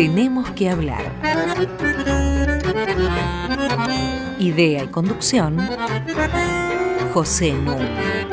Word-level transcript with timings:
Tenemos 0.00 0.50
que 0.52 0.70
hablar. 0.70 1.12
Idea 4.38 4.84
y 4.84 4.88
conducción, 4.88 5.58
José 7.12 7.52
Núñez. 7.52 8.26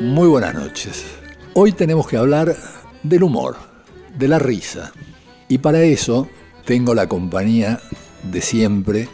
Muy 0.00 0.28
buenas 0.28 0.54
noches. 0.54 1.04
Hoy 1.52 1.72
tenemos 1.72 2.08
que 2.08 2.16
hablar 2.16 2.56
del 3.02 3.22
humor, 3.22 3.58
de 4.16 4.28
la 4.28 4.38
risa. 4.38 4.94
Y 5.46 5.58
para 5.58 5.82
eso 5.82 6.26
tengo 6.64 6.94
la 6.94 7.06
compañía 7.06 7.80
de 8.22 8.40
siempre 8.40 9.10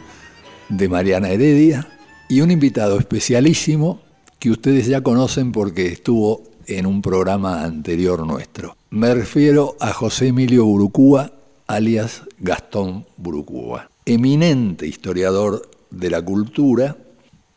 de 0.69 0.87
Mariana 0.87 1.27
Heredia 1.27 1.89
y 2.29 2.39
un 2.39 2.51
invitado 2.51 2.97
especialísimo 2.99 4.06
que 4.39 4.51
ustedes 4.51 4.87
ya 4.87 5.01
conocen 5.01 5.51
porque 5.51 5.87
estuvo 5.87 6.43
en 6.67 6.85
un 6.85 7.01
programa 7.01 7.63
anterior 7.63 8.25
nuestro. 8.25 8.75
Me 8.89 9.13
refiero 9.13 9.75
a 9.79 9.93
José 9.93 10.27
Emilio 10.27 10.65
Burucúa, 10.65 11.31
alias 11.65 12.23
Gastón 12.39 13.05
Burucúa, 13.17 13.89
eminente 14.05 14.85
historiador 14.87 15.69
de 15.89 16.09
la 16.09 16.21
cultura, 16.21 16.97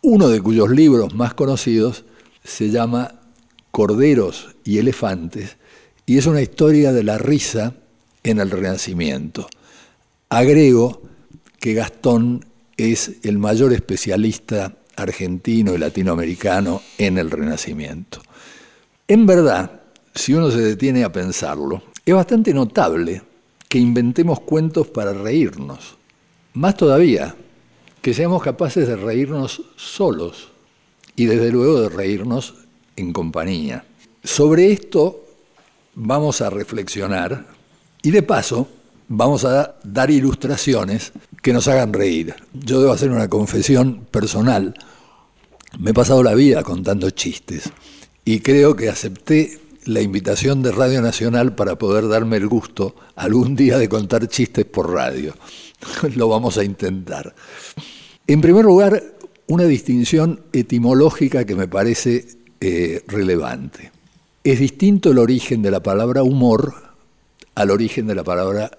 uno 0.03 0.29
de 0.29 0.41
cuyos 0.41 0.71
libros 0.71 1.15
más 1.15 1.35
conocidos 1.35 2.05
se 2.45 2.71
llama 2.71 3.21
Corderos 3.71 4.57
y 4.65 4.79
Elefantes 4.79 5.57
y 6.07 6.19
es 6.19 6.27
una 6.27 6.43
historia 6.43 6.93
de 6.93 7.05
la 7.05 7.19
risa 7.19 7.75
en 8.25 8.41
el 8.41 8.51
Renacimiento. 8.51 9.49
Agrego 10.29 11.03
que 11.59 11.75
Gastón 11.75 12.47
es 12.77 13.19
el 13.23 13.39
mayor 13.39 13.73
especialista 13.73 14.77
argentino 15.01 15.75
y 15.75 15.79
latinoamericano 15.79 16.83
en 16.99 17.19
el 17.19 17.31
Renacimiento. 17.31 18.21
En 19.09 19.27
verdad, 19.27 19.81
si 20.15 20.35
uno 20.35 20.51
se 20.51 20.61
detiene 20.61 21.05
a 21.05 21.13
pensarlo, 21.13 21.83
es 22.05 22.15
bastante 22.15 22.55
notable 22.55 23.23
que 23.69 23.79
inventemos 23.79 24.41
cuentos 24.41 24.89
para 24.89 25.13
reírnos. 25.13 25.97
Más 26.55 26.77
todavía, 26.77 27.35
que 28.03 28.15
seamos 28.15 28.43
capaces 28.43 28.89
de 28.89 28.97
reírnos 28.97 29.63
solos 29.77 30.49
y 31.17 31.27
desde 31.27 31.53
luego 31.53 31.83
de 31.83 31.89
reírnos 31.89 32.55
en 32.97 33.13
compañía. 33.13 33.85
Sobre 34.25 34.73
esto 34.73 35.25
vamos 35.95 36.41
a 36.41 36.51
reflexionar 36.51 37.47
y 38.03 38.11
de 38.11 38.23
paso 38.23 38.69
vamos 39.09 39.45
a 39.45 39.77
dar 39.83 40.11
ilustraciones 40.11 41.13
que 41.43 41.53
nos 41.53 41.69
hagan 41.69 41.93
reír. 41.93 42.35
Yo 42.53 42.81
debo 42.81 42.93
hacer 42.93 43.11
una 43.11 43.29
confesión 43.29 44.07
personal. 44.11 44.75
Me 45.79 45.91
he 45.91 45.95
pasado 45.95 46.23
la 46.23 46.35
vida 46.35 46.63
contando 46.63 47.11
chistes 47.11 47.71
y 48.25 48.41
creo 48.41 48.77
que 48.77 48.89
acepté 48.89 49.61
la 49.87 50.01
invitación 50.01 50.63
de 50.63 50.73
Radio 50.73 51.01
Nacional 51.01 51.55
para 51.55 51.77
poder 51.77 52.09
darme 52.09 52.37
el 52.37 52.49
gusto 52.49 52.95
algún 53.17 53.57
día 53.57 53.79
de 53.79 53.89
contar 53.89 54.29
chistes 54.29 54.65
por 54.65 54.93
radio. 54.93 55.35
Lo 56.17 56.29
vamos 56.29 56.59
a 56.59 56.65
intentar. 56.65 57.35
En 58.27 58.41
primer 58.41 58.65
lugar, 58.65 59.03
una 59.47 59.65
distinción 59.65 60.41
etimológica 60.53 61.45
que 61.45 61.57
me 61.57 61.67
parece 61.67 62.27
eh, 62.61 63.03
relevante. 63.07 63.91
Es 64.45 64.61
distinto 64.61 65.11
el 65.11 65.19
origen 65.19 65.63
de 65.63 65.71
la 65.71 65.83
palabra 65.83 66.23
humor 66.23 66.75
al 67.55 67.71
origen 67.71 68.07
de 68.07 68.15
la 68.15 68.25
palabra 68.25 68.71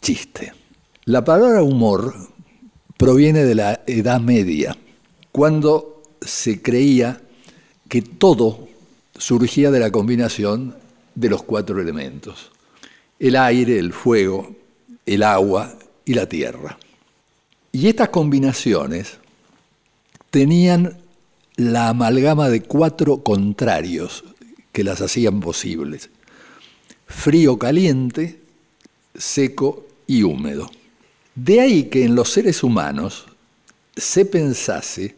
chiste. 0.00 0.52
La 1.04 1.24
palabra 1.24 1.62
humor 1.62 2.14
proviene 2.96 3.44
de 3.44 3.54
la 3.54 3.80
Edad 3.86 4.20
Media, 4.20 4.76
cuando 5.32 5.89
se 6.20 6.62
creía 6.62 7.20
que 7.88 8.02
todo 8.02 8.68
surgía 9.16 9.70
de 9.70 9.80
la 9.80 9.90
combinación 9.90 10.76
de 11.14 11.28
los 11.28 11.42
cuatro 11.42 11.80
elementos, 11.80 12.50
el 13.18 13.36
aire, 13.36 13.78
el 13.78 13.92
fuego, 13.92 14.56
el 15.06 15.22
agua 15.22 15.76
y 16.04 16.14
la 16.14 16.26
tierra. 16.26 16.78
Y 17.72 17.88
estas 17.88 18.08
combinaciones 18.08 19.18
tenían 20.30 20.98
la 21.56 21.88
amalgama 21.88 22.48
de 22.48 22.62
cuatro 22.62 23.22
contrarios 23.22 24.24
que 24.72 24.84
las 24.84 25.00
hacían 25.00 25.40
posibles. 25.40 26.08
Frío 27.06 27.58
caliente, 27.58 28.40
seco 29.14 29.86
y 30.06 30.22
húmedo. 30.22 30.70
De 31.34 31.60
ahí 31.60 31.84
que 31.84 32.04
en 32.04 32.14
los 32.14 32.30
seres 32.30 32.62
humanos 32.62 33.26
se 33.96 34.24
pensase 34.24 35.16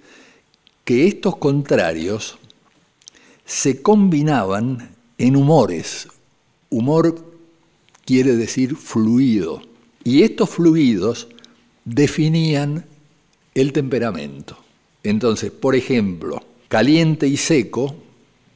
que 0.84 1.06
estos 1.06 1.36
contrarios 1.36 2.38
se 3.44 3.82
combinaban 3.82 4.90
en 5.18 5.36
humores. 5.36 6.08
Humor 6.70 7.24
quiere 8.04 8.36
decir 8.36 8.76
fluido. 8.76 9.62
Y 10.04 10.22
estos 10.22 10.50
fluidos 10.50 11.28
definían 11.84 12.84
el 13.54 13.72
temperamento. 13.72 14.58
Entonces, 15.02 15.50
por 15.50 15.74
ejemplo, 15.74 16.42
caliente 16.68 17.26
y 17.26 17.36
seco 17.36 17.94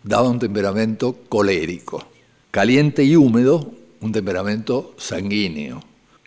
daba 0.02 0.28
un 0.28 0.38
temperamento 0.38 1.16
colérico. 1.28 2.06
Caliente 2.50 3.04
y 3.04 3.16
húmedo, 3.16 3.72
un 4.00 4.12
temperamento 4.12 4.94
sanguíneo. 4.96 5.82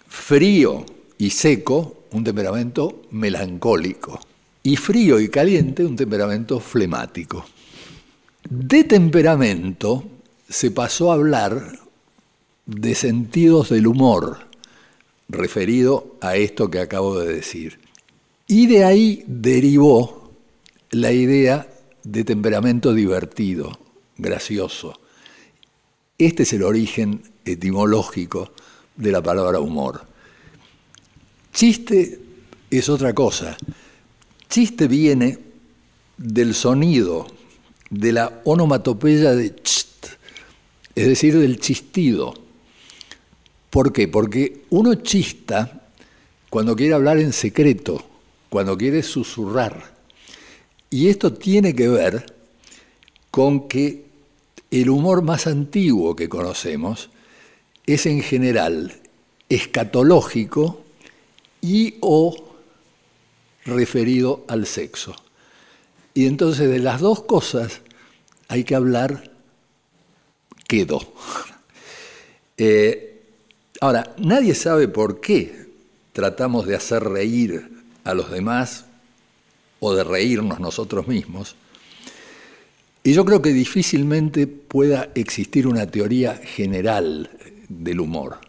Frío 0.07 0.85
y 1.17 1.31
seco, 1.31 2.03
un 2.11 2.23
temperamento 2.23 3.01
melancólico. 3.11 4.19
Y 4.63 4.75
frío 4.75 5.19
y 5.19 5.29
caliente, 5.29 5.85
un 5.85 5.95
temperamento 5.95 6.59
flemático. 6.59 7.45
De 8.49 8.83
temperamento 8.83 10.03
se 10.47 10.71
pasó 10.71 11.11
a 11.11 11.15
hablar 11.15 11.79
de 12.65 12.95
sentidos 12.95 13.69
del 13.69 13.87
humor, 13.87 14.47
referido 15.27 16.17
a 16.21 16.35
esto 16.35 16.69
que 16.69 16.79
acabo 16.79 17.19
de 17.19 17.33
decir. 17.33 17.79
Y 18.47 18.67
de 18.67 18.83
ahí 18.83 19.23
derivó 19.27 20.31
la 20.91 21.11
idea 21.11 21.67
de 22.03 22.23
temperamento 22.23 22.93
divertido, 22.93 23.77
gracioso. 24.17 24.99
Este 26.17 26.43
es 26.43 26.53
el 26.53 26.63
origen 26.63 27.21
etimológico 27.45 28.51
de 28.95 29.11
la 29.11 29.21
palabra 29.21 29.59
humor. 29.59 30.01
Chiste 31.53 32.19
es 32.69 32.89
otra 32.89 33.13
cosa. 33.13 33.57
Chiste 34.49 34.87
viene 34.87 35.37
del 36.17 36.55
sonido, 36.55 37.27
de 37.89 38.11
la 38.11 38.41
onomatopeya 38.45 39.35
de 39.35 39.55
cht, 39.55 40.17
es 40.95 41.07
decir, 41.07 41.37
del 41.37 41.59
chistido. 41.59 42.33
¿Por 43.69 43.93
qué? 43.93 44.07
Porque 44.07 44.63
uno 44.71 44.95
chista 44.95 45.87
cuando 46.49 46.75
quiere 46.75 46.95
hablar 46.95 47.19
en 47.19 47.31
secreto, 47.31 48.03
cuando 48.49 48.75
quiere 48.75 49.03
susurrar. 49.03 49.93
Y 50.89 51.09
esto 51.09 51.31
tiene 51.31 51.75
que 51.75 51.87
ver 51.87 52.35
con 53.29 53.67
que 53.67 54.05
el 54.71 54.89
humor 54.89 55.21
más 55.21 55.45
antiguo 55.45 56.15
que 56.15 56.27
conocemos 56.27 57.11
es 57.85 58.07
en 58.07 58.21
general 58.23 58.99
escatológico 59.47 60.81
y 61.61 61.95
o 62.01 62.48
referido 63.65 64.45
al 64.47 64.65
sexo. 64.65 65.15
Y 66.13 66.25
entonces 66.25 66.69
de 66.69 66.79
las 66.79 67.01
dos 67.01 67.23
cosas 67.23 67.81
hay 68.47 68.63
que 68.63 68.75
hablar 68.75 69.31
quedo. 70.67 70.99
Eh, 72.61 73.23
ahora, 73.79 74.13
nadie 74.17 74.53
sabe 74.53 74.89
por 74.89 75.21
qué 75.21 75.69
tratamos 76.11 76.67
de 76.67 76.75
hacer 76.75 77.01
reír 77.01 77.69
a 78.03 78.13
los 78.13 78.29
demás 78.29 78.83
o 79.79 79.93
de 79.95 80.03
reírnos 80.03 80.59
nosotros 80.59 81.07
mismos. 81.07 81.55
Y 83.01 83.13
yo 83.13 83.23
creo 83.23 83.41
que 83.41 83.53
difícilmente 83.53 84.45
pueda 84.45 85.09
existir 85.15 85.67
una 85.67 85.87
teoría 85.87 86.35
general 86.35 87.29
del 87.69 88.01
humor. 88.01 88.39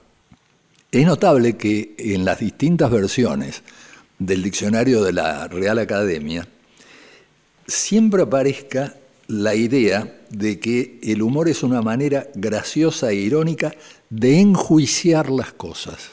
Es 0.91 1.07
notable 1.07 1.57
que 1.57 1.95
en 1.99 2.25
las 2.25 2.41
distintas 2.41 2.91
versiones 2.91 3.63
del 4.21 4.43
diccionario 4.43 5.03
de 5.03 5.13
la 5.13 5.49
Real 5.49 5.79
Academia 5.79 6.47
siempre 7.67 8.23
aparezca 8.23 8.95
la 9.27 9.55
idea 9.55 10.21
de 10.31 10.61
que 10.61 10.99
el 11.03 11.23
humor 11.23 11.49
es 11.49 11.63
una 11.63 11.83
manera 11.83 12.29
graciosa 12.35 13.11
e 13.11 13.17
irónica 13.17 13.75
de 14.11 14.41
enjuiciar 14.41 15.31
las 15.31 15.53
cosas. 15.53 16.11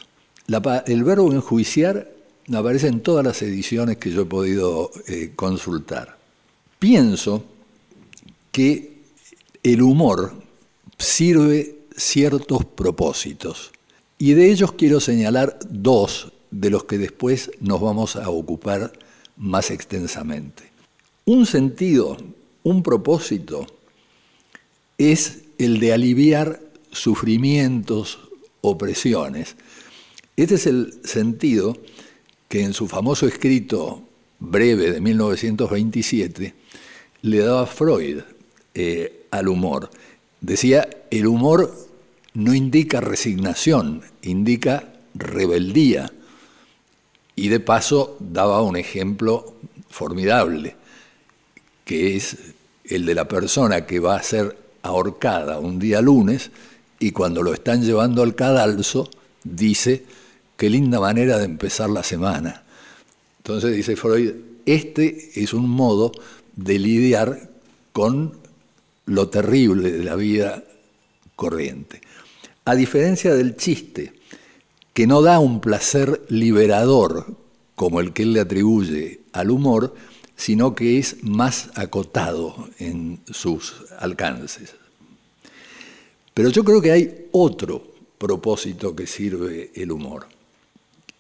el 0.85 1.03
verbo 1.03 1.33
enjuiciar 1.33 2.09
aparece 2.53 2.87
en 2.87 3.01
todas 3.01 3.25
las 3.25 3.41
ediciones 3.41 3.97
que 3.97 4.11
yo 4.11 4.21
he 4.21 4.25
podido 4.25 4.91
eh, 5.07 5.33
consultar. 5.35 6.17
Pienso 6.79 7.43
que 8.51 9.01
el 9.63 9.81
humor 9.81 10.33
sirve 10.97 11.79
ciertos 11.95 12.63
propósitos 12.65 13.71
y 14.17 14.33
de 14.33 14.51
ellos 14.51 14.71
quiero 14.73 14.99
señalar 14.99 15.59
dos 15.69 16.31
de 16.51 16.69
los 16.69 16.85
que 16.85 16.97
después 16.97 17.51
nos 17.59 17.81
vamos 17.81 18.15
a 18.15 18.29
ocupar 18.29 18.93
más 19.37 19.71
extensamente. 19.71 20.63
Un 21.25 21.45
sentido, 21.45 22.17
un 22.63 22.83
propósito, 22.83 23.67
es 24.97 25.43
el 25.57 25.79
de 25.79 25.93
aliviar 25.93 26.61
sufrimientos, 26.91 28.19
opresiones. 28.61 29.55
Este 30.35 30.55
es 30.55 30.67
el 30.67 30.99
sentido 31.03 31.77
que 32.47 32.63
en 32.63 32.73
su 32.73 32.87
famoso 32.87 33.27
escrito 33.27 34.03
breve 34.39 34.91
de 34.91 35.01
1927 35.01 36.53
le 37.21 37.37
daba 37.39 37.65
Freud 37.65 38.21
eh, 38.73 39.25
al 39.31 39.47
humor. 39.47 39.89
Decía, 40.41 40.87
el 41.09 41.27
humor 41.27 41.75
no 42.33 42.53
indica 42.53 43.01
resignación, 43.01 44.03
indica 44.21 44.93
rebeldía. 45.15 46.11
Y 47.37 47.47
de 47.47 47.61
paso 47.61 48.17
daba 48.19 48.61
un 48.63 48.75
ejemplo 48.75 49.53
formidable, 49.89 50.75
que 51.85 52.17
es 52.17 52.35
el 52.83 53.05
de 53.05 53.15
la 53.15 53.27
persona 53.27 53.85
que 53.85 53.99
va 53.99 54.15
a 54.15 54.23
ser 54.23 54.57
ahorcada 54.81 55.59
un 55.59 55.77
día 55.77 56.01
lunes 56.01 56.51
y 56.99 57.11
cuando 57.11 57.43
lo 57.43 57.53
están 57.53 57.83
llevando 57.83 58.23
al 58.23 58.33
cadalso 58.33 59.09
dice, 59.43 60.03
qué 60.55 60.69
linda 60.69 60.99
manera 60.99 61.37
de 61.37 61.45
empezar 61.45 61.91
la 61.91 62.03
semana. 62.03 62.63
Entonces 63.37 63.75
dice 63.75 63.95
Freud, 63.95 64.31
este 64.65 65.31
es 65.41 65.53
un 65.53 65.69
modo 65.69 66.11
de 66.55 66.79
lidiar 66.79 67.51
con 67.93 68.33
lo 69.05 69.29
terrible 69.29 69.91
de 69.91 70.03
la 70.03 70.15
vida 70.15 70.63
corriente. 71.35 72.01
A 72.65 72.75
diferencia 72.75 73.35
del 73.35 73.55
chiste, 73.55 74.13
que 74.97 75.05
no 75.05 75.21
da 75.21 75.37
un 75.37 75.61
placer 75.61 76.25
liberador 76.27 77.27
como 77.75 77.99
el 77.99 78.13
que 78.13 78.23
él 78.23 78.33
le 78.33 78.39
atribuye 78.39 79.19
al 79.31 79.51
humor, 79.51 79.93
sino 80.35 80.73
que 80.73 80.97
es 80.97 81.23
más 81.23 81.69
acotado 81.75 82.67
en 82.79 83.19
sus 83.31 83.75
alcances. 83.99 84.73
Pero 86.33 86.49
yo 86.49 86.63
creo 86.63 86.81
que 86.81 86.93
hay 86.93 87.27
otro 87.31 87.83
propósito 88.17 88.95
que 88.95 89.05
sirve 89.05 89.69
el 89.75 89.91
humor, 89.91 90.25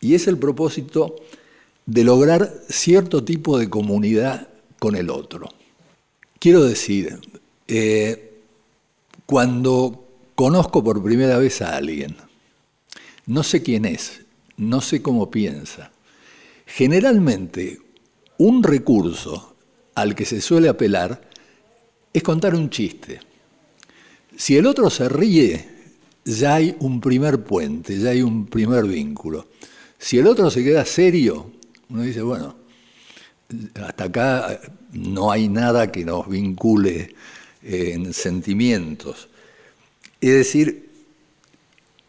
y 0.01 0.15
es 0.15 0.25
el 0.25 0.39
propósito 0.39 1.15
de 1.85 2.03
lograr 2.03 2.51
cierto 2.69 3.23
tipo 3.23 3.59
de 3.59 3.69
comunidad 3.69 4.47
con 4.79 4.95
el 4.95 5.11
otro. 5.11 5.49
Quiero 6.39 6.63
decir, 6.63 7.19
eh, 7.67 8.39
cuando 9.27 10.03
conozco 10.33 10.83
por 10.83 11.03
primera 11.03 11.37
vez 11.37 11.61
a 11.61 11.77
alguien, 11.77 12.17
no 13.27 13.43
sé 13.43 13.61
quién 13.61 13.85
es, 13.85 14.21
no 14.57 14.81
sé 14.81 15.01
cómo 15.01 15.29
piensa, 15.29 15.91
generalmente 16.65 17.79
un 18.37 18.63
recurso 18.63 19.55
al 19.95 20.15
que 20.15 20.25
se 20.25 20.41
suele 20.41 20.69
apelar 20.69 21.29
es 22.13 22.23
contar 22.23 22.55
un 22.55 22.69
chiste. 22.69 23.19
Si 24.35 24.57
el 24.57 24.65
otro 24.65 24.89
se 24.89 25.09
ríe, 25.09 25.67
ya 26.25 26.55
hay 26.55 26.75
un 26.79 27.01
primer 27.01 27.43
puente, 27.43 27.97
ya 27.97 28.09
hay 28.09 28.21
un 28.21 28.47
primer 28.47 28.85
vínculo. 28.85 29.47
Si 29.97 30.17
el 30.17 30.27
otro 30.27 30.51
se 30.51 30.63
queda 30.63 30.85
serio, 30.85 31.51
uno 31.89 32.03
dice, 32.03 32.21
bueno, 32.21 32.55
hasta 33.83 34.05
acá 34.05 34.59
no 34.91 35.31
hay 35.31 35.47
nada 35.47 35.91
que 35.91 36.05
nos 36.05 36.27
vincule 36.29 37.15
en 37.63 38.13
sentimientos. 38.13 39.29
Es 40.21 40.33
decir, 40.33 40.86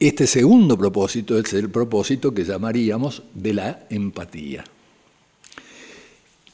este 0.00 0.26
segundo 0.26 0.78
propósito 0.78 1.38
es 1.38 1.52
el 1.52 1.70
propósito 1.70 2.32
que 2.32 2.44
llamaríamos 2.44 3.22
de 3.34 3.54
la 3.54 3.86
empatía. 3.90 4.64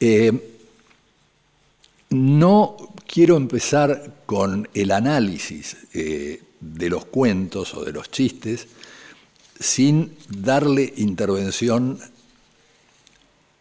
Eh, 0.00 0.32
no 2.10 2.76
quiero 3.06 3.36
empezar 3.36 4.22
con 4.26 4.68
el 4.72 4.90
análisis 4.90 5.76
eh, 5.92 6.42
de 6.60 6.88
los 6.88 7.04
cuentos 7.06 7.74
o 7.74 7.84
de 7.84 7.92
los 7.92 8.10
chistes 8.10 8.66
sin 9.58 10.16
darle 10.28 10.92
intervención 10.96 11.98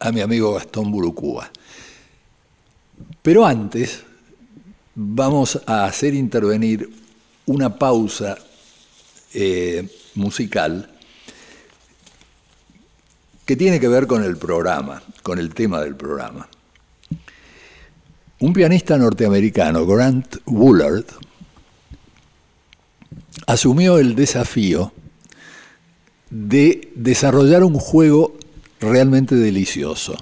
a 0.00 0.12
mi 0.12 0.20
amigo 0.20 0.54
Gastón 0.54 0.90
Burucúa. 0.90 1.50
Pero 3.22 3.46
antes 3.46 4.02
vamos 4.94 5.60
a 5.66 5.84
hacer 5.84 6.14
intervenir 6.14 6.90
una 7.46 7.78
pausa 7.78 8.38
eh, 9.34 9.88
musical 10.14 10.90
que 13.44 13.56
tiene 13.56 13.78
que 13.78 13.88
ver 13.88 14.06
con 14.06 14.24
el 14.24 14.36
programa, 14.36 15.02
con 15.22 15.38
el 15.38 15.52
tema 15.52 15.80
del 15.80 15.96
programa. 15.96 16.48
Un 18.40 18.52
pianista 18.52 18.96
norteamericano, 18.96 19.86
Grant 19.86 20.36
Woolard, 20.46 21.04
asumió 23.46 23.98
el 23.98 24.14
desafío 24.14 24.92
de 26.30 26.92
desarrollar 26.94 27.64
un 27.64 27.74
juego 27.74 28.36
realmente 28.80 29.34
delicioso. 29.34 30.16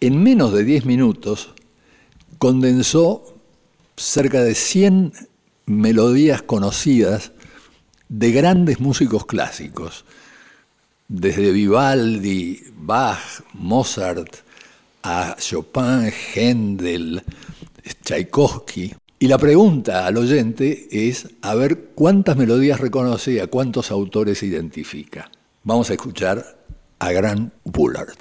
En 0.00 0.22
menos 0.22 0.52
de 0.52 0.64
10 0.64 0.84
minutos 0.86 1.50
condensó 2.38 3.40
cerca 3.96 4.42
de 4.42 4.54
100 4.54 5.12
melodías 5.66 6.42
conocidas 6.42 7.32
de 8.08 8.32
grandes 8.32 8.80
músicos 8.80 9.26
clásicos, 9.26 10.04
desde 11.08 11.52
Vivaldi, 11.52 12.62
Bach, 12.76 13.42
Mozart, 13.54 14.36
a 15.02 15.36
Chopin, 15.38 16.12
Händel, 16.34 17.22
Tchaikovsky. 18.02 18.94
Y 19.18 19.28
la 19.28 19.38
pregunta 19.38 20.06
al 20.06 20.18
oyente 20.18 20.88
es 20.90 21.28
a 21.42 21.54
ver 21.54 21.90
cuántas 21.94 22.36
melodías 22.36 22.80
reconoce 22.80 23.32
y 23.32 23.38
a 23.38 23.46
cuántos 23.46 23.90
autores 23.90 24.42
identifica. 24.42 25.30
Vamos 25.62 25.90
a 25.90 25.94
escuchar 25.94 26.58
a 26.98 27.12
Gran 27.12 27.52
Bullard. 27.64 28.16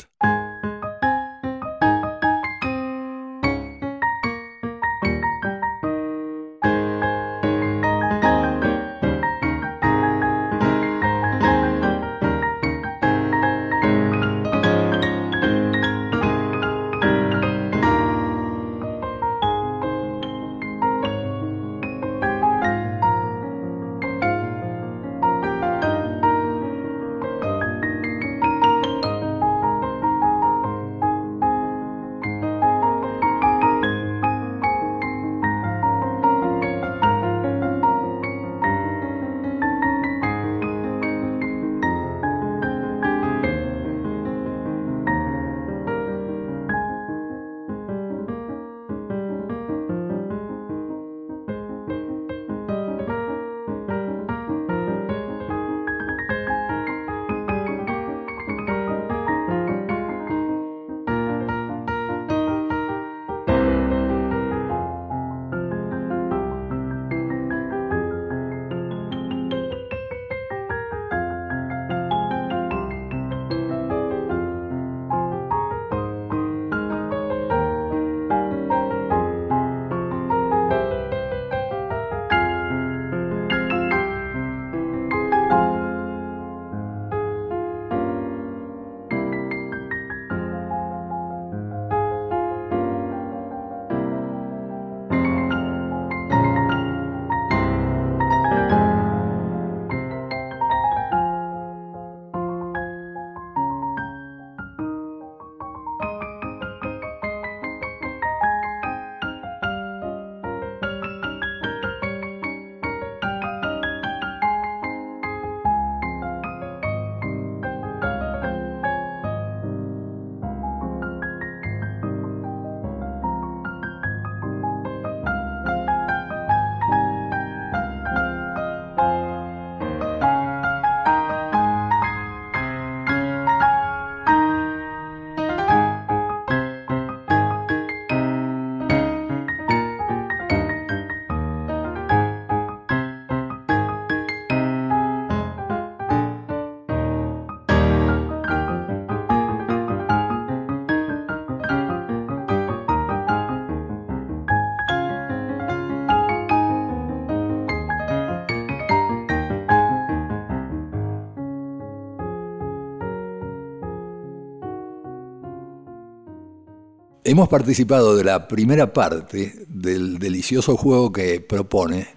Hemos 167.25 167.49
participado 167.49 168.15
de 168.15 168.23
la 168.23 168.47
primera 168.47 168.93
parte 168.93 169.65
del 169.67 170.19
delicioso 170.19 170.77
juego 170.77 171.11
que 171.11 171.41
propone 171.41 172.07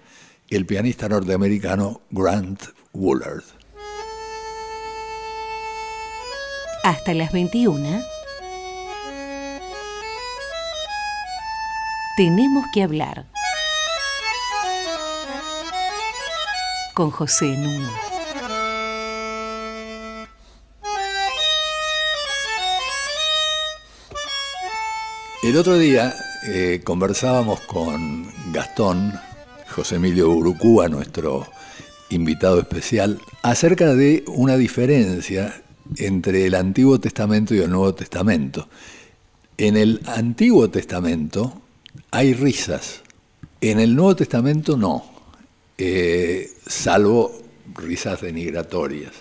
el 0.49 0.65
pianista 0.65 1.09
norteamericano 1.09 2.01
Grant 2.11 2.61
Woolard. 2.93 3.43
Hasta 6.83 7.13
las 7.13 7.31
21. 7.33 8.01
Tenemos 12.15 12.65
que 12.73 12.83
hablar 12.83 13.25
con 16.93 17.09
José 17.11 17.45
Nuno. 17.57 18.08
El 25.41 25.55
otro 25.55 25.79
día 25.79 26.13
eh, 26.43 26.81
conversábamos 26.83 27.61
con 27.61 28.29
Gastón, 28.51 29.13
José 29.69 29.95
Emilio 29.95 30.29
Urucúa, 30.31 30.89
nuestro 30.89 31.47
invitado 32.09 32.59
especial, 32.59 33.21
acerca 33.41 33.95
de 33.95 34.25
una 34.27 34.57
diferencia 34.57 35.63
entre 35.95 36.45
el 36.45 36.55
Antiguo 36.55 36.99
Testamento 36.99 37.55
y 37.55 37.59
el 37.59 37.69
Nuevo 37.69 37.95
Testamento. 37.95 38.67
En 39.57 39.77
el 39.77 40.01
Antiguo 40.07 40.69
Testamento 40.69 41.61
hay 42.11 42.33
risas, 42.33 43.01
en 43.61 43.79
el 43.79 43.95
Nuevo 43.95 44.17
Testamento 44.17 44.75
no, 44.75 45.05
eh, 45.77 46.51
salvo 46.67 47.41
risas 47.75 48.19
denigratorias. 48.19 49.13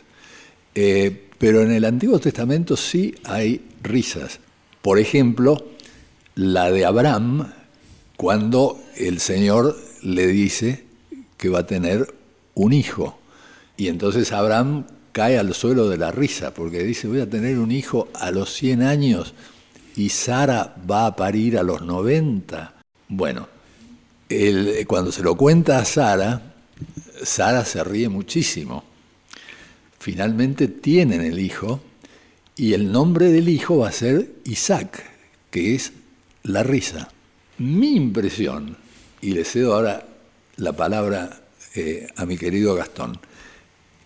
Eh, 0.74 1.28
pero 1.38 1.62
en 1.62 1.70
el 1.70 1.84
Antiguo 1.84 2.18
Testamento 2.18 2.76
sí 2.76 3.14
hay 3.22 3.64
risas. 3.84 4.40
Por 4.82 4.98
ejemplo, 4.98 5.77
la 6.38 6.70
de 6.70 6.84
Abraham, 6.84 7.52
cuando 8.16 8.80
el 8.96 9.18
Señor 9.18 9.76
le 10.02 10.28
dice 10.28 10.84
que 11.36 11.48
va 11.48 11.60
a 11.60 11.66
tener 11.66 12.14
un 12.54 12.72
hijo. 12.72 13.18
Y 13.76 13.88
entonces 13.88 14.30
Abraham 14.30 14.86
cae 15.10 15.36
al 15.36 15.52
suelo 15.52 15.88
de 15.88 15.96
la 15.96 16.12
risa, 16.12 16.54
porque 16.54 16.84
dice, 16.84 17.08
voy 17.08 17.20
a 17.20 17.28
tener 17.28 17.58
un 17.58 17.72
hijo 17.72 18.06
a 18.14 18.30
los 18.30 18.54
100 18.54 18.82
años 18.82 19.34
y 19.96 20.10
Sara 20.10 20.76
va 20.88 21.06
a 21.06 21.16
parir 21.16 21.58
a 21.58 21.64
los 21.64 21.82
90. 21.82 22.72
Bueno, 23.08 23.48
cuando 24.86 25.10
se 25.10 25.24
lo 25.24 25.36
cuenta 25.36 25.80
a 25.80 25.84
Sara, 25.84 26.54
Sara 27.20 27.64
se 27.64 27.82
ríe 27.82 28.08
muchísimo. 28.08 28.84
Finalmente 29.98 30.68
tienen 30.68 31.22
el 31.22 31.40
hijo 31.40 31.80
y 32.54 32.74
el 32.74 32.92
nombre 32.92 33.32
del 33.32 33.48
hijo 33.48 33.78
va 33.78 33.88
a 33.88 33.92
ser 33.92 34.34
Isaac, 34.44 35.02
que 35.50 35.74
es 35.74 35.94
la 36.44 36.62
risa. 36.62 37.08
Mi 37.58 37.96
impresión, 37.96 38.76
y 39.20 39.32
le 39.32 39.44
cedo 39.44 39.74
ahora 39.74 40.06
la 40.56 40.72
palabra 40.72 41.42
eh, 41.74 42.08
a 42.16 42.24
mi 42.24 42.36
querido 42.36 42.74
Gastón, 42.74 43.18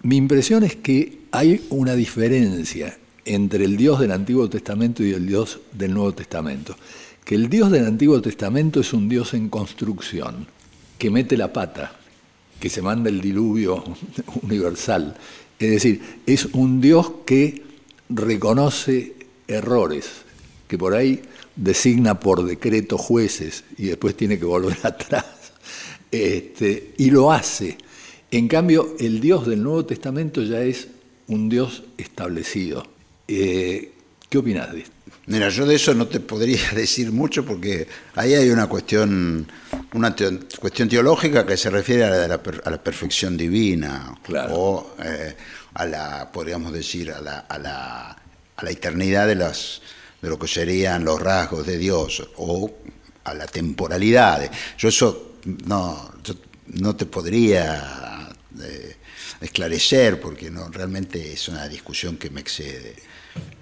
mi 0.02 0.16
impresión 0.16 0.64
es 0.64 0.76
que 0.76 1.20
hay 1.30 1.64
una 1.70 1.94
diferencia 1.94 2.98
entre 3.24 3.64
el 3.64 3.76
Dios 3.76 4.00
del 4.00 4.10
Antiguo 4.10 4.48
Testamento 4.50 5.04
y 5.04 5.12
el 5.12 5.26
Dios 5.26 5.60
del 5.72 5.94
Nuevo 5.94 6.12
Testamento. 6.12 6.76
Que 7.24 7.36
el 7.36 7.48
Dios 7.48 7.70
del 7.70 7.86
Antiguo 7.86 8.20
Testamento 8.20 8.80
es 8.80 8.92
un 8.92 9.08
Dios 9.08 9.32
en 9.34 9.48
construcción, 9.48 10.46
que 10.98 11.10
mete 11.10 11.36
la 11.36 11.52
pata, 11.52 11.94
que 12.58 12.68
se 12.68 12.82
manda 12.82 13.10
el 13.10 13.20
diluvio 13.20 13.84
universal. 14.42 15.16
Es 15.58 15.70
decir, 15.70 16.00
es 16.26 16.46
un 16.46 16.80
Dios 16.80 17.12
que 17.24 17.62
reconoce 18.08 19.14
errores, 19.46 20.10
que 20.66 20.78
por 20.78 20.94
ahí 20.94 21.22
designa 21.56 22.18
por 22.18 22.44
decreto 22.44 22.99
jueces 22.99 23.64
y 23.78 23.87
después 23.87 24.16
tiene 24.16 24.38
que 24.38 24.44
volver 24.44 24.78
atrás. 24.82 25.25
Este, 26.11 26.94
y 26.99 27.11
lo 27.11 27.32
hace. 27.32 27.78
En 28.30 28.49
cambio, 28.49 28.97
el 28.99 29.21
Dios 29.21 29.47
del 29.47 29.62
Nuevo 29.62 29.85
Testamento 29.85 30.42
ya 30.42 30.61
es 30.62 30.88
un 31.28 31.49
Dios 31.49 31.85
establecido. 31.97 32.87
Eh, 33.28 33.92
¿Qué 34.28 34.38
opinas 34.38 34.73
de 34.73 34.80
esto? 34.80 34.92
Mira, 35.26 35.49
yo 35.50 35.66
de 35.66 35.76
eso 35.76 35.94
no 35.94 36.06
te 36.06 36.21
podría 36.21 36.71
decir 36.75 37.12
mucho 37.12 37.44
porque 37.44 37.87
ahí 38.14 38.35
hay 38.35 38.50
una 38.50 38.66
cuestión, 38.66 39.47
una 39.92 40.14
cuestión 40.59 40.88
teológica 40.88 41.47
que 41.47 41.56
se 41.56 41.71
refiere 41.71 42.04
a 42.04 42.28
la, 42.28 42.82
perfección 42.82 43.37
divina 43.37 44.14
o 44.50 44.94
eh, 45.02 45.37
a 45.75 45.87
la, 45.87 46.32
podríamos 46.32 46.73
decir, 46.73 47.12
a 47.12 47.21
la, 47.21 47.38
a 47.40 47.59
la, 47.59 48.11
a 48.56 48.64
la 48.64 48.71
eternidad 48.71 49.26
de 49.28 49.37
las 49.37 49.80
de 50.23 50.29
lo 50.29 50.38
que 50.38 50.47
serían 50.47 51.05
los 51.05 51.21
rasgos 51.21 51.67
de 51.67 51.76
Dios 51.76 52.26
o 52.37 52.71
a 53.25 53.35
la 53.35 53.47
temporalidad. 53.47 54.50
Yo 54.79 54.88
eso 54.88 55.33
no, 55.67 56.12
no 56.69 56.97
te 56.97 57.07
podría 57.07 58.31
eh, 58.61 58.97
esclarecer 59.41 60.21
porque 60.21 60.50
no, 60.50 60.69
realmente 60.69 61.33
es 61.33 61.49
una 61.49 61.69
discusión 61.69 62.17
que 62.17 62.31
me 62.31 62.41
excede. 62.41 62.95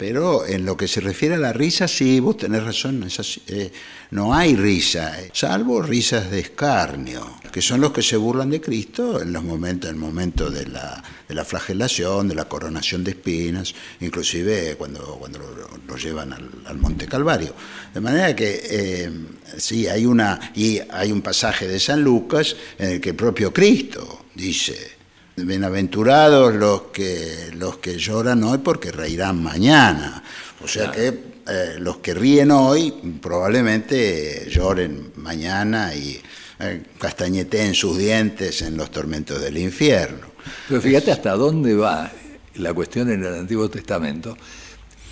Pero 0.00 0.46
en 0.46 0.64
lo 0.64 0.76
que 0.76 0.88
se 0.88 1.00
refiere 1.00 1.34
a 1.34 1.38
la 1.38 1.52
risa, 1.52 1.86
sí, 1.86 2.20
vos 2.20 2.38
tenés 2.38 2.64
razón, 2.64 3.06
eh, 3.48 3.70
no 4.12 4.34
hay 4.34 4.56
risa, 4.56 5.20
eh, 5.20 5.30
salvo 5.34 5.82
risas 5.82 6.30
de 6.30 6.40
escarnio, 6.40 7.38
que 7.52 7.60
son 7.60 7.82
los 7.82 7.92
que 7.92 8.02
se 8.02 8.16
burlan 8.16 8.48
de 8.48 8.62
Cristo 8.62 9.20
en 9.20 9.32
los 9.32 9.44
momentos, 9.44 9.90
en 9.90 9.96
el 9.96 10.00
momento 10.00 10.50
de 10.50 10.66
la, 10.66 11.04
de 11.28 11.34
la 11.34 11.44
flagelación, 11.44 12.28
de 12.28 12.34
la 12.34 12.46
coronación 12.46 13.04
de 13.04 13.10
espinas, 13.10 13.74
inclusive 14.00 14.74
cuando, 14.76 15.16
cuando 15.16 15.38
lo, 15.86 15.96
llevan 15.96 16.32
al, 16.32 16.78
Monte 16.78 17.06
Calvario. 17.06 17.54
De 17.92 18.00
manera 18.00 18.34
que 18.34 18.58
eh, 18.64 19.10
sí, 19.58 19.86
hay 19.86 20.06
una, 20.06 20.52
y 20.54 20.80
hay 20.90 21.12
un 21.12 21.20
pasaje 21.20 21.68
de 21.68 21.78
San 21.78 22.02
Lucas 22.02 22.56
en 22.78 22.92
el 22.92 23.00
que 23.02 23.10
el 23.10 23.16
propio 23.16 23.52
Cristo 23.52 24.24
dice, 24.34 25.00
Bienaventurados 25.37 26.54
los 26.54 26.82
que, 26.92 27.50
los 27.54 27.78
que 27.78 27.99
lloran 27.99 28.42
hoy 28.44 28.58
porque 28.58 28.92
reirán 28.92 29.42
mañana. 29.42 30.22
O 30.62 30.68
sea 30.68 30.90
que 30.90 31.08
eh, 31.49 31.76
los 31.78 31.99
que 31.99 32.14
ríen 32.14 32.50
hoy 32.50 32.92
probablemente 33.20 34.46
lloren 34.50 35.12
mañana 35.16 35.94
y 35.94 36.20
eh, 36.58 36.82
castañeteen 36.99 37.75
sus 37.75 37.96
dientes 37.96 38.60
en 38.62 38.76
los 38.76 38.90
tormentos 38.90 39.40
del 39.40 39.56
infierno. 39.56 40.26
Pero 40.68 40.80
fíjate 40.80 41.10
hasta 41.12 41.32
dónde 41.32 41.75
va 41.75 42.10
la 42.56 42.75
cuestión 42.75 43.10
en 43.10 43.25
el 43.25 43.34
Antiguo 43.34 43.70
Testamento, 43.70 44.37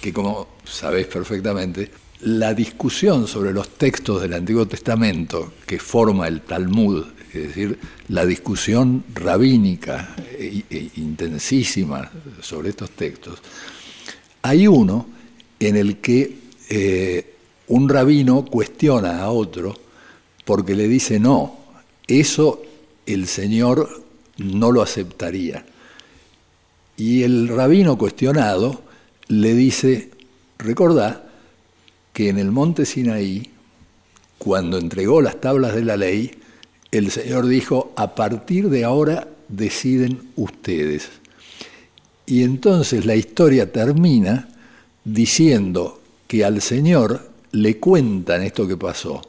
que 0.00 0.12
como 0.12 0.48
sabéis 0.64 1.06
perfectamente, 1.06 1.90
la 2.20 2.52
discusión 2.54 3.26
sobre 3.26 3.52
los 3.52 3.70
textos 3.70 4.22
del 4.22 4.34
Antiguo 4.34 4.66
Testamento 4.66 5.52
que 5.66 5.78
forma 5.78 6.26
el 6.26 6.40
Talmud 6.40 7.04
es 7.32 7.48
decir, 7.48 7.78
la 8.08 8.24
discusión 8.24 9.04
rabínica 9.14 10.14
e, 10.38 10.64
e 10.70 10.90
intensísima 10.96 12.10
sobre 12.40 12.70
estos 12.70 12.90
textos, 12.90 13.40
hay 14.42 14.66
uno 14.66 15.06
en 15.60 15.76
el 15.76 15.98
que 15.98 16.38
eh, 16.70 17.34
un 17.68 17.88
rabino 17.88 18.44
cuestiona 18.44 19.20
a 19.20 19.30
otro 19.30 19.76
porque 20.44 20.74
le 20.74 20.88
dice, 20.88 21.20
no, 21.20 21.58
eso 22.06 22.62
el 23.04 23.26
Señor 23.26 24.04
no 24.38 24.72
lo 24.72 24.80
aceptaría. 24.80 25.66
Y 26.96 27.22
el 27.22 27.48
rabino 27.48 27.98
cuestionado 27.98 28.82
le 29.28 29.54
dice, 29.54 30.10
recordá 30.58 31.27
que 32.18 32.30
en 32.30 32.38
el 32.40 32.50
monte 32.50 32.84
Sinaí, 32.84 33.48
cuando 34.38 34.76
entregó 34.76 35.22
las 35.22 35.40
tablas 35.40 35.76
de 35.76 35.84
la 35.84 35.96
ley, 35.96 36.32
el 36.90 37.12
Señor 37.12 37.46
dijo, 37.46 37.92
a 37.94 38.16
partir 38.16 38.70
de 38.70 38.82
ahora 38.82 39.28
deciden 39.46 40.32
ustedes. 40.34 41.10
Y 42.26 42.42
entonces 42.42 43.06
la 43.06 43.14
historia 43.14 43.70
termina 43.70 44.48
diciendo 45.04 46.00
que 46.26 46.44
al 46.44 46.60
Señor 46.60 47.30
le 47.52 47.78
cuentan 47.78 48.42
esto 48.42 48.66
que 48.66 48.76
pasó. 48.76 49.22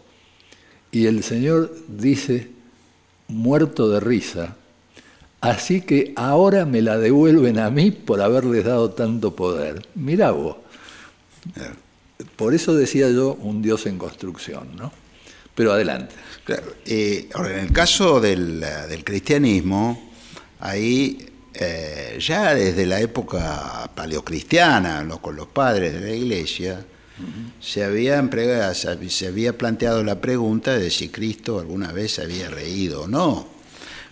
Y 0.91 1.05
el 1.05 1.21
Señor 1.21 1.71
dice, 1.87 2.49
muerto 3.27 3.87
de 3.87 3.99
risa, 3.99 4.55
así 5.41 5.81
que 5.81 6.11
ahora 6.15 6.65
me 6.65 6.81
la 6.81 6.97
devuelven 6.97 7.59
a 7.59 7.69
mí 7.69 7.91
por 7.91 8.19
haberles 8.19 8.65
dado 8.65 8.89
tanto 8.89 9.35
poder. 9.35 9.85
Mirá 9.93 10.31
vos. 10.31 10.55
Por 12.35 12.53
eso 12.53 12.75
decía 12.75 13.09
yo 13.09 13.35
un 13.35 13.61
Dios 13.61 13.85
en 13.85 13.97
construcción, 13.97 14.75
¿no? 14.75 14.91
Pero 15.55 15.71
adelante. 15.71 16.15
Claro, 16.43 16.75
eh, 16.85 17.29
ahora, 17.33 17.53
en 17.53 17.67
el 17.67 17.71
caso 17.71 18.19
del, 18.19 18.61
cristianismo, 19.05 20.11
ahí 20.59 21.29
eh, 21.53 22.17
ya 22.19 22.53
desde 22.53 22.85
la 22.85 22.99
época 22.99 23.89
paleocristiana, 23.95 25.07
con 25.21 25.37
los 25.37 25.47
padres 25.47 25.93
de 25.93 26.01
la 26.01 26.13
iglesia, 26.13 26.85
se, 27.61 27.83
había 27.85 28.29
se 29.07 29.27
había 29.27 29.57
planteado 29.57 30.03
la 30.03 30.19
pregunta 30.19 30.77
de 30.77 30.89
si 30.89 31.07
Cristo 31.07 31.59
alguna 31.59 31.93
vez 31.93 32.19
había 32.19 32.49
reído 32.49 33.03
o 33.03 33.07
no. 33.07 33.47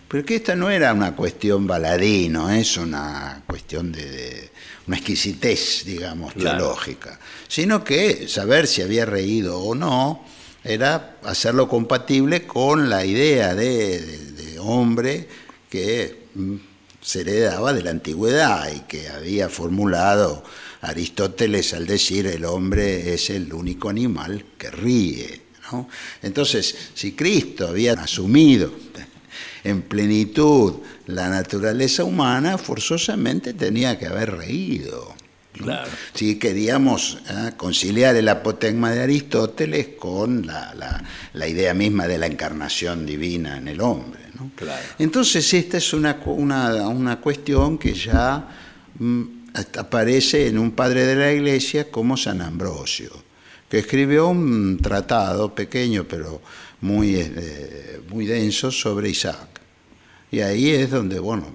Porque 0.08 0.36
esta 0.36 0.56
no 0.56 0.70
era 0.70 0.94
una 0.94 1.14
cuestión 1.14 1.68
baladino, 1.68 2.50
es 2.50 2.78
una 2.78 3.44
cuestión 3.46 3.92
de, 3.92 4.50
una 4.88 4.98
exquisitez, 4.98 5.84
digamos, 5.86 6.34
teológica, 6.34 7.20
sino 7.48 7.84
que 7.84 8.27
saber 8.27 8.67
si 8.67 8.82
había 8.82 9.06
reído 9.06 9.60
o 9.60 9.75
no 9.75 10.24
era 10.63 11.17
hacerlo 11.24 11.67
compatible 11.67 12.48
con 12.48 12.89
la 12.89 13.06
idea 13.06 13.53
de, 13.53 14.58
hombre 14.60 15.27
que 15.70 16.27
mm, 16.34 16.56
se 17.01 17.22
heredaba 17.22 17.72
de 17.72 17.84
la 17.84 17.91
antigüedad 17.91 18.70
y 18.74 18.82
que 18.82 19.08
había 19.08 19.50
formulado 19.50 20.44
Aristóteles 20.82 21.74
al 21.74 21.86
decir 21.86 22.27
el 22.27 22.44
hombre 22.46 23.13
es 23.13 23.29
el 23.29 23.53
único 23.53 23.89
animal 23.89 24.46
que 24.58 24.70
ríe. 24.70 25.41
Entonces, 26.22 26.75
si 26.94 27.13
Cristo 27.13 27.67
había 27.67 27.94
asumido 27.94 28.72
en 29.63 29.82
plenitud 29.82 30.75
la 31.08 31.30
naturaleza 31.30 32.04
humana, 32.04 32.58
forzosamente 32.58 33.54
tenía 33.54 33.98
que 33.98 34.08
haber 34.08 34.38
reído. 34.38 35.16
Si 36.13 36.38
queríamos 36.38 37.18
¿eh? 37.30 37.51
conciliar 37.58 38.16
el 38.16 38.30
apotegma 38.30 38.92
de 38.92 39.04
Aristóteles 39.04 39.89
con 40.00 40.46
la, 40.46 41.48
idea 41.48 41.74
misma 41.74 42.08
de 42.08 42.18
la 42.18 42.27
encarnación 42.27 43.06
divina 43.06 43.58
en 43.58 43.68
el 43.68 43.82
hombre. 43.82 44.22
Entonces 45.00 45.51
esta 45.54 45.77
es 45.77 45.94
una, 45.94 46.20
una, 46.25 47.20
cuestión 47.20 47.77
que 47.77 47.94
ya 47.94 48.48
mm, 49.00 49.22
aparece 49.77 50.48
en 50.48 50.60
un 50.60 50.72
padre 50.72 51.06
de 51.06 51.16
la 51.16 51.32
iglesia 51.32 51.89
como 51.89 52.18
San 52.18 52.42
Ambrosio, 52.42 53.10
que 53.68 53.80
escribió 53.80 54.27
un 54.27 54.80
tratado 54.82 55.56
pequeño 55.56 56.06
pero 56.08 56.42
muy, 56.81 57.15
eh, 57.15 58.01
muy 58.10 58.25
denso 58.25 58.72
sobre 58.72 59.10
Isaac. 59.10 59.62
Y 60.31 60.41
ahí 60.41 60.72
es 60.72 60.91
donde, 60.91 61.19
bueno, 61.19 61.53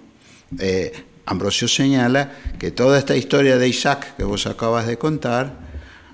eh, 0.58 0.92
Ambrosio 1.26 1.68
señala 1.68 2.32
que 2.58 2.70
toda 2.70 2.98
esta 2.98 3.16
historia 3.16 3.58
de 3.58 3.68
Isaac 3.68 4.16
que 4.16 4.24
vos 4.24 4.46
acabas 4.46 4.86
de 4.86 4.98
contar 4.98 5.54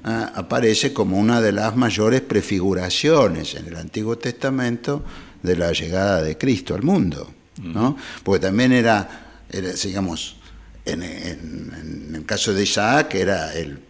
ah, 0.04 0.32
aparece 0.34 0.92
como 0.92 1.18
una 1.18 1.40
de 1.40 1.52
las 1.52 1.76
mayores 1.76 2.20
prefiguraciones 2.20 3.54
en 3.54 3.66
el 3.66 3.76
Antiguo 3.76 4.18
Testamento 4.18 5.04
de 5.42 5.56
la 5.56 5.72
llegada 5.72 6.22
de 6.22 6.36
Cristo 6.36 6.74
al 6.74 6.82
mundo. 6.82 7.32
¿no? 7.62 7.96
Porque 8.22 8.46
también 8.46 8.72
era, 8.72 9.42
digamos, 9.82 10.36
en, 10.84 11.02
el 11.02 12.24
caso 12.26 12.52
de 12.52 12.62
Isaac 12.62 13.14
era 13.14 13.52
el 13.54 13.80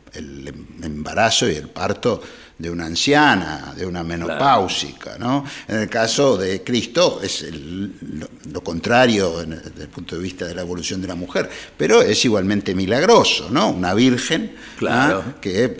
embarazo 0.82 1.50
y 1.50 1.56
el 1.56 1.68
parto 1.68 2.22
de 2.58 2.70
una 2.70 2.86
anciana, 2.86 3.72
de 3.76 3.86
una 3.86 4.02
menopáusica. 4.02 5.16
¿no? 5.18 5.44
En 5.68 5.78
el 5.78 5.88
caso 5.88 6.36
de 6.36 6.62
Cristo 6.64 7.20
es 7.22 7.46
lo, 7.52 8.60
contrario 8.62 9.44
desde 9.46 9.82
el 9.82 9.88
punto 9.88 10.16
de 10.16 10.22
vista 10.22 10.46
de 10.46 10.54
la 10.54 10.62
evolución 10.62 11.00
de 11.00 11.06
la 11.06 11.14
mujer, 11.14 11.48
pero 11.76 12.02
es 12.02 12.24
igualmente 12.24 12.74
milagroso, 12.74 13.48
¿no? 13.50 13.70
Una 13.70 13.94
virgen 13.94 14.56
¿ah? 14.88 15.22
que, 15.40 15.76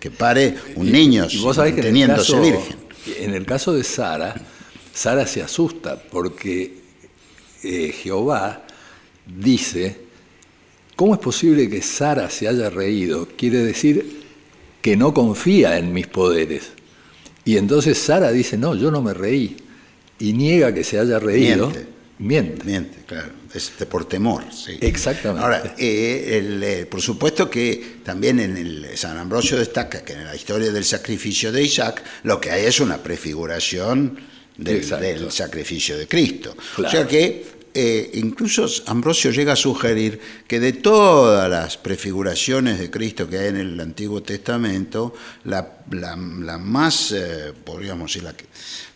que, 0.00 0.10
pare 0.10 0.56
un 0.76 0.90
niño 0.90 1.26
y, 1.28 1.38
vos 1.38 1.56
sabés 1.56 1.74
que 1.74 1.82
teniéndose 1.82 2.36
en 2.36 2.42
virgen. 2.42 2.76
En 3.18 3.34
el 3.34 3.44
caso 3.44 3.72
de 3.72 3.82
Sara, 3.82 4.34
Sara 4.92 5.26
se 5.26 5.42
asusta 5.42 6.00
porque 6.00 6.82
eh, 7.64 7.92
Jehová 7.92 8.64
dice, 9.26 10.00
¿cómo 10.94 11.14
es 11.14 11.20
posible 11.20 11.68
que 11.68 11.82
Sara 11.82 12.30
se 12.30 12.46
haya 12.46 12.70
reído? 12.70 13.28
Quiere 13.36 13.58
decir 13.58 14.27
que 14.80 14.96
no 14.96 15.12
confía 15.14 15.78
en 15.78 15.92
mis 15.92 16.06
poderes. 16.06 16.70
Y 17.44 17.56
entonces 17.56 17.98
Sara 17.98 18.30
dice, 18.30 18.56
no, 18.58 18.74
yo 18.74 18.90
no 18.90 19.02
me 19.02 19.14
reí. 19.14 19.56
Y 20.18 20.32
niega 20.32 20.74
que 20.74 20.84
se 20.84 20.98
haya 20.98 21.18
reído. 21.18 21.72
Miente. 22.18 22.64
Miente, 22.64 22.98
claro. 23.06 23.30
Este, 23.54 23.86
por 23.86 24.04
temor. 24.04 24.44
Sí. 24.52 24.76
Exactamente. 24.80 25.44
Ahora, 25.44 25.74
eh, 25.78 26.58
eh, 26.62 26.86
por 26.90 27.00
supuesto 27.00 27.48
que 27.48 28.00
también 28.04 28.40
en 28.40 28.56
el 28.56 28.96
San 28.96 29.16
Ambrosio 29.16 29.56
destaca 29.56 30.04
que 30.04 30.14
en 30.14 30.24
la 30.24 30.34
historia 30.34 30.72
del 30.72 30.84
sacrificio 30.84 31.52
de 31.52 31.62
Isaac 31.62 32.02
lo 32.24 32.40
que 32.40 32.50
hay 32.50 32.66
es 32.66 32.80
una 32.80 32.98
prefiguración 32.98 34.18
del, 34.56 34.84
sacrificio 35.30 35.96
de 35.96 36.08
Cristo. 36.08 36.56
O 36.76 36.88
sea 36.88 37.06
que 37.06 37.57
eh, 37.74 38.10
incluso 38.14 38.66
Ambrosio 38.86 39.30
llega 39.30 39.52
a 39.52 39.56
sugerir 39.56 40.20
que 40.46 40.58
de 40.58 40.72
todas 40.72 41.48
las 41.48 41.76
prefiguraciones 41.76 42.78
de 42.78 42.90
Cristo 42.90 43.28
que 43.28 43.38
hay 43.38 43.48
en 43.48 43.56
el 43.56 43.80
Antiguo 43.80 44.22
Testamento, 44.22 45.14
la, 45.44 45.66
más, 46.58 47.12
eh, 47.12 47.52
podríamos 47.64 48.12
decir, 48.12 48.28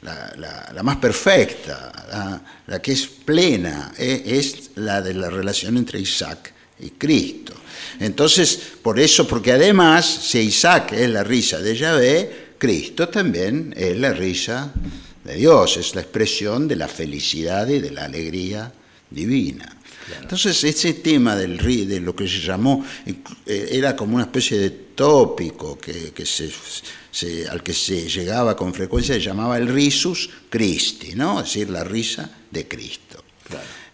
la, 0.02 0.82
más 0.82 0.96
perfecta, 0.96 2.42
la, 2.66 2.82
que 2.82 2.92
es 2.92 3.06
plena, 3.06 3.92
eh, 3.98 4.22
es 4.26 4.70
la 4.76 5.00
de 5.00 5.14
la 5.14 5.30
relación 5.30 5.76
entre 5.76 6.00
Isaac 6.00 6.52
y 6.80 6.90
Cristo. 6.90 7.54
Entonces, 8.00 8.58
por 8.82 8.98
eso, 8.98 9.26
porque 9.28 9.52
además, 9.52 10.06
si 10.06 10.38
Isaac 10.40 10.92
es 10.92 11.08
la 11.08 11.22
risa 11.22 11.58
de 11.58 11.76
Yahvé, 11.76 12.54
Cristo 12.58 13.08
también 13.08 13.74
es 13.76 13.96
la 13.96 14.12
risa 14.12 14.72
de 14.74 15.11
Dios, 15.24 15.76
es 15.76 15.94
la 15.94 16.00
expresión 16.00 16.66
de 16.66 16.76
la 16.76 16.88
felicidad 16.88 17.68
y 17.68 17.78
de 17.78 17.90
la 17.90 18.04
alegría 18.04 18.72
divina. 19.10 19.76
Entonces 20.20 20.64
ese 20.64 20.94
tema 20.94 21.36
del 21.36 21.58
de 21.58 22.00
lo 22.00 22.14
que 22.14 22.26
se 22.28 22.40
llamó, 22.40 22.84
eh, 23.06 23.68
era 23.70 23.94
como 23.94 24.16
una 24.16 24.24
especie 24.24 24.58
de 24.58 24.70
tópico 24.70 25.78
que, 25.78 26.12
se, 26.26 27.48
al 27.48 27.62
que 27.62 27.72
se 27.72 28.08
llegaba 28.08 28.56
con 28.56 28.74
frecuencia, 28.74 29.14
se 29.14 29.20
llamaba 29.20 29.56
el 29.58 29.68
risus 29.68 30.28
Christi, 30.50 31.14
¿no? 31.14 31.40
es 31.40 31.46
decir, 31.46 31.70
la 31.70 31.84
risa 31.84 32.28
de 32.50 32.66
Cristo. 32.66 33.22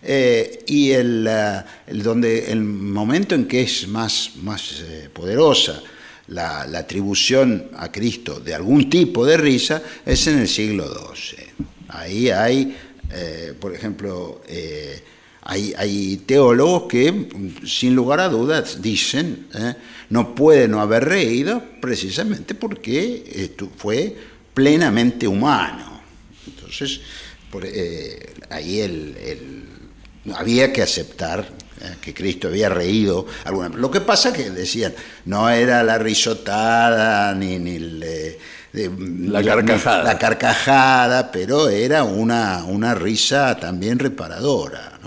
Eh, 0.02 0.64
y 0.66 0.92
el, 0.92 1.28
donde 1.92 2.50
el 2.52 2.62
momento 2.62 3.34
en 3.34 3.46
que 3.46 3.62
es 3.62 3.86
más, 3.88 4.30
más 4.36 4.80
eh, 4.80 5.10
poderosa 5.12 5.82
la, 6.28 6.62
atribución 6.62 7.70
a 7.76 7.90
Cristo 7.90 8.40
de 8.40 8.54
algún 8.54 8.90
tipo 8.90 9.24
de 9.24 9.36
risa 9.36 9.82
es 10.04 10.26
en 10.26 10.38
el 10.38 10.48
siglo 10.48 10.86
XII. 11.14 11.44
Ahí 11.88 12.30
hay, 12.30 12.76
eh, 13.12 13.54
por 13.58 13.74
ejemplo, 13.74 14.42
eh, 14.46 15.02
hay, 15.42 16.22
teólogos 16.26 16.88
que, 16.88 17.28
sin 17.64 17.94
lugar 17.94 18.20
a 18.20 18.28
dudas, 18.28 18.82
dicen, 18.82 19.46
eh, 19.54 19.74
no 20.10 20.34
puede 20.34 20.68
no 20.68 20.80
haber 20.80 21.06
reído 21.06 21.62
precisamente 21.80 22.54
porque 22.54 23.50
fue 23.76 24.14
plenamente 24.52 25.26
humano. 25.26 26.02
Entonces, 26.46 27.00
ahí 28.50 28.80
el, 28.80 29.64
había 30.34 30.72
que 30.72 30.82
aceptar 30.82 31.40
eh, 31.40 31.67
que 32.00 32.14
Cristo 32.14 32.48
había 32.48 32.68
reído. 32.68 33.26
Alguna. 33.44 33.68
Lo 33.70 33.90
que 33.90 34.00
pasa 34.00 34.32
que 34.32 34.50
decían, 34.50 34.94
no 35.24 35.48
era 35.48 35.82
la 35.82 35.98
risotada 35.98 37.34
ni, 37.34 37.58
ni 37.58 37.78
la, 37.78 39.42
carcajada. 39.42 40.04
la 40.04 40.18
carcajada, 40.18 41.32
pero 41.32 41.68
era 41.68 42.04
una, 42.04 42.64
una 42.64 42.94
risa 42.94 43.56
también 43.58 43.98
reparadora. 43.98 44.98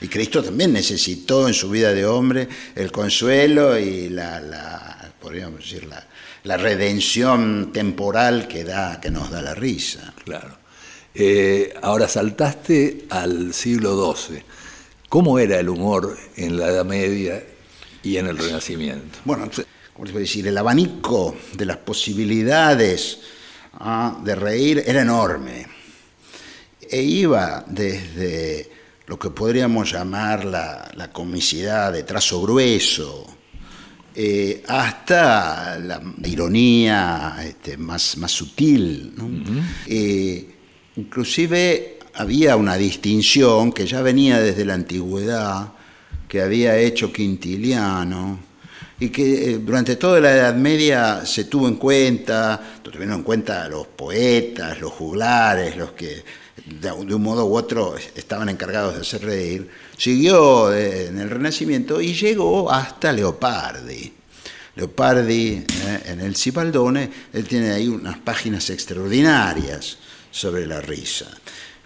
Y 0.00 0.08
Cristo 0.08 0.42
también 0.42 0.72
necesitó 0.72 1.46
en 1.48 1.54
su 1.54 1.70
vida 1.70 1.92
de 1.92 2.06
hombre 2.06 2.48
el 2.74 2.90
consuelo 2.90 3.78
y 3.78 4.08
la, 4.08 5.12
podríamos 5.20 5.60
decir, 5.60 5.86
la, 5.86 6.04
la 6.44 6.56
redención 6.56 7.70
temporal 7.72 8.48
que, 8.48 8.64
da, 8.64 9.00
que 9.00 9.10
nos 9.10 9.30
da 9.30 9.42
la 9.42 9.54
risa. 9.54 10.12
Claro. 10.24 10.56
Eh, 11.14 11.74
ahora 11.82 12.06
saltaste 12.06 13.06
al 13.10 13.52
siglo 13.52 14.14
XII. 14.14 14.42
¿Cómo 15.08 15.38
era 15.38 15.58
el 15.58 15.70
humor 15.70 16.18
en 16.36 16.58
la 16.58 16.68
Edad 16.68 16.84
Media 16.84 17.42
y 18.02 18.18
en 18.18 18.26
el 18.26 18.36
Renacimiento? 18.36 19.20
Bueno, 19.24 19.48
¿cómo 19.94 20.06
se 20.06 20.12
puede 20.12 20.24
decir? 20.26 20.46
El 20.46 20.58
abanico 20.58 21.34
de 21.54 21.64
las 21.64 21.78
posibilidades 21.78 23.20
ah, 23.72 24.20
de 24.22 24.34
reír 24.34 24.82
era 24.86 25.00
enorme. 25.00 25.66
E 26.90 27.00
iba 27.00 27.64
desde 27.66 28.70
lo 29.06 29.18
que 29.18 29.30
podríamos 29.30 29.90
llamar 29.90 30.44
la, 30.44 31.10
comicidad 31.10 31.90
de 31.90 32.02
trazo 32.02 32.42
grueso, 32.42 33.26
eh, 34.14 34.62
hasta 34.68 35.78
la 35.78 36.02
ironía 36.22 37.38
este, 37.42 37.78
más, 37.78 38.18
más 38.18 38.32
sutil. 38.32 39.14
Eh, 39.86 40.54
inclusive 40.96 41.97
había 42.18 42.56
una 42.56 42.76
distinción 42.76 43.72
que 43.72 43.86
ya 43.86 44.02
venía 44.02 44.40
desde 44.40 44.64
la 44.64 44.74
antigüedad, 44.74 45.68
que 46.28 46.42
había 46.42 46.76
hecho 46.76 47.12
Quintiliano, 47.12 48.40
y 48.98 49.10
que 49.10 49.52
eh, 49.52 49.58
durante 49.58 49.94
toda 49.94 50.18
la 50.18 50.32
Edad 50.32 50.54
Media 50.56 51.24
se 51.24 51.44
tuvo 51.44 51.68
en 51.68 51.76
cuenta, 51.76 52.60
tuvieron 52.82 53.18
en 53.18 53.22
cuenta 53.22 53.68
los 53.68 53.86
poetas, 53.86 54.80
los 54.80 54.92
juglares, 54.92 55.76
los 55.76 55.92
que 55.92 56.24
de 56.66 56.90
un 56.90 57.22
modo 57.22 57.46
u 57.46 57.56
otro 57.56 57.94
estaban 57.96 58.48
encargados 58.48 58.96
de 58.96 59.02
hacer 59.02 59.24
reír, 59.24 59.70
siguió 59.96 60.74
eh, 60.74 61.06
en 61.06 61.20
el 61.20 61.30
Renacimiento 61.30 62.00
y 62.00 62.14
llegó 62.14 62.68
hasta 62.68 63.12
Leopardi. 63.12 64.12
Leopardi 64.74 65.64
eh, 65.86 66.02
en 66.06 66.20
el 66.20 66.34
Cipaldone, 66.34 67.08
él 67.32 67.44
tiene 67.46 67.70
ahí 67.70 67.86
unas 67.86 68.18
páginas 68.18 68.68
extraordinarias 68.70 69.98
sobre 70.32 70.66
la 70.66 70.80
risa. 70.80 71.26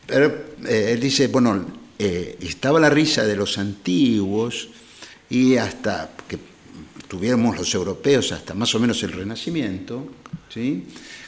Pero 0.07 0.45
él 0.67 1.01
dice, 1.01 1.29
bueno, 1.29 1.65
estaba 1.99 2.81
la 2.81 2.91
risa 2.91 3.25
de 3.25 3.37
los 3.37 3.59
antiguos 3.59 4.69
y 5.31 5.57
hasta 5.57 6.11
que 6.29 6.39
tuviéramos 7.09 7.57
los 7.57 7.75
europeos 7.75 8.33
hasta 8.33 8.55
más 8.55 8.75
o 8.75 8.81
menos 8.81 9.03
el 9.03 9.13
Renacimiento, 9.13 10.07
¿sí? 10.53 10.87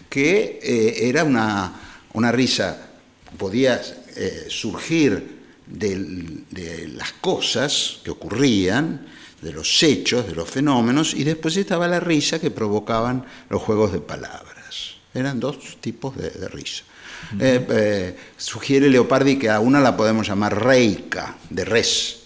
que 0.08 0.58
era 1.00 1.24
una, 1.24 2.00
una 2.12 2.32
risa, 2.32 2.90
podía 3.36 3.80
surgir 4.48 5.34
de, 5.66 6.88
las 6.94 7.12
cosas 7.14 8.00
que 8.04 8.10
ocurrían, 8.10 9.06
de 9.40 9.52
los 9.52 9.82
hechos, 9.82 10.26
de 10.26 10.34
los 10.34 10.48
fenómenos, 10.48 11.14
y 11.14 11.24
después 11.24 11.56
estaba 11.56 11.86
la 11.88 12.00
risa 12.00 12.38
que 12.38 12.50
provocaban 12.50 13.24
los 13.50 13.62
juegos 13.62 13.92
de 13.92 14.00
palabras. 14.00 14.96
Eran 15.12 15.38
dos 15.38 15.58
tipos 15.80 16.16
de, 16.16 16.30
risa. 16.48 16.84
Eh, 17.38 17.66
eh, 17.68 18.16
sugiere 18.36 18.88
Leopardi 18.88 19.38
que 19.38 19.50
a 19.50 19.60
una 19.60 19.80
la 19.80 19.96
podemos 19.96 20.26
llamar 20.26 20.62
reica, 20.62 21.36
de 21.50 21.64
res, 21.64 22.20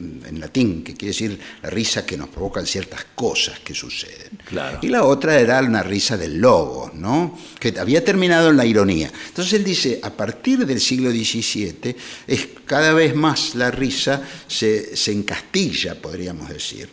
en 0.00 0.40
latín, 0.40 0.82
que 0.82 0.94
quiere 0.94 1.12
decir 1.12 1.38
la 1.62 1.70
risa 1.70 2.04
que 2.04 2.16
nos 2.16 2.28
provocan 2.28 2.66
ciertas 2.66 3.06
cosas 3.14 3.60
que 3.60 3.74
suceden. 3.74 4.38
Y 4.82 4.88
la 4.88 5.04
otra 5.04 5.38
era 5.38 5.60
una 5.60 5.82
risa 5.82 6.16
del 6.16 6.38
lobo, 6.38 6.90
¿no? 6.94 7.38
que 7.58 7.74
había 7.78 8.04
terminado 8.04 8.50
en 8.50 8.56
la 8.56 8.66
ironía. 8.66 9.10
Entonces 9.28 9.54
él 9.54 9.64
dice, 9.64 10.00
a 10.02 10.10
partir 10.10 10.66
del 10.66 10.80
siglo 10.80 11.10
XVII, 11.10 11.96
es 12.26 12.48
cada 12.64 12.92
vez 12.92 13.14
más 13.14 13.54
la 13.54 13.70
risa 13.70 14.22
se, 14.46 14.96
se 14.96 15.12
encastilla, 15.12 16.00
podríamos 16.00 16.48
decir. 16.48 16.88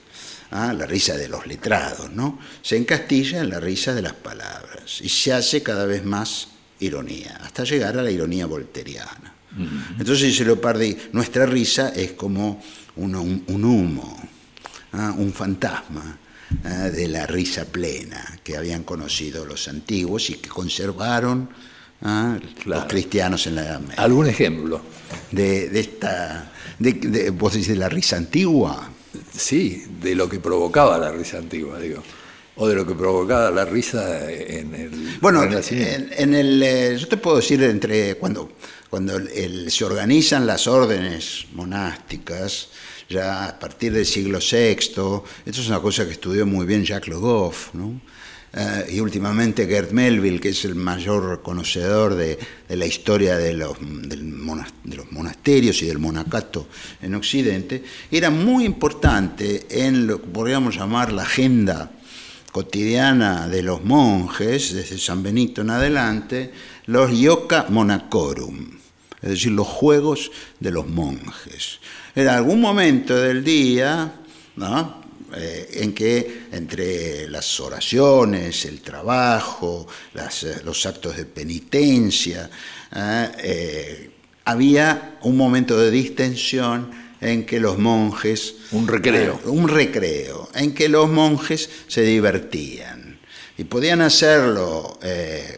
¿ah? 0.52 0.74
la 0.74 0.86
risa 0.86 1.17
de 1.17 1.28
los 1.28 1.47
letrados, 1.47 2.12
¿no? 2.12 2.39
Se 2.62 2.78
encastilla 2.78 3.39
en 3.41 3.50
la 3.50 3.60
risa 3.60 3.93
de 3.93 4.02
las 4.02 4.13
palabras 4.13 5.02
y 5.02 5.10
se 5.10 5.34
hace 5.34 5.63
cada 5.63 5.86
vez 5.86 6.04
más 6.04 6.50
ironía, 6.82 7.39
hasta 7.41 7.63
llegar 7.63 7.98
a 7.98 8.04
la 8.04 8.12
ironía 8.12 8.46
volteriana. 8.46 9.36
Entonces 10.00 10.28
dice 10.28 10.46
Leopardi, 10.46 10.96
nuestra 11.12 11.46
risa 11.46 11.89
es 11.89 12.13
como 12.13 12.63
un, 12.96 13.15
humo, 13.15 14.30
¿ah? 14.94 15.13
un 15.17 15.34
fantasma 15.34 16.17
¿ah? 16.63 16.70
de 16.89 17.08
la 17.10 17.28
risa 17.28 17.65
plena 17.65 18.39
que 18.44 18.56
habían 18.56 18.84
conocido 18.84 19.46
los 19.46 19.67
antiguos 19.67 20.30
y 20.30 20.36
que 20.36 20.48
conservaron 20.48 21.50
¿ah? 22.02 22.39
los 22.65 22.86
cristianos 22.86 23.46
en 23.48 23.56
la 23.56 23.63
Edad 23.63 23.82
Media. 23.82 23.96
¿Algún 24.02 24.28
ejemplo? 24.28 24.82
De, 25.32 25.78
esta, 25.78 26.50
de, 26.80 27.30
vos 27.32 27.52
decís 27.52 27.67
de 27.67 27.76
la 27.76 27.89
risa 27.89 28.15
antigua. 28.15 28.89
Sí, 29.36 29.84
de 30.02 30.15
lo 30.15 30.30
que 30.30 30.39
provocaba 30.39 30.98
la 30.98 31.12
risa 31.12 31.39
antigua, 31.39 31.78
digo 31.78 32.02
o 32.62 32.67
de 32.67 32.76
lo 32.76 32.86
que 32.86 32.93
provocaba 32.93 33.50
la 33.50 33.65
risa 33.65 34.32
en 34.32 34.76
el 34.76 35.17
bueno 35.19 35.41
en, 35.43 36.34
el 36.36 36.62
eh, 36.62 36.95
yo 36.95 37.08
te 37.08 37.17
puedo 37.17 37.38
decir 37.38 37.63
entre 37.63 38.15
cuando 38.15 38.52
cuando 38.88 39.19
se 39.67 39.84
organizan 39.84 40.45
las 40.45 40.67
órdenes 40.67 41.47
monásticas 41.54 42.69
ya 43.10 43.47
a 43.47 43.60
partir 43.60 43.93
del 43.93 44.06
siglo 44.06 44.38
VI. 44.39 44.78
Esto 44.78 45.24
es 45.43 45.67
una 45.67 45.80
cosa 45.80 46.06
que 46.06 46.12
estudió 46.12 46.45
muy 46.45 46.65
bien 46.65 46.86
Jacques 46.86 47.10
Le 47.10 47.15
Goff, 47.15 47.69
eh, 48.54 48.86
y 48.91 49.00
últimamente 49.00 49.65
Gerd 49.65 49.91
Melville, 49.91 50.39
que 50.39 50.50
es 50.50 50.63
el 50.65 50.76
mayor 50.76 51.41
conocedor 51.41 52.15
de, 52.15 52.38
la 52.69 52.86
historia 52.86 53.38
de 53.38 53.54
los, 53.54 53.78
de 53.80 54.17
los, 54.17 55.12
monasterios 55.12 55.82
y 55.82 55.88
del 55.88 56.00
monacato 56.00 56.67
en 57.02 57.15
Occidente, 57.15 57.84
era 58.12 58.30
muy 58.30 58.65
importante 58.65 59.65
en 59.69 60.06
lo 60.06 60.21
que 60.21 60.28
podríamos 60.28 60.76
llamar 60.76 61.12
la 61.12 61.24
agenda 61.24 61.91
cotidiana 62.51 63.47
de 63.47 63.63
los 63.63 63.83
monjes, 63.83 64.73
desde 64.73 64.97
San 64.97 65.23
Benito 65.23 65.61
en 65.61 65.69
adelante, 65.69 66.51
los 66.85 67.17
yoga 67.17 67.65
monacorum, 67.69 68.77
es 69.21 69.29
decir, 69.29 69.51
los 69.51 69.67
juegos 69.67 70.31
de 70.59 70.71
los 70.71 70.87
monjes. 70.87 71.79
En 72.15 72.27
algún 72.27 72.59
momento 72.59 73.15
del 73.15 73.43
día, 73.43 74.13
eh, 75.33 75.69
en 75.75 75.93
que 75.93 76.47
entre 76.51 77.29
las 77.29 77.59
oraciones, 77.61 78.65
el 78.65 78.81
trabajo, 78.81 79.87
eh, 80.13 80.61
los 80.65 80.85
actos 80.85 81.15
de 81.15 81.25
penitencia, 81.25 82.49
eh, 82.93 84.11
había 84.43 85.19
un 85.21 85.37
momento 85.37 85.79
de 85.79 85.89
distensión 85.89 87.00
en 87.21 87.45
que 87.45 87.60
los 87.60 87.77
monjes... 87.77 88.55
Un 88.71 88.88
recreo. 88.88 89.39
un 89.45 89.67
recreo, 89.67 90.49
en 90.53 90.73
que 90.73 90.89
los 90.89 91.10
monjes 91.10 91.69
se 91.88 92.01
divertían. 92.01 93.19
Y 93.57 93.63
podían 93.63 94.01
hacerlo 94.01 94.99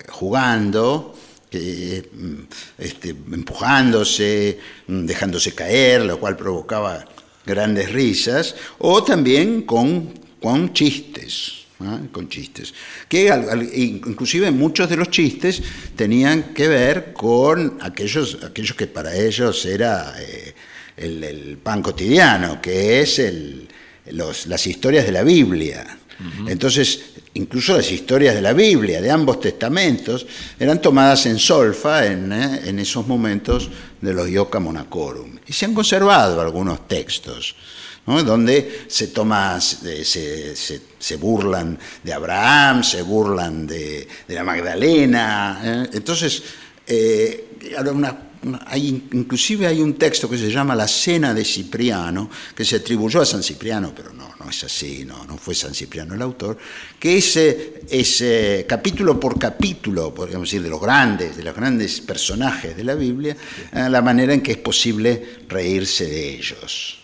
jugando, 0.09 1.15
Mm, 1.53 2.43
este, 2.77 3.09
empujándose, 3.09 4.57
mm, 4.87 5.05
dejándose 5.05 5.53
caer, 5.53 6.01
lo 6.01 6.19
cual 6.19 6.35
provocaba 6.35 7.05
grandes 7.45 7.91
risas, 7.91 8.55
o 8.79 9.03
también 9.03 9.63
con, 9.63 10.13
con 10.41 10.73
chistes. 10.73 11.65
¿ah? 11.79 11.99
con 12.11 12.29
chistes, 12.29 12.73
que 13.09 13.29
inclusive 13.75 14.51
muchos 14.51 14.89
de 14.89 14.95
los 14.95 15.09
chistes 15.09 15.61
tenían 15.95 16.53
que 16.53 16.67
ver 16.67 17.13
con 17.13 17.77
aquellos, 17.81 18.39
aquellos 18.43 18.77
que 18.77 18.87
para 18.87 19.13
ellos 19.15 19.65
era 19.65 20.13
eh, 20.21 20.55
el, 20.97 21.57
pan 21.61 21.81
cotidiano, 21.81 22.61
que 22.61 23.01
es 23.01 23.19
el, 23.19 23.67
las 24.11 24.67
historias 24.67 25.05
de 25.05 25.11
la 25.11 25.23
Biblia. 25.23 25.99
Entonces, 26.47 27.01
incluso 27.33 27.75
las 27.75 27.91
historias 27.91 28.35
de 28.35 28.41
la 28.41 28.53
Biblia, 28.53 29.01
de 29.01 29.11
ambos 29.11 29.39
testamentos, 29.39 30.25
eran 30.59 30.81
tomadas 30.81 31.25
en 31.25 31.39
solfa 31.39 32.05
en, 32.05 32.31
eh, 32.31 32.81
esos 32.81 33.07
momentos 33.07 33.69
de 33.99 34.13
los 34.13 34.29
Yoka 34.29 34.59
Monacorum. 34.59 35.37
Y 35.47 35.53
se 35.53 35.65
han 35.65 35.73
conservado 35.73 36.39
algunos 36.39 36.87
textos. 36.87 37.55
donde 38.05 38.85
se 38.87 39.07
toma, 39.07 39.59
se, 39.61 40.03
se, 40.03 41.15
burlan 41.15 41.79
de 42.03 42.13
Abraham, 42.13 42.83
se 42.83 43.01
burlan 43.01 43.65
de, 43.65 44.07
la 44.27 44.43
Magdalena. 44.43 45.61
¿eh? 45.63 45.89
Entonces, 45.93 46.43
eh, 46.85 47.47
una 47.91 48.32
hay, 48.65 49.07
inclusive 49.11 49.67
hay 49.67 49.79
un 49.81 49.93
texto 49.95 50.29
que 50.29 50.37
se 50.37 50.51
llama 50.51 50.75
La 50.75 50.87
Cena 50.87 51.33
de 51.33 51.45
Cipriano, 51.45 52.29
que 52.55 52.65
se 52.65 52.77
atribuyó 52.77 53.21
a 53.21 53.25
San 53.25 53.43
Cipriano, 53.43 53.93
pero 53.95 54.13
no, 54.13 54.33
no 54.39 54.49
es 54.49 54.63
así, 54.63 55.05
no, 55.05 55.25
no 55.25 55.37
fue 55.37 55.55
San 55.55 55.73
Cipriano 55.73 56.13
el 56.13 56.21
autor, 56.21 56.57
que 56.99 57.17
es 57.17 58.23
capítulo 58.67 59.19
por 59.19 59.39
capítulo, 59.39 60.13
podríamos 60.13 60.49
decir, 60.49 60.61
de 60.61 60.69
los 60.69 60.81
grandes, 60.81 61.37
de 61.37 61.43
los 61.43 61.55
grandes 61.55 62.01
personajes 62.01 62.75
de 62.75 62.83
la 62.83 62.95
Biblia, 62.95 63.35
eh, 63.71 63.89
la 63.89 64.01
manera 64.01 64.33
en 64.33 64.41
que 64.41 64.53
es 64.53 64.57
posible 64.57 65.37
reírse 65.47 66.05
de 66.05 66.29
ellos. 66.35 66.99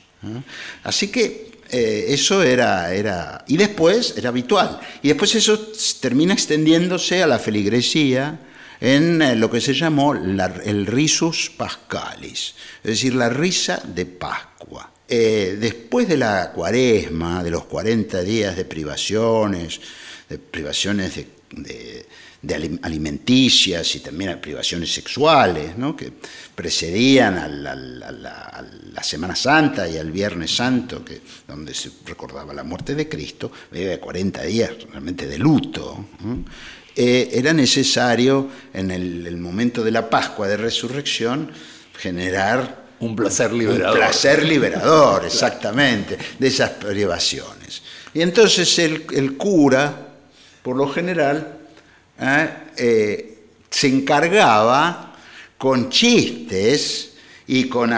Así 0.84 1.08
que 1.08 1.52
eh, 1.70 2.06
eso 2.10 2.44
era, 2.44 2.94
era, 2.94 3.46
y 3.48 3.56
después 3.56 4.16
era 4.18 4.30
habitual, 4.30 4.80
y 5.02 5.08
después 5.08 5.34
eso 5.36 5.72
termina 6.02 6.34
extendiéndose 6.34 7.24
a 7.24 7.28
la 7.28 7.40
feligresía, 7.40 8.40
en 8.82 9.22
eh, 9.22 9.36
lo 9.36 9.50
que 9.50 9.62
se 9.62 9.74
llamó 9.74 10.14
el 10.14 10.86
risus 10.86 11.52
pascalis, 11.56 12.56
es 12.84 12.92
decir, 12.92 13.16
la 13.16 13.30
risa 13.30 13.82
de 13.86 14.06
Pascua. 14.06 14.92
Eh, 15.08 15.58
después 15.60 16.08
de 16.08 16.18
la 16.18 16.52
cuaresma, 16.52 17.44
de 17.44 17.50
los 17.50 17.66
40 17.66 18.22
días 18.22 18.56
de 18.56 18.66
privaciones, 18.66 19.82
de 20.30 20.38
privaciones 20.38 21.16
de, 21.16 22.06
alimenticias 22.84 23.96
y 23.96 24.00
también 24.02 24.40
privaciones 24.40 24.94
sexuales, 24.94 25.72
que 25.98 26.14
precedían 26.54 27.38
a 27.38 27.48
la, 27.48 29.04
Semana 29.04 29.36
Santa 29.36 29.88
y 29.88 29.98
al 29.98 30.12
Viernes 30.12 30.56
Santo, 30.56 31.04
que, 31.04 31.22
donde 31.48 31.74
se 31.74 31.90
recordaba 32.06 32.54
la 32.54 32.64
muerte 32.64 32.94
de 32.94 33.10
Cristo, 33.10 33.52
había 33.72 34.00
40 34.00 34.44
días 34.44 34.72
realmente 34.92 35.26
de 35.26 35.40
luto. 35.40 36.06
Eh, 37.02 37.30
era 37.32 37.54
necesario 37.54 38.50
en 38.74 38.92
el, 38.92 39.38
momento 39.38 39.86
de 39.86 39.90
la 39.90 40.10
Pascua 40.10 40.50
de 40.50 40.58
Resurrección 40.58 41.50
generar 41.98 42.88
un 43.00 43.16
placer 43.16 43.54
liberador. 43.54 43.94
Un 43.94 44.04
placer 44.04 44.44
liberador, 44.44 45.26
exactamente, 45.26 46.18
de 46.38 46.48
esas 46.48 46.72
privaciones. 46.72 47.82
Y 48.14 48.22
entonces 48.22 48.78
el, 48.80 49.38
cura, 49.38 50.10
por 50.62 50.76
lo 50.76 50.90
general, 50.90 51.60
¿eh? 52.20 52.50
Eh, 52.76 53.38
se 53.70 53.88
encargaba 53.88 55.16
con 55.58 55.90
chistes 55.90 57.14
y 57.48 57.70
con 57.70 57.94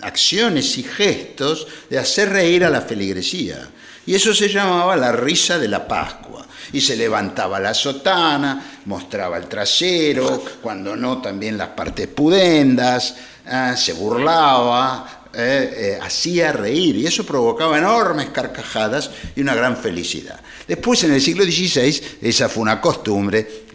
acciones 0.00 0.78
y 0.78 0.82
gestos 0.82 1.66
de 1.90 1.98
hacer 1.98 2.30
reír 2.30 2.64
a 2.64 2.70
la 2.70 2.80
feligresía. 2.80 3.68
Y 4.06 4.14
eso 4.14 4.32
se 4.32 4.48
llamaba 4.48 4.96
la 4.96 5.12
risa 5.12 5.58
de 5.58 5.68
la 5.68 5.86
Pascua 5.86 6.46
y 6.72 6.80
se 6.80 6.96
levantaba 6.96 7.60
la 7.60 7.74
sotana, 7.74 8.80
mostraba 8.86 9.36
el 9.36 9.46
trasero, 9.46 10.42
cuando 10.60 10.96
no 10.96 11.20
también 11.20 11.58
las 11.58 11.68
partes 11.68 12.06
pudendas, 12.08 13.14
ah, 13.46 13.74
se 13.76 13.92
burlaba, 13.92 15.20
eh, 15.32 15.74
eh, 15.76 15.98
hacía 16.02 16.50
reír 16.50 16.96
y 16.96 17.06
eso 17.06 17.24
provocaba 17.24 17.78
enormes 17.78 18.30
carcajadas 18.30 19.10
y 19.36 19.42
una 19.42 19.54
gran 19.54 19.76
felicidad. 19.76 20.40
Después, 20.66 21.04
en 21.04 21.12
el 21.12 21.20
siglo 21.20 21.44
XVI, 21.44 22.18
esa 22.20 22.48
fue 22.48 22.62
una 22.62 22.80
costumbre, 22.80 23.66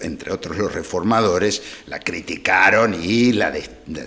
entre 0.00 0.32
otros 0.32 0.56
los 0.56 0.72
reformadores, 0.72 1.62
la 1.88 1.98
criticaron 1.98 2.98
y 3.02 3.32
la 3.32 3.52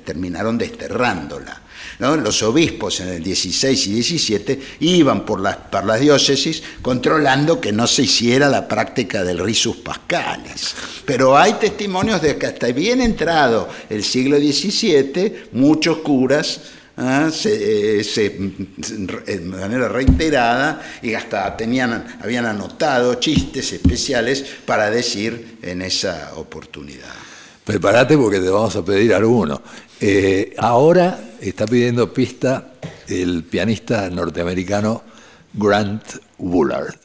terminaron 0.04 0.58
desterrándola. 0.58 1.62
Los 2.00 2.44
obispos 2.44 3.00
en 3.00 3.10
el 3.10 3.24
16 3.24 3.88
y 3.88 3.94
17 3.94 4.60
iban 4.82 5.26
por 5.26 5.40
las, 5.40 6.00
diócesis 6.00 6.62
controlando 6.82 7.62
que 7.62 7.72
no 7.72 7.88
se 7.88 8.04
hiciera 8.04 8.50
la 8.50 8.68
práctica 8.68 9.24
del 9.24 9.40
risus 9.40 9.78
pascalis. 9.78 10.76
Pero 11.06 11.38
hay 11.38 11.54
testimonios 11.54 12.22
de 12.22 12.38
que 12.38 12.48
hasta 12.48 12.68
bien 12.68 13.02
entrado 13.02 13.70
el 13.90 14.04
siglo 14.04 14.38
XVII, 14.38 15.50
muchos 15.54 16.00
curas 16.00 16.62
¿ah? 16.98 17.30
se, 17.32 18.30
de 18.30 19.40
manera 19.42 19.88
reiterada 19.88 20.82
y 21.02 21.14
hasta 21.14 21.56
tenían, 21.56 22.18
habían 22.22 22.46
anotado 22.46 23.16
chistes 23.16 23.74
especiales 23.74 24.46
para 24.66 24.90
decir 24.90 25.58
en 25.62 25.82
esa 25.82 26.34
oportunidad. 26.36 27.25
Prepárate 27.66 28.16
porque 28.16 28.40
te 28.40 28.50
vamos 28.50 28.76
a 28.76 28.86
pedir 28.86 29.14
alguno. 29.14 29.62
Eh, 30.00 30.54
ahora 30.60 31.32
está 31.42 31.66
pidiendo 31.66 32.14
pista 32.14 32.74
el 33.08 33.44
pianista 33.44 34.10
norteamericano 34.10 35.02
Grant 35.54 36.04
Woolard. 36.38 37.05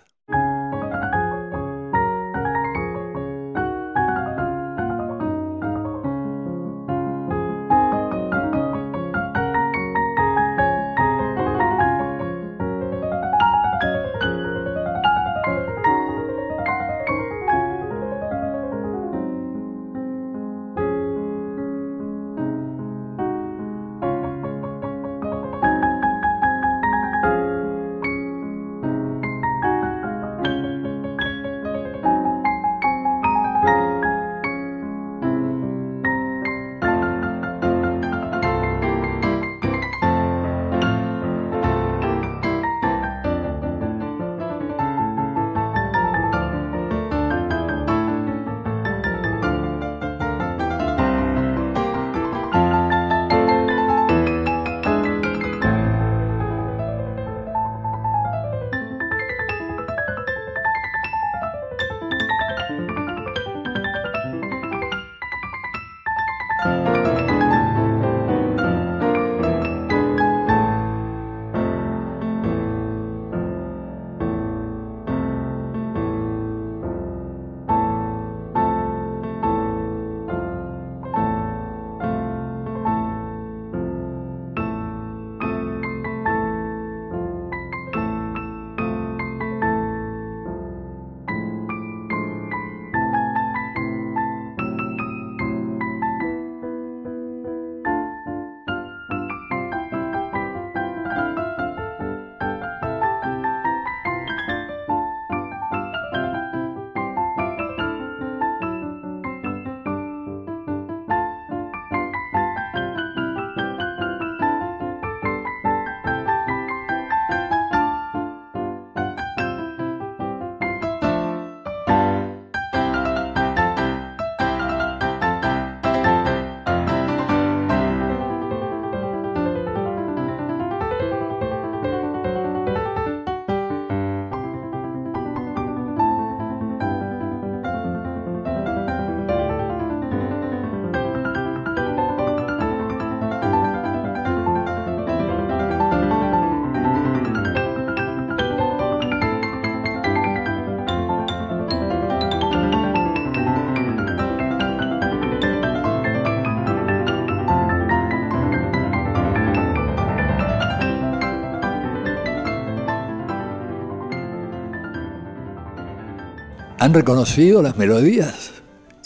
¿Han 166.90 166.94
reconocido 166.94 167.62
las 167.62 167.76
melodías? 167.76 168.50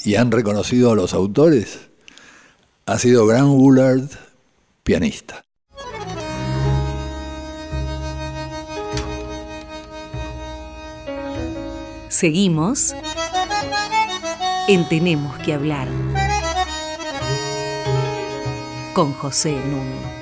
¿Y 0.06 0.14
han 0.14 0.30
reconocido 0.30 0.90
a 0.90 0.94
los 0.94 1.12
autores? 1.12 1.90
Ha 2.86 2.98
sido 2.98 3.26
Grant 3.26 3.50
Woolard, 3.50 4.08
pianista. 4.82 5.44
Seguimos 12.08 12.94
en 14.66 14.88
Tenemos 14.88 15.36
que 15.40 15.52
hablar 15.52 15.88
con 18.94 19.12
José 19.12 19.52
Nuno. 19.52 20.13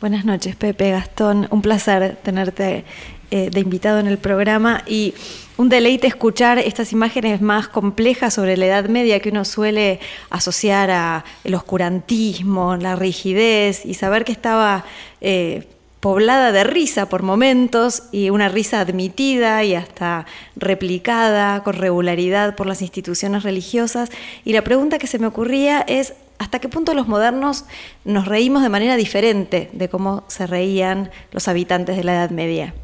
Buenas 0.00 0.26
noches, 0.26 0.56
Pepe 0.56 0.90
Gastón. 0.90 1.48
Un 1.50 1.62
placer 1.62 2.18
tenerte 2.22 2.84
eh, 3.30 3.48
de 3.50 3.60
invitado 3.60 3.98
en 3.98 4.06
el 4.06 4.18
programa 4.18 4.84
y 4.86 5.14
un 5.56 5.70
deleite 5.70 6.06
escuchar 6.06 6.58
estas 6.58 6.92
imágenes 6.92 7.40
más 7.40 7.68
complejas 7.68 8.34
sobre 8.34 8.58
la 8.58 8.66
Edad 8.66 8.88
Media 8.90 9.20
que 9.20 9.30
uno 9.30 9.46
suele 9.46 10.00
asociar 10.28 10.90
a 10.90 11.24
el 11.44 11.54
oscurantismo, 11.54 12.76
la 12.76 12.94
rigidez 12.94 13.86
y 13.86 13.94
saber 13.94 14.24
que 14.24 14.32
estaba 14.32 14.84
eh, 15.22 15.66
poblada 16.00 16.52
de 16.52 16.64
risa 16.64 17.08
por 17.08 17.22
momentos 17.22 18.04
y 18.12 18.30
una 18.30 18.48
risa 18.48 18.80
admitida 18.80 19.64
y 19.64 19.74
hasta 19.74 20.26
replicada 20.56 21.62
con 21.64 21.74
regularidad 21.74 22.54
por 22.54 22.66
las 22.66 22.82
instituciones 22.82 23.42
religiosas. 23.42 24.10
Y 24.44 24.52
la 24.52 24.62
pregunta 24.62 24.98
que 24.98 25.06
se 25.06 25.18
me 25.18 25.26
ocurría 25.26 25.80
es, 25.80 26.14
¿hasta 26.38 26.60
qué 26.60 26.68
punto 26.68 26.94
los 26.94 27.08
modernos 27.08 27.64
nos 28.04 28.26
reímos 28.26 28.62
de 28.62 28.68
manera 28.68 28.96
diferente 28.96 29.70
de 29.72 29.88
cómo 29.88 30.24
se 30.28 30.46
reían 30.46 31.10
los 31.32 31.48
habitantes 31.48 31.96
de 31.96 32.04
la 32.04 32.14
Edad 32.14 32.30
Media? 32.30 32.74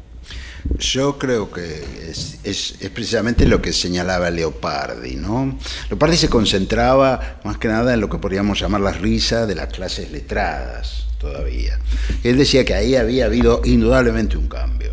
Yo 0.79 1.19
creo 1.19 1.51
que 1.51 1.85
es, 2.09 2.79
precisamente 2.91 3.45
lo 3.45 3.61
que 3.61 3.71
señalaba 3.71 4.29
Leopardi. 4.31 5.15
¿no? 5.15 5.57
Leopardi 5.89 6.17
se 6.17 6.27
concentraba 6.27 7.39
más 7.43 7.59
que 7.59 7.67
nada 7.67 7.93
en 7.93 8.01
lo 8.01 8.09
que 8.09 8.17
podríamos 8.17 8.59
llamar 8.59 8.81
la 8.81 8.91
risa 8.91 9.45
de 9.45 9.55
las 9.55 9.71
clases 9.71 10.11
letradas 10.11 11.05
todavía. 11.25 11.79
Él 12.23 12.37
decía 12.37 12.63
que 12.65 12.75
ahí 12.75 12.95
había 12.95 13.25
habido 13.25 13.61
indudablemente 13.65 14.37
un 14.37 14.47
cambio 14.47 14.91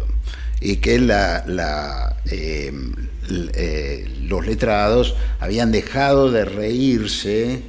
y 0.60 0.76
que 0.76 0.94
eh, 0.96 2.72
eh, 3.54 4.10
los 4.22 4.46
letrados 4.46 5.14
habían 5.40 5.72
dejado 5.72 6.30
de 6.30 6.44
reírse 6.46 7.62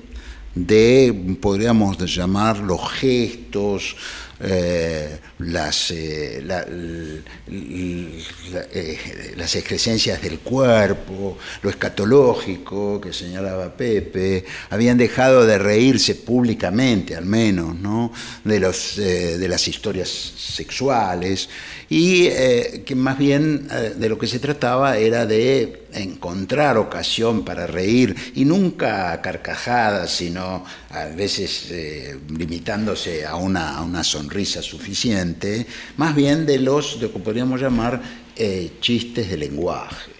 de, 0.55 1.37
podríamos 1.41 1.97
llamar, 2.15 2.59
los 2.59 2.89
gestos, 2.91 3.97
eh, 4.45 5.19
las, 5.39 5.91
eh, 5.91 6.43
eh, 7.47 9.33
las 9.37 9.55
excrescencias 9.55 10.21
del 10.21 10.39
cuerpo, 10.39 11.37
lo 11.61 11.69
escatológico 11.69 12.99
que 12.99 13.13
señalaba 13.13 13.77
Pepe, 13.77 14.43
habían 14.69 14.97
dejado 14.97 15.45
de 15.45 15.57
reírse 15.57 16.15
públicamente 16.15 17.15
al 17.15 17.25
menos 17.25 17.73
¿no? 17.75 18.11
de, 18.43 18.59
los, 18.59 18.97
de 18.97 19.47
las 19.47 19.65
historias 19.67 20.09
sexuales 20.09 21.47
y 21.89 22.29
que 22.85 22.95
más 22.95 23.17
bien 23.17 23.67
de 23.67 24.09
lo 24.09 24.17
que 24.17 24.27
se 24.27 24.39
trataba 24.39 24.97
era 24.97 25.25
de 25.25 25.83
encontrar 25.93 26.77
ocasión 26.77 27.45
para 27.45 27.67
reír 27.67 28.15
y 28.35 28.45
nunca 28.45 29.11
a 29.11 29.21
carcajadas, 29.21 30.11
sino 30.11 30.65
a 30.89 31.05
veces 31.05 31.71
limitándose 32.29 33.25
a 33.25 33.35
una, 33.35 33.77
a 33.77 33.81
una 33.83 34.03
sonrisa 34.03 34.33
risa 34.33 34.61
suficiente, 34.61 35.65
más 35.97 36.15
bien 36.15 36.45
de 36.45 36.59
los, 36.59 36.99
de 36.99 37.07
lo 37.07 37.13
que 37.13 37.19
podríamos 37.19 37.61
llamar, 37.61 38.01
eh, 38.35 38.71
chistes 38.81 39.29
de 39.29 39.37
lenguaje. 39.37 40.11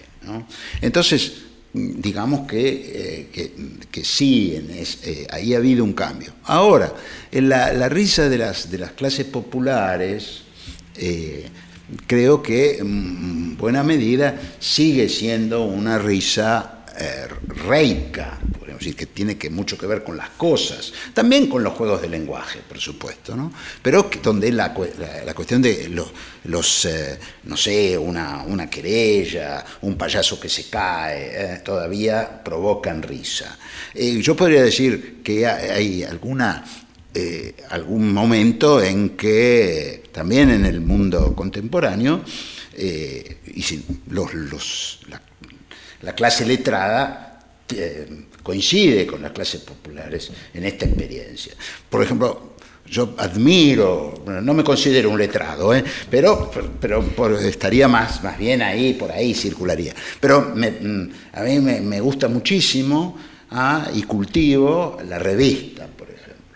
Entonces, 0.80 1.34
digamos 1.74 2.48
que, 2.48 3.28
eh, 3.34 3.82
que, 3.92 4.06
sí, 4.06 4.56
en 4.56 4.70
eh, 4.70 5.28
ahí 5.32 5.54
ha 5.54 5.58
habido 5.58 5.84
un 5.84 5.94
cambio. 5.94 6.34
Ahora, 6.44 6.94
en 7.32 7.50
la, 7.50 7.90
risa 7.90 8.30
de 8.30 8.38
las, 8.38 8.70
de 8.70 8.78
las 8.78 8.92
clases 8.92 9.26
populares, 9.26 10.43
creo 12.08 12.42
que 12.44 12.78
en 12.78 13.58
buena 13.58 13.84
medida 13.84 14.40
sigue 14.60 15.10
siendo 15.10 15.64
una 15.64 15.98
risa 15.98 16.86
reica, 17.68 18.40
decir, 18.84 18.96
que 18.96 19.06
tiene 19.06 19.38
mucho 19.50 19.78
que 19.78 19.88
ver 19.88 20.04
con 20.04 20.18
las 20.18 20.30
cosas, 20.32 20.94
también 21.14 21.48
con 21.48 21.64
los 21.64 21.74
juegos 21.74 22.02
de 22.02 22.10
lenguaje, 22.10 22.60
por 22.68 22.80
supuesto, 22.80 23.36
¿no? 23.36 23.52
pero 23.82 24.10
donde 24.22 24.52
la, 24.52 24.74
cuestión 24.74 25.62
de 25.62 25.90
los, 26.44 26.86
eh, 26.86 27.18
no 27.44 27.58
sé, 27.58 27.98
una, 27.98 28.70
querella, 28.70 29.64
un 29.82 29.96
payaso 29.96 30.40
que 30.40 30.50
se 30.50 30.70
cae, 30.70 31.56
eh, 31.56 31.62
todavía 31.64 32.44
provocan 32.44 33.02
risa. 33.02 33.58
Eh, 33.94 34.20
yo 34.22 34.36
podría 34.36 34.64
decir 34.64 35.22
que 35.24 35.48
hay 35.48 36.04
alguna 36.04 36.64
algún 37.70 38.14
momento 38.14 38.82
en 38.82 39.12
que 39.12 40.04
también 40.12 40.50
en 40.50 40.66
el 40.66 40.82
mundo 40.82 41.36
contemporáneo 41.36 42.24
y 42.76 43.80
los, 44.10 45.00
la, 45.10 45.22
la, 46.02 46.16
clase 46.16 46.46
letrada 46.46 47.40
coincide 48.42 49.06
con 49.06 49.22
las 49.22 49.32
clases 49.32 49.62
populares 49.62 50.32
en 50.54 50.66
esta 50.66 50.86
experiencia. 50.86 51.54
Por 51.90 52.04
ejemplo, 52.04 52.54
yo 52.86 53.16
admiro, 53.18 54.14
no 54.42 54.54
me 54.54 54.64
considero 54.64 55.10
un 55.10 55.18
letrado, 55.18 55.74
¿eh? 55.74 55.84
pero, 56.10 56.52
pero 56.80 57.40
estaría 57.40 57.88
más, 57.88 58.24
más 58.24 58.38
bien 58.38 58.62
ahí, 58.62 58.94
por 58.94 59.12
ahí 59.12 59.34
circularía. 59.34 59.94
Pero 60.20 60.54
mm, 60.56 61.10
a 61.34 61.42
mí 61.44 61.60
me, 61.60 62.00
gusta 62.02 62.28
muchísimo 62.28 63.18
ah, 63.52 63.90
y 63.94 64.04
cultivo 64.04 64.98
la 65.08 65.18
revista, 65.18 65.88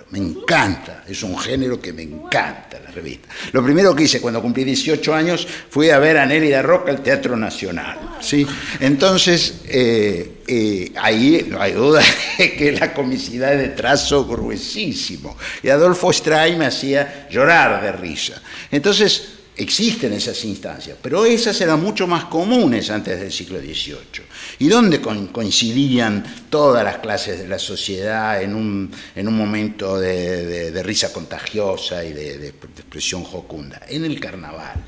me 0.09 0.19
encanta, 0.19 1.03
es 1.07 1.21
un 1.23 1.37
género 1.37 1.81
que 1.81 1.91
me 1.91 2.03
encanta 2.03 2.79
la 2.79 2.91
revista. 2.91 3.27
Lo 3.51 3.61
primero 3.63 3.93
que 3.93 4.03
hice 4.03 4.21
cuando 4.21 4.41
cumplí 4.41 4.63
18 4.63 5.13
años 5.13 5.45
fue 5.69 5.91
a 5.91 5.99
ver 5.99 6.17
a 6.17 6.25
Nelly 6.25 6.61
Roca 6.61 6.91
al 6.91 7.03
Teatro 7.03 7.35
Nacional. 7.35 8.17
¿sí? 8.21 8.47
Entonces, 8.79 9.61
eh, 9.67 10.43
eh, 10.47 10.91
ahí 10.95 11.45
no 11.49 11.61
hay 11.61 11.73
duda 11.73 12.01
de 12.37 12.55
que 12.55 12.71
la 12.71 12.93
comicidad 12.93 13.57
de 13.57 13.69
trazo 13.69 14.25
gruesísimo. 14.25 15.37
Y 15.61 15.69
Adolfo 15.69 16.11
Stray 16.13 16.55
me 16.55 16.67
hacía 16.67 17.27
llorar 17.29 17.81
de 17.83 17.91
risa. 17.91 18.41
Entonces, 18.71 19.36
existen 19.57 20.13
esas 20.13 20.43
instancias, 20.45 20.97
pero 21.01 21.25
esas 21.25 21.59
eran 21.61 21.81
mucho 21.81 22.07
más 22.07 22.25
comunes 22.25 22.89
antes 22.89 23.19
del 23.19 23.31
siglo 23.31 23.59
XVIII. 23.59 24.23
¿Y 24.59 24.67
dónde 24.67 25.01
coincidían 25.01 26.23
todas 26.49 26.83
las 26.83 26.97
clases 26.97 27.39
de 27.39 27.47
la 27.47 27.59
sociedad 27.59 28.41
en 28.41 28.55
un, 28.55 28.91
en 29.15 29.27
un 29.27 29.35
momento 29.35 29.99
de, 29.99 30.81
risa 30.83 31.11
contagiosa 31.11 32.03
y 32.05 32.13
de, 32.13 32.47
expresión 32.47 33.23
jocunda? 33.23 33.81
En 33.89 34.05
el 34.05 34.19
carnaval. 34.19 34.83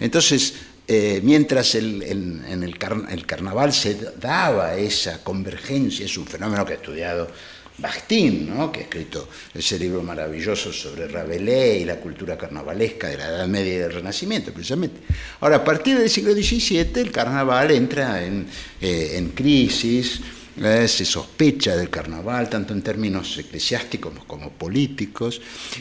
Entonces, 0.00 0.54
eh, 0.88 1.20
mientras 1.22 1.74
el, 1.76 2.02
en, 2.02 2.62
el, 2.62 2.76
el 3.10 3.26
carnaval 3.26 3.72
se 3.72 3.94
daba 4.20 4.74
esa 4.76 5.22
convergencia, 5.22 6.04
es 6.04 6.18
un 6.18 6.26
fenómeno 6.26 6.66
que 6.66 6.72
he 6.72 6.76
estudiado 6.76 7.28
Bakhtin, 7.78 8.54
¿no? 8.54 8.70
que 8.70 8.80
ha 8.80 8.82
escrito 8.82 9.28
ese 9.54 9.78
libro 9.78 10.02
maravilloso 10.02 10.72
sobre 10.72 11.08
Rabelais 11.08 11.82
y 11.82 11.84
la 11.84 11.96
cultura 11.96 12.36
carnavalesca 12.36 13.08
de 13.08 13.16
la 13.16 13.28
Edad 13.28 13.46
Media 13.48 13.74
y 13.74 13.78
del 13.78 13.92
Renacimiento, 13.92 14.52
precisamente. 14.52 15.00
Ahora, 15.40 15.56
a 15.56 15.64
partir 15.64 15.98
del 15.98 16.10
siglo 16.10 16.32
XVII, 16.32 16.92
el 16.96 17.10
carnaval 17.10 17.70
entra 17.70 18.24
en, 18.24 18.46
eh, 18.80 19.30
crisis, 19.34 20.20
eh, 20.62 20.86
se 20.86 21.04
sospecha 21.04 21.74
del 21.74 21.88
carnaval, 21.88 22.50
tanto 22.50 22.74
en 22.74 22.82
términos 22.82 23.38
eclesiásticos 23.38 24.12
como 24.26 24.50
políticos, 24.50 25.40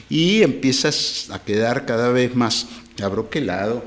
y 0.09 0.41
empieza 0.41 0.89
a 1.33 1.43
quedar 1.43 1.85
cada 1.85 2.09
vez 2.09 2.33
más 2.35 2.67
abroquelado 3.01 3.83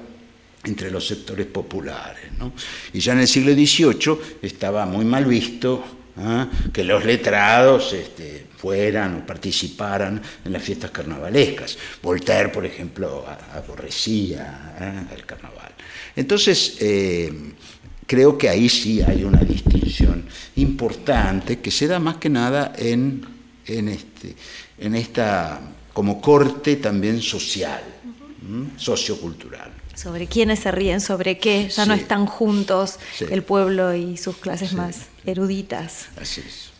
entre 0.65 0.91
los 0.91 1.07
sectores 1.07 1.47
populares. 1.47 2.25
Y 2.93 3.01
ya 3.01 3.13
en 3.13 3.21
el 3.21 3.29
siglo 3.29 3.53
XVIII 3.53 4.19
estaba 4.43 4.87
muy 4.87 5.05
mal 5.05 5.25
visto 5.25 5.85
¿ah? 6.19 6.49
que 6.73 6.85
los 6.85 7.05
letrados 7.05 7.93
este, 7.93 8.47
fueran 8.57 9.17
o 9.17 9.27
participaran 9.27 10.21
en 10.45 10.53
las 10.53 10.63
fiestas 10.63 10.91
carnavalescas. 10.91 11.77
Voltaire, 12.03 12.49
por 12.49 12.65
ejemplo, 12.65 13.25
aborrecía 13.55 14.75
¿eh? 14.81 15.15
el 15.15 15.27
carnaval. 15.27 15.73
Entonces, 16.17 16.77
eh, 16.81 17.33
creo 18.07 18.39
que 18.39 18.49
ahí 18.49 18.69
sí 18.69 19.03
hay 19.03 19.25
una 19.25 19.41
distinción 19.41 20.27
importante 20.57 21.61
que 21.61 21.71
se 21.71 21.87
da 21.87 21.99
más 21.99 22.17
que 22.17 22.31
nada 22.31 22.73
en, 22.77 23.25
en, 23.67 23.89
este, 23.89 24.35
en 24.79 24.95
esta 24.95 25.61
como 25.93 26.21
corte 26.21 26.77
también 26.77 27.23
social, 27.23 27.83
sociocultural 28.77 29.71
sobre 29.95 30.27
quiénes 30.27 30.59
se 30.59 30.73
ríen, 30.73 31.01
sobre 31.01 31.39
qué, 31.39 31.69
ya 31.69 31.87
no 31.87 31.95
están 31.95 32.27
juntos 32.27 32.99
el 33.31 33.45
pueblo 33.45 33.95
y 33.95 34.17
sus 34.17 34.37
clases 34.37 34.73
más 34.73 35.07
eruditas. 35.27 36.07
Así 36.21 36.43
es. 36.47 36.71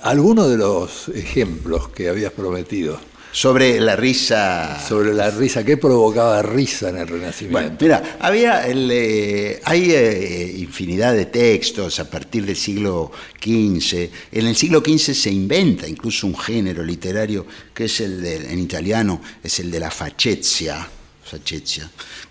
Algunos 0.00 0.50
de 0.50 0.56
los 0.56 1.08
ejemplos 1.08 1.88
que 1.88 2.08
habías 2.08 2.32
prometido. 2.32 3.00
Sobre 3.32 3.80
la 3.80 3.96
risa. 3.96 4.80
Sobre 4.86 5.12
la 5.12 5.28
risa, 5.30 5.64
¿qué 5.64 5.76
provocaba 5.76 6.40
risa 6.40 6.90
en 6.90 6.98
el 6.98 7.08
Renacimiento? 7.08 7.58
Bueno, 7.58 7.76
mira, 7.80 8.18
había 8.20 8.62
eh, 8.68 9.60
hay 9.64 9.90
eh, 9.90 10.54
infinidad 10.58 11.14
de 11.14 11.26
textos 11.26 11.98
a 11.98 12.08
partir 12.08 12.46
del 12.46 12.54
siglo 12.54 13.10
XV. 13.42 14.08
En 14.30 14.46
el 14.46 14.54
siglo 14.54 14.84
XV 14.86 15.14
se 15.14 15.30
inventa 15.32 15.88
incluso 15.88 16.28
un 16.28 16.38
género 16.38 16.84
literario 16.84 17.44
que 17.74 17.86
es 17.86 18.00
el 18.00 18.22
de, 18.22 18.52
en 18.52 18.60
italiano, 18.60 19.20
es 19.42 19.58
el 19.58 19.68
de 19.68 19.80
la 19.80 19.90
facezia 19.90 20.86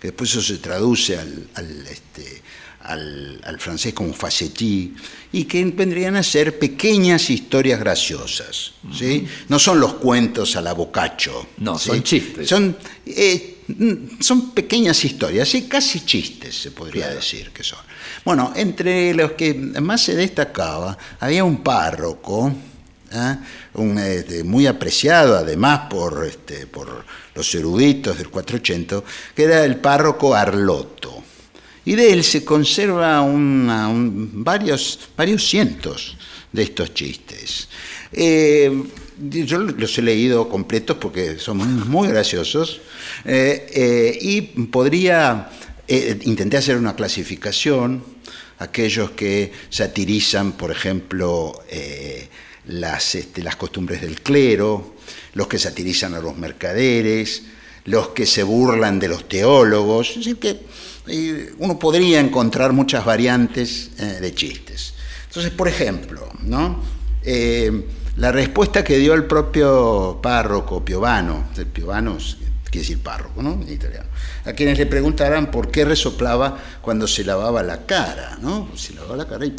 que 0.00 0.08
después 0.08 0.30
eso 0.30 0.42
se 0.42 0.58
traduce 0.58 1.18
al, 1.18 1.86
este, 1.90 2.42
al, 2.84 3.56
francés 3.58 3.94
como 3.94 4.12
facetí, 4.12 4.94
y 5.32 5.44
que 5.44 5.64
vendrían 5.64 6.16
a 6.16 6.22
ser 6.22 6.58
pequeñas 6.58 7.30
historias 7.30 7.80
graciosas. 7.80 8.72
¿sí? 8.92 9.26
No 9.48 9.58
son 9.58 9.80
los 9.80 9.94
cuentos 9.94 10.56
a 10.56 10.60
la 10.60 10.74
bocacho. 10.74 11.48
No, 11.58 11.78
son 11.78 12.02
chistes. 12.02 12.48
Son, 12.48 12.76
eh, 13.06 13.62
son 14.20 14.50
pequeñas 14.50 15.02
historias, 15.04 15.48
¿sí? 15.48 15.62
casi 15.62 16.00
chistes 16.00 16.54
se 16.54 16.70
podría 16.70 17.08
decir 17.08 17.50
que 17.50 17.64
son. 17.64 17.78
Bueno, 18.24 18.52
entre 18.54 19.14
los 19.14 19.32
que 19.32 19.54
más 19.54 20.02
se 20.02 20.14
destacaba, 20.14 20.96
había 21.20 21.42
un 21.42 21.62
párroco, 21.62 22.52
¿eh? 23.10 23.36
un, 23.74 23.98
este, 23.98 24.44
muy 24.44 24.66
apreciado 24.66 25.36
además 25.36 25.88
por, 25.88 26.26
este, 26.26 26.66
por 26.66 27.04
los 27.34 27.54
eruditos 27.54 28.18
del 28.18 28.28
480, 28.28 29.02
que 29.34 29.44
era 29.44 29.64
el 29.64 29.76
párroco 29.76 30.34
Arloto 30.34 31.13
y 31.84 31.94
de 31.94 32.12
él 32.12 32.24
se 32.24 32.44
conserva 32.44 33.24
varios, 33.26 35.00
varios 35.16 35.46
cientos 35.48 36.16
de 36.52 36.62
estos 36.62 36.94
chistes. 36.94 37.68
Eh, 38.12 38.84
yo 39.18 39.58
los 39.58 39.98
he 39.98 40.02
leído 40.02 40.48
completos 40.48 40.96
porque 41.00 41.38
son 41.38 41.88
muy 41.88 42.08
graciosos 42.08 42.80
eh, 43.24 43.66
eh, 43.72 44.18
y 44.20 44.40
podría, 44.66 45.50
intenté 45.88 46.56
hacer 46.56 46.76
una 46.76 46.94
clasificación, 46.94 48.02
aquellos 48.58 49.10
que 49.10 49.52
satirizan, 49.68 50.52
por 50.52 50.70
ejemplo, 50.70 51.60
las, 52.66 53.14
este, 53.16 53.42
las 53.42 53.56
costumbres 53.56 54.00
del 54.00 54.20
clero, 54.22 54.94
los 55.34 55.48
que 55.48 55.58
satirizan 55.58 56.14
a 56.14 56.20
los 56.20 56.36
mercaderes, 56.36 57.42
los 57.84 58.08
que 58.08 58.26
se 58.26 58.42
burlan 58.42 58.98
de 58.98 59.08
los 59.08 59.28
teólogos, 59.28 60.16
es 60.16 60.34
que 60.36 60.60
uno 61.58 61.78
podría 61.78 62.20
encontrar 62.20 62.72
muchas 62.72 63.04
variantes 63.04 63.90
eh, 63.98 64.20
de 64.20 64.34
chistes. 64.34 64.94
Entonces, 65.26 65.52
por 65.52 65.68
ejemplo, 65.68 66.28
¿no? 66.42 66.82
Eh, 67.22 67.86
la 68.16 68.30
respuesta 68.30 68.84
que 68.84 68.98
dio 68.98 69.12
el 69.14 69.24
propio 69.24 70.20
párroco 70.22 70.84
Piovano, 70.84 71.48
Piovano 71.72 72.18
quiere 72.74 72.88
decir 72.88 73.02
párroco, 73.04 73.40
¿no? 73.40 73.52
En 73.52 73.72
italiano, 73.72 74.06
a 74.44 74.52
quienes 74.52 74.76
le 74.76 74.86
preguntaran 74.86 75.52
por 75.52 75.70
qué 75.70 75.84
resoplaba 75.84 76.58
cuando 76.82 77.06
se 77.06 77.22
lavaba 77.22 77.62
la 77.62 77.86
cara, 77.86 78.36
¿no? 78.40 78.68
Se 78.76 78.94
lavaba 78.94 79.16
la 79.16 79.28
cara 79.28 79.46
y 79.46 79.54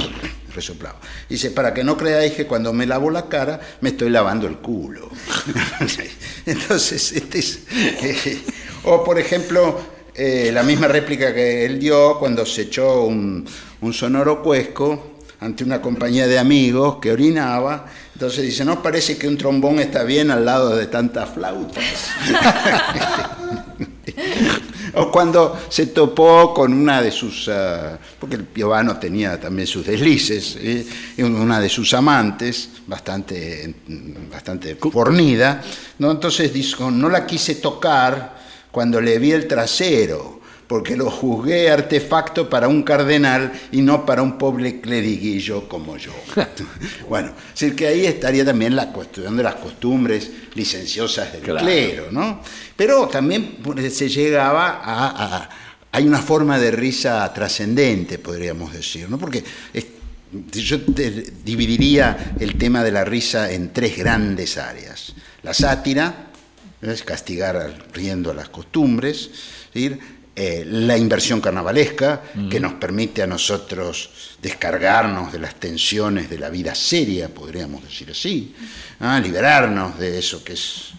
resoplaba. 0.54 1.00
Dice, 1.30 1.52
para 1.52 1.74
que 1.74 1.86
no 1.86 1.96
creáis 1.96 2.34
que 2.34 2.46
cuando 2.46 2.74
me 2.74 2.86
lavo 2.86 3.10
la 3.10 3.30
cara 3.30 3.62
me 3.80 3.90
estoy 3.90 4.10
lavando 4.10 4.48
el 4.48 4.58
culo. 4.58 5.10
Entonces, 6.46 7.14
este 7.14 7.40
es, 7.40 7.60
eh, 7.72 8.42
o 8.84 9.02
por 9.06 9.18
ejemplo, 9.18 9.80
eh, 10.14 10.52
la 10.54 10.64
misma 10.64 10.90
réplica 10.90 11.34
que 11.34 11.66
él 11.66 11.80
dio 11.80 12.20
cuando 12.20 12.46
se 12.46 12.64
echó 12.64 13.06
un, 13.06 13.48
sonoro 13.94 14.44
cuesco 14.44 15.22
ante 15.40 15.64
una 15.64 15.82
compañía 15.82 16.28
de 16.28 16.38
amigos 16.38 16.98
que 17.02 17.14
orinaba. 17.14 17.86
Entonces 18.16 18.46
dice, 18.46 18.64
¿no 18.64 18.82
parece 18.82 19.18
que 19.18 19.28
un 19.28 19.38
trombón 19.38 19.80
está 19.80 20.04
bien 20.04 20.32
al 20.32 20.46
lado 20.46 20.74
de 20.74 20.88
tantas 20.88 21.32
flautas? 21.32 21.84
o 24.94 25.12
cuando 25.12 25.60
se 25.68 25.88
topó 25.88 26.54
con 26.54 26.72
una 26.72 27.02
de 27.02 27.12
sus, 27.12 27.50
ah, 27.50 28.00
porque 28.18 28.38
el 28.38 28.46
Piovano 28.46 28.98
tenía 28.98 29.38
también 29.38 29.68
sus 29.68 29.86
deslices, 29.86 30.58
¿eh? 30.62 30.88
una 31.18 31.60
de 31.60 31.68
sus 31.68 31.94
amantes, 31.94 32.70
bastante, 32.88 33.76
bastante 34.32 34.78
fornida, 34.78 35.62
¿no? 36.00 36.12
entonces 36.12 36.54
dijo, 36.54 36.90
no 36.90 37.10
la 37.10 37.26
quise 37.26 37.56
tocar 37.56 38.34
cuando 38.72 39.02
le 39.02 39.20
vi 39.20 39.34
el 39.34 39.46
trasero, 39.46 40.35
porque 40.68 40.96
lo 40.96 41.12
juzgué 41.12 41.70
artefacto 41.70 42.50
para 42.50 42.68
un 42.68 42.84
cardenal 42.84 43.52
y 43.72 43.82
no 43.82 44.06
para 44.06 44.22
un 44.22 44.38
pobre 44.38 44.82
cleriguillo 44.82 45.68
como 45.68 45.98
yo. 45.98 46.12
bueno, 47.10 47.30
es 47.54 47.60
decir, 47.60 47.76
que 47.76 47.88
ahí 47.88 48.06
estaría 48.06 48.44
también 48.44 48.76
la 48.76 48.92
cuestión 48.92 49.38
de 49.38 49.44
las 49.44 49.56
costumbres 49.56 50.32
licenciosas 50.56 51.32
del 51.34 51.42
clero, 51.42 52.08
¿no? 52.12 52.42
Pero 52.76 53.08
también 53.08 53.58
se 53.92 54.10
llegaba 54.10 54.82
a, 54.84 55.50
Hay 55.92 56.08
una 56.08 56.20
forma 56.20 56.58
de 56.60 56.72
risa 56.72 57.32
trascendente, 57.34 58.18
podríamos 58.18 58.74
decir, 58.74 59.10
¿no? 59.10 59.18
Porque 59.18 59.44
yo 60.52 60.78
dividiría 61.44 62.36
el 62.40 62.58
tema 62.58 62.84
de 62.84 62.92
la 62.92 63.06
risa 63.06 63.52
en 63.52 63.72
tres 63.72 63.96
grandes 63.98 64.58
áreas. 64.58 65.14
La 65.44 65.54
sátira, 65.54 66.26
es 66.82 67.04
castigar 67.04 67.86
riendo 67.94 68.32
a 68.32 68.34
las 68.34 68.50
costumbres, 68.50 69.30
eh, 70.38 70.66
la 70.68 70.98
inversión 70.98 71.40
carnavalesca, 71.40 72.22
que 72.50 72.60
nos 72.60 72.74
permite 72.74 73.24
a 73.24 73.28
nosotros 73.28 74.10
descargarnos 74.42 75.32
de 75.32 75.40
las 75.40 75.56
tensiones 75.56 76.30
de 76.30 76.38
la 76.38 76.50
vida 76.50 76.76
seria, 76.76 77.30
podríamos 77.30 77.82
decir 77.84 78.12
así, 78.12 78.54
¿ah? 79.00 79.18
liberarnos 79.20 79.98
de 79.98 80.20
eso 80.20 80.44
que, 80.44 80.54
es, 80.54 80.90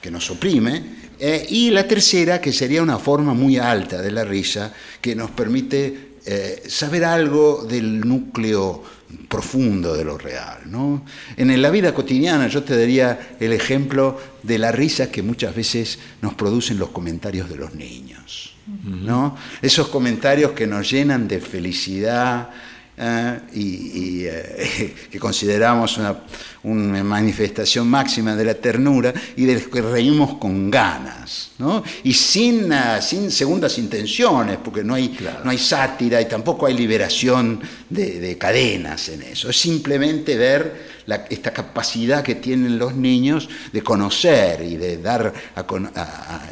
que 0.00 0.10
nos 0.10 0.30
oprime, 0.30 1.06
eh, 1.18 1.46
y 1.50 1.70
la 1.70 1.86
tercera, 1.86 2.40
que 2.40 2.52
sería 2.52 2.82
una 2.82 2.98
forma 2.98 3.34
muy 3.34 3.58
alta 3.58 4.00
de 4.00 4.10
la 4.10 4.24
risa, 4.24 4.72
que 5.02 5.14
nos 5.14 5.30
permite 5.32 6.16
eh, 6.24 6.62
saber 6.66 7.04
algo 7.04 7.64
del 7.68 8.00
núcleo 8.00 8.82
profundo 9.28 9.94
de 9.94 10.04
lo 10.04 10.18
real. 10.18 10.62
¿no? 10.66 11.04
En 11.36 11.60
la 11.60 11.70
vida 11.70 11.94
cotidiana 11.94 12.48
yo 12.48 12.62
te 12.62 12.76
daría 12.76 13.36
el 13.40 13.52
ejemplo 13.52 14.18
de 14.42 14.58
la 14.58 14.72
risa 14.72 15.10
que 15.10 15.22
muchas 15.22 15.54
veces 15.54 15.98
nos 16.22 16.34
producen 16.34 16.78
los 16.78 16.90
comentarios 16.90 17.48
de 17.48 17.56
los 17.56 17.74
niños. 17.74 18.54
¿no? 18.84 19.36
Esos 19.62 19.88
comentarios 19.88 20.52
que 20.52 20.66
nos 20.66 20.90
llenan 20.90 21.28
de 21.28 21.40
felicidad, 21.40 22.50
¿eh? 22.96 23.40
y, 23.54 24.24
eh, 24.24 24.94
que 25.10 25.18
consideramos 25.18 25.98
una, 25.98 26.16
manifestación 26.64 27.86
máxima 27.86 28.34
de 28.34 28.44
la 28.44 28.54
ternura 28.54 29.14
y 29.36 29.44
de 29.44 29.62
que 29.70 29.80
reímos 29.80 30.34
con 30.34 30.68
ganas, 30.68 31.52
¿no? 31.58 31.84
y 32.02 32.12
sin, 32.12 32.72
uh, 32.72 33.00
sin 33.00 33.30
segundas 33.30 33.78
intenciones, 33.78 34.58
porque 34.64 34.82
no 34.82 34.94
hay, 34.94 35.16
no 35.44 35.50
hay 35.50 35.58
sátira 35.58 36.20
y 36.20 36.24
tampoco 36.24 36.66
hay 36.66 36.74
liberación 36.74 37.60
de, 37.88 38.18
de 38.18 38.36
cadenas 38.36 39.08
en 39.10 39.22
eso, 39.22 39.48
es 39.48 39.56
simplemente 39.56 40.36
ver 40.36 40.95
esta 41.30 41.52
capacidad 41.52 42.22
que 42.22 42.34
tienen 42.34 42.78
los 42.78 42.94
niños 42.94 43.48
de 43.72 43.82
conocer 43.82 44.62
y 44.62 44.76
de, 44.76 44.98
dar 44.98 45.32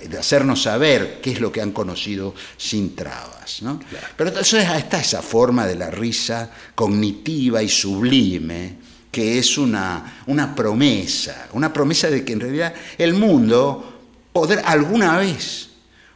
de 0.09 0.19
hacernos 0.19 0.63
saber 0.63 1.21
qué 1.21 1.33
es 1.33 1.41
lo 1.41 1.51
que 1.51 1.61
han 1.61 1.73
conocido 1.73 2.35
sin 2.57 2.95
trabas. 2.95 3.63
¿no? 3.63 3.81
Pero 4.17 4.31
entonces 4.31 4.69
está 4.77 5.01
esa 5.01 5.23
forma 5.23 5.67
de 5.67 5.75
la 5.75 5.91
risa 5.91 6.51
cognitiva 6.75 7.63
y 7.63 7.69
sublime 7.69 8.77
que 9.11 9.39
es 9.39 9.59
una, 9.59 10.23
una 10.27 10.55
promesa, 10.55 11.49
una 11.53 11.73
promesa 11.73 12.11
de 12.11 12.25
que 12.25 12.33
en 12.33 12.41
realidad 12.41 12.75
el 12.99 13.15
mundo 13.15 14.01
poder, 14.33 14.61
alguna 14.65 15.19
vez 15.19 15.71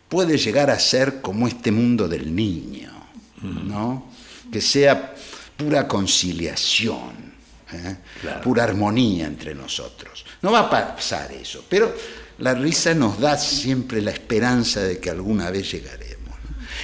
puede 0.08 0.36
llegar 0.36 0.70
a 0.70 0.78
ser 0.78 1.20
como 1.20 1.46
este 1.46 1.70
mundo 1.70 2.08
del 2.08 2.34
niño, 2.34 2.90
¿no? 3.42 4.08
que 4.50 4.60
sea 4.60 5.14
pura 5.56 5.86
conciliación, 5.86 7.27
¿eh? 7.72 7.96
pura 8.42 8.64
armonía 8.64 9.26
entre 9.26 9.54
nosotros. 9.54 10.24
No 10.42 10.52
va 10.52 10.60
a 10.60 10.70
pasar 10.70 11.32
eso, 11.32 11.64
pero 11.68 11.94
la 12.38 12.54
risa 12.54 12.94
nos 12.94 13.18
da 13.20 13.36
siempre 13.36 14.00
la 14.00 14.10
esperanza 14.10 14.82
de 14.82 14.98
que 14.98 15.10
alguna 15.10 15.50
vez 15.50 15.72
llegaremos. 15.72 16.18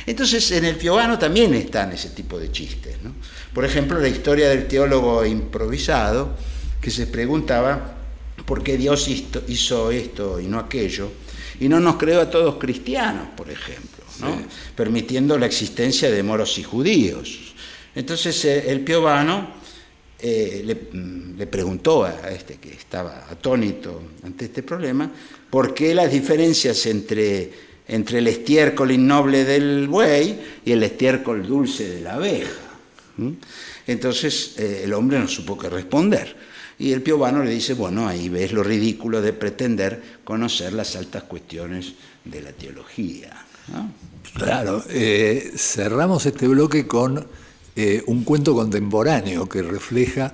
Entonces 0.06 0.50
en 0.50 0.64
el 0.64 0.76
Piovano 0.76 1.18
también 1.18 1.54
están 1.54 1.92
ese 1.92 2.10
tipo 2.10 2.38
de 2.38 2.50
chistes. 2.50 2.96
Por 3.52 3.64
ejemplo, 3.64 3.98
la 4.00 4.08
historia 4.08 4.48
del 4.48 4.66
teólogo 4.66 5.24
improvisado, 5.24 6.36
que 6.80 6.90
se 6.90 7.06
preguntaba 7.06 7.94
por 8.44 8.62
qué 8.62 8.76
Dios 8.76 9.08
hizo 9.08 9.90
esto 9.90 10.40
y 10.40 10.46
no 10.46 10.58
aquello, 10.58 11.10
y 11.60 11.68
no 11.68 11.80
nos 11.80 11.96
creó 11.96 12.20
a 12.20 12.30
todos 12.30 12.56
cristianos, 12.56 13.28
por 13.36 13.48
ejemplo, 13.48 14.04
permitiendo 14.74 15.38
la 15.38 15.46
existencia 15.46 16.10
de 16.10 16.22
moros 16.22 16.58
y 16.58 16.64
judíos. 16.64 17.54
Entonces 17.94 18.44
eh, 18.44 18.70
el 18.70 18.80
Piovano 18.80 19.63
eh, 20.26 20.88
mm, 20.90 21.36
le, 21.36 21.46
preguntó 21.46 22.04
a 22.04 22.30
este 22.30 22.54
que 22.54 22.72
estaba 22.72 23.26
atónito 23.28 24.00
ante 24.22 24.46
este 24.46 24.62
problema, 24.62 25.10
por 25.50 25.74
qué 25.74 25.94
las 25.94 26.10
diferencias 26.10 26.86
entre, 26.86 27.52
entre 27.86 28.20
el 28.20 28.28
estiércol 28.28 28.90
innoble 28.90 29.44
del 29.44 29.86
buey 29.86 30.40
y 30.64 30.72
el 30.72 30.82
estiércol 30.82 31.46
dulce 31.46 31.86
de 31.90 32.00
la 32.00 32.14
abeja. 32.14 32.50
Entonces 33.86 34.54
eh, 34.56 34.80
el 34.84 34.94
hombre 34.94 35.18
no 35.18 35.28
supo 35.28 35.58
qué 35.58 35.68
responder. 35.68 36.34
Y 36.78 36.92
el 36.92 37.02
piovano 37.02 37.44
le 37.44 37.50
dice, 37.50 37.74
bueno, 37.74 38.08
ahí 38.08 38.30
ves 38.30 38.50
lo 38.54 38.62
ridículo 38.62 39.20
de 39.20 39.34
pretender 39.34 40.20
conocer 40.24 40.72
las 40.72 40.96
altas 40.96 41.24
cuestiones 41.24 41.92
de 42.24 42.40
la 42.40 42.52
teología. 42.52 43.44
Claro, 44.32 44.82
eh, 44.88 45.52
cerramos 45.54 46.24
este 46.24 46.48
bloque 46.48 46.86
con 46.86 47.26
eh, 47.76 48.02
un 48.06 48.24
cuento 48.24 48.54
contemporáneo 48.54 49.48
que 49.48 49.62
refleja 49.62 50.32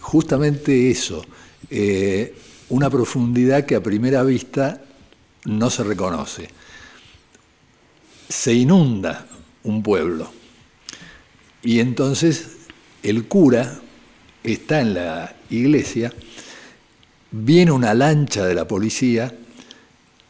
justamente 0.00 0.90
eso, 0.90 1.24
eh, 1.70 2.34
una 2.68 2.90
profundidad 2.90 3.64
que 3.64 3.76
a 3.76 3.82
primera 3.82 4.22
vista 4.22 4.82
no 5.46 5.70
se 5.70 5.84
reconoce. 5.84 6.48
Se 8.28 8.52
inunda 8.52 9.26
un 9.62 9.82
pueblo 9.82 10.30
Y 11.62 11.80
entonces 11.80 12.46
el 13.02 13.24
cura 13.26 13.80
está 14.44 14.80
en 14.80 14.94
la 14.94 15.34
iglesia, 15.50 16.12
viene 17.30 17.72
una 17.72 17.94
lancha 17.94 18.44
de 18.44 18.54
la 18.54 18.68
policía 18.68 19.34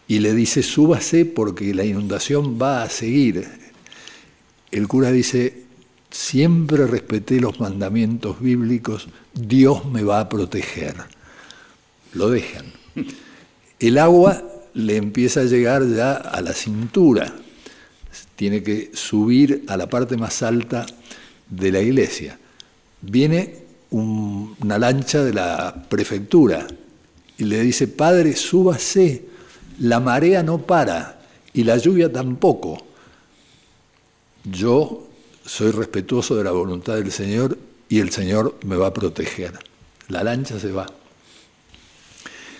y 0.09 0.20
le 0.20 0.32
dice, 0.32 0.62
súbase 0.62 1.24
porque 1.24 1.74
la 1.74 1.84
inundación 1.84 2.59
va 2.61 2.82
a 2.82 2.88
seguir. 2.88 3.49
El 4.70 4.88
cura 4.88 5.11
dice, 5.11 5.66
siempre 6.11 6.87
respeté 6.87 7.41
los 7.41 7.61
mandamientos 7.61 8.41
bíblicos, 8.41 9.09
Dios 9.35 9.85
me 9.87 10.03
va 10.03 10.21
a 10.21 10.29
proteger. 10.29 10.95
Lo 12.13 12.31
dejan. 12.31 12.67
El 13.79 13.99
agua 13.99 14.43
le 14.75 14.97
empieza 14.97 15.41
a 15.41 15.45
llegar 15.45 15.87
ya 15.89 16.15
a 16.15 16.41
la 16.41 16.53
cintura, 16.53 17.35
tiene 18.37 18.63
que 18.63 18.91
subir 18.95 19.65
a 19.69 19.77
la 19.77 19.89
parte 19.89 20.17
más 20.17 20.43
alta 20.43 20.87
de 21.49 21.73
la 21.73 21.81
iglesia. 21.81 22.39
Viene 23.01 23.65
una 23.91 24.79
lancha 24.79 25.23
de 25.23 25.33
la 25.33 25.87
prefectura 25.89 26.67
y 27.39 27.45
le 27.45 27.61
dice, 27.63 27.89
padre, 27.89 28.35
súbase, 28.35 29.25
la 29.79 30.01
marea 30.01 30.43
no 30.43 30.59
para 30.59 31.21
y 31.53 31.65
la 31.65 31.77
lluvia 31.77 32.11
tampoco. 32.13 32.85
Yo 34.45 35.07
soy 35.47 35.70
respetuoso 35.70 36.34
de 36.34 36.44
la 36.44 36.51
voluntad 36.51 36.97
del 36.97 37.12
Señor 37.12 37.57
y 37.88 38.01
el 38.01 38.11
Señor 38.11 38.57
me 38.64 38.76
va 38.76 38.88
a 38.88 38.94
proteger. 38.94 39.53
La 40.09 40.24
lancha 40.24 40.59
se 40.59 40.72
va. 40.72 40.86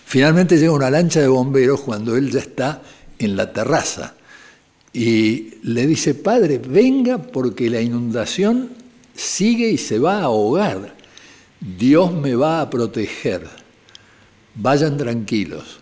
Finalmente 0.05 0.57
llega 0.57 0.73
una 0.73 0.89
lancha 0.89 1.21
de 1.21 1.27
bomberos 1.27 1.81
cuando 1.81 2.17
él 2.17 2.31
ya 2.31 2.41
está 2.41 2.81
en 3.19 3.37
la 3.37 3.53
terraza 3.53 4.15
y 4.93 5.55
le 5.65 5.87
dice, 5.87 6.15
Padre, 6.15 6.59
venga 6.59 7.19
porque 7.19 7.69
la 7.69 7.81
inundación 7.81 8.71
sigue 9.15 9.69
y 9.69 9.79
se 9.79 9.99
va 9.99 10.19
a 10.19 10.25
ahogar. 10.25 10.95
Dios 11.61 12.13
me 12.13 12.35
va 12.37 12.61
a 12.61 12.71
proteger. 12.71 13.49
Vayan 14.55 14.97
tranquilos. 14.97 15.81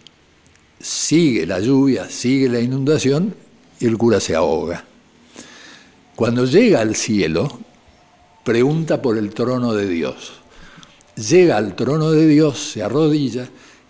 Sigue 0.81 1.47
la 1.47 1.61
lluvia, 1.61 2.09
sigue 2.09 2.49
la 2.49 2.61
inundación 2.61 3.35
y 3.79 3.87
el 3.87 3.99
cura 3.99 4.21
se 4.21 4.35
ahoga. 4.35 4.85
Cuando 6.17 6.45
llega 6.45 6.81
al 6.81 6.95
cielo, 6.95 7.59
pregunta 8.45 9.03
por 9.03 9.19
el 9.19 9.31
trono 9.31 9.75
de 9.75 9.89
Dios. 9.89 10.35
Llega 11.17 11.57
al 11.57 11.75
trono 11.75 12.13
de 12.13 12.27
Dios, 12.27 12.73
se 12.73 12.83
arrodilla 12.83 13.49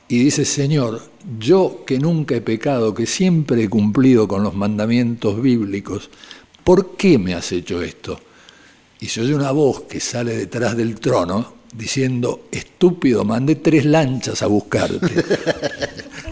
y 0.09 0.19
dice, 0.19 0.45
Señor, 0.45 1.03
yo 1.39 1.85
que 1.87 1.99
nunca 1.99 2.35
he 2.35 2.41
pecado, 2.41 2.95
que 2.95 3.07
siempre 3.07 3.65
he 3.65 3.69
cumplido 3.69 4.27
con 4.27 4.43
los 4.43 4.55
mandamientos 4.55 5.41
bíblicos, 5.41 6.11
¿por 6.63 6.97
qué 6.97 7.19
me 7.19 7.35
has 7.35 7.53
hecho 7.53 7.83
esto? 7.83 8.19
Y 9.01 9.07
se 9.07 9.21
oye 9.21 9.35
una 9.35 9.51
voz 9.51 9.83
que 9.83 10.01
sale 10.01 10.35
detrás 10.35 10.77
del 10.77 11.01
trono 11.01 11.55
diciendo, 11.75 12.45
estúpido, 12.51 13.25
mandé 13.25 13.57
tres 13.57 13.85
lanchas 13.85 14.43
a 14.43 14.47
buscarte. 14.47 15.25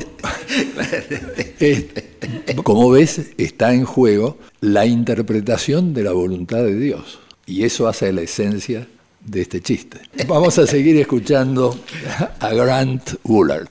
Como 2.64 2.90
ves, 2.90 3.20
está 3.38 3.74
en 3.74 3.84
juego 3.84 4.38
la 4.60 4.86
interpretación 4.86 5.94
de 5.94 6.04
la 6.04 6.12
voluntad 6.12 6.58
de 6.58 6.76
Dios. 6.76 7.18
Y 7.46 7.64
eso 7.64 7.88
hace 7.88 8.12
la 8.12 8.22
esencia 8.22 8.86
de 9.24 9.42
este 9.42 9.60
chiste. 9.60 10.00
Vamos 10.26 10.58
a 10.58 10.66
seguir 10.66 10.96
escuchando 10.96 11.78
a 12.40 12.54
Grant 12.54 13.14
Woolard. 13.24 13.68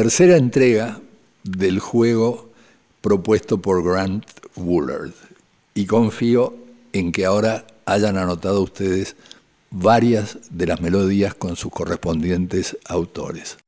Tercera 0.00 0.36
entrega 0.36 1.00
del 1.42 1.80
juego 1.80 2.50
propuesto 3.00 3.60
por 3.60 3.82
Grant 3.82 4.24
Woolard. 4.54 5.10
Y 5.74 5.86
confío 5.86 6.54
en 6.92 7.10
que 7.10 7.24
ahora 7.24 7.66
hayan 7.84 8.16
anotado 8.16 8.62
ustedes 8.62 9.16
varias 9.72 10.38
de 10.50 10.66
las 10.68 10.80
melodías 10.80 11.34
con 11.34 11.56
sus 11.56 11.72
correspondientes 11.72 12.78
autores. 12.84 13.58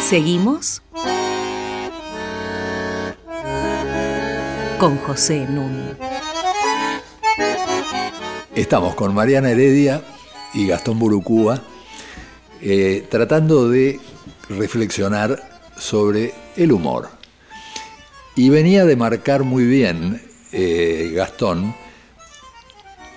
Seguimos 0.00 0.80
con 4.78 4.96
José 4.98 5.48
Nun. 5.50 6.03
Estamos 8.54 8.94
con 8.94 9.12
Mariana 9.12 9.50
Heredia 9.50 10.00
y 10.52 10.68
Gastón 10.68 11.00
Burucúa 11.00 11.60
eh, 12.62 13.04
tratando 13.10 13.68
de 13.68 13.98
reflexionar 14.48 15.42
sobre 15.76 16.32
el 16.56 16.70
humor. 16.70 17.08
Y 18.36 18.50
venía 18.50 18.84
de 18.84 18.94
marcar 18.94 19.42
muy 19.42 19.64
bien 19.64 20.22
eh, 20.52 21.10
Gastón 21.16 21.74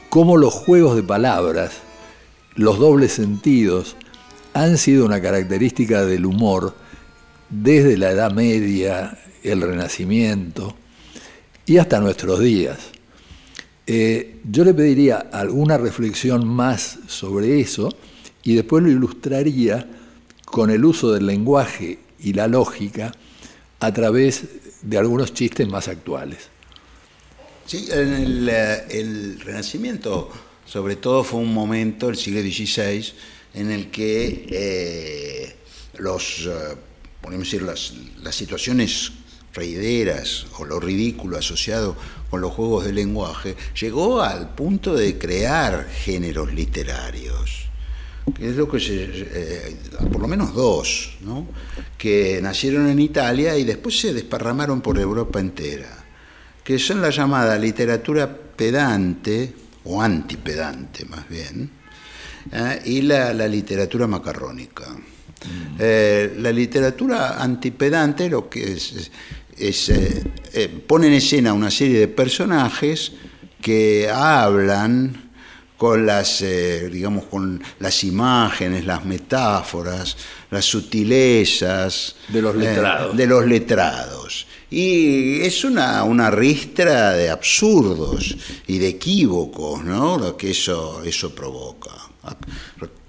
cómo 0.09 0.37
los 0.37 0.55
juegos 0.55 0.95
de 0.95 1.03
palabras, 1.03 1.73
los 2.55 2.79
dobles 2.79 3.13
sentidos, 3.13 3.95
han 4.55 4.79
sido 4.79 5.05
una 5.05 5.21
característica 5.21 6.03
del 6.03 6.25
humor 6.25 6.73
desde 7.51 7.95
la 7.95 8.09
Edad 8.09 8.31
Media, 8.31 9.19
el 9.43 9.61
Renacimiento 9.61 10.75
y 11.67 11.77
hasta 11.77 11.99
nuestros 11.99 12.39
días. 12.39 12.96
Eh, 13.89 14.41
yo 14.43 14.65
le 14.65 14.73
pediría 14.73 15.29
alguna 15.31 15.77
reflexión 15.77 16.45
más 16.45 16.99
sobre 17.07 17.61
eso 17.61 17.89
y 18.43 18.55
después 18.55 18.83
lo 18.83 18.89
ilustraría 18.89 19.87
con 20.43 20.69
el 20.69 20.83
uso 20.83 21.13
del 21.13 21.25
lenguaje 21.25 21.99
y 22.19 22.33
la 22.33 22.49
lógica 22.49 23.13
a 23.79 23.93
través 23.93 24.43
de 24.81 24.97
algunos 24.97 25.33
chistes 25.33 25.69
más 25.69 25.87
actuales. 25.87 26.49
Sí, 27.65 27.87
en 27.89 28.13
el, 28.13 28.49
eh, 28.49 29.35
Renacimiento 29.39 30.31
sobre 30.65 30.97
todo 30.97 31.23
fue 31.23 31.39
un 31.39 31.53
momento, 31.53 32.09
el 32.09 32.17
siglo 32.17 32.41
XVI, 32.41 33.13
en 33.53 33.71
el 33.71 33.89
que 33.89 34.47
eh, 34.49 35.55
los, 35.97 36.49
podemos 37.21 37.45
decir, 37.45 37.61
las, 37.61 37.93
las, 38.21 38.35
situaciones 38.35 39.13
reideras 39.53 40.45
o 40.59 40.65
lo 40.65 40.79
ridículo 40.79 41.37
asociado 41.37 41.95
con 42.29 42.41
los 42.41 42.53
juegos 42.53 42.85
de 42.85 42.93
lenguaje 42.93 43.55
llegó 43.79 44.21
al 44.21 44.49
punto 44.53 44.95
de 44.95 45.17
crear 45.17 45.87
géneros 45.89 46.53
literarios. 46.53 47.67
Que 48.35 48.49
es 48.49 48.57
lo 48.57 48.69
que 48.69 48.79
se, 48.79 49.05
eh, 49.05 49.77
por 50.11 50.21
lo 50.21 50.27
menos 50.27 50.53
dos, 50.53 51.17
¿no? 51.21 51.47
que 51.97 52.41
nacieron 52.41 52.87
en 52.87 52.99
Italia 52.99 53.57
y 53.57 53.63
después 53.63 53.99
se 53.99 54.13
desparramaron 54.13 54.81
por 54.81 54.99
Europa 54.99 55.39
entera, 55.39 56.05
que 56.61 56.77
son 56.77 57.01
la 57.01 57.09
llamada 57.09 57.57
literatura 57.57 58.27
pedante, 58.57 59.53
o 59.85 60.01
antipedante 60.01 61.05
más 61.05 61.29
bien, 61.29 61.69
¿eh? 62.51 62.81
y 62.83 63.01
la, 63.03 63.33
la, 63.33 63.47
literatura 63.47 64.07
macarrónica. 64.07 64.89
Mm. 64.89 65.75
Eh, 65.79 66.35
la 66.39 66.51
literatura 66.51 67.41
antipedante 67.41 68.29
lo 68.29 68.49
que 68.49 68.73
es, 68.73 69.09
es 69.57 69.89
eh, 69.89 70.23
eh, 70.53 70.67
pone 70.67 71.07
en 71.07 71.13
escena 71.13 71.53
una 71.53 71.71
serie 71.71 71.99
de 71.99 72.07
personajes 72.07 73.13
que 73.61 74.09
hablan 74.09 75.27
con 75.77 76.07
las, 76.07 76.41
eh, 76.41 76.89
digamos, 76.89 77.25
con 77.25 77.61
las 77.79 78.03
imágenes, 78.03 78.85
las 78.85 79.05
metáforas, 79.05 80.17
las 80.49 80.65
sutilezas 80.65 82.15
de 82.29 82.41
los 82.41 82.55
letrados. 82.55 83.15
de 83.15 83.27
los 83.27 83.45
letrados. 83.45 84.47
Y 84.69 85.41
es 85.41 85.63
una, 85.63 86.03
una 86.03 86.31
ristra 86.31 87.11
de 87.11 87.29
absurdos 87.29 88.35
y 88.65 88.79
de 88.79 88.87
equívocos, 88.89 89.83
¿no? 89.83 90.17
Lo 90.17 90.35
que 90.35 90.51
eso, 90.51 91.03
eso 91.03 91.33
provoca. 91.33 91.91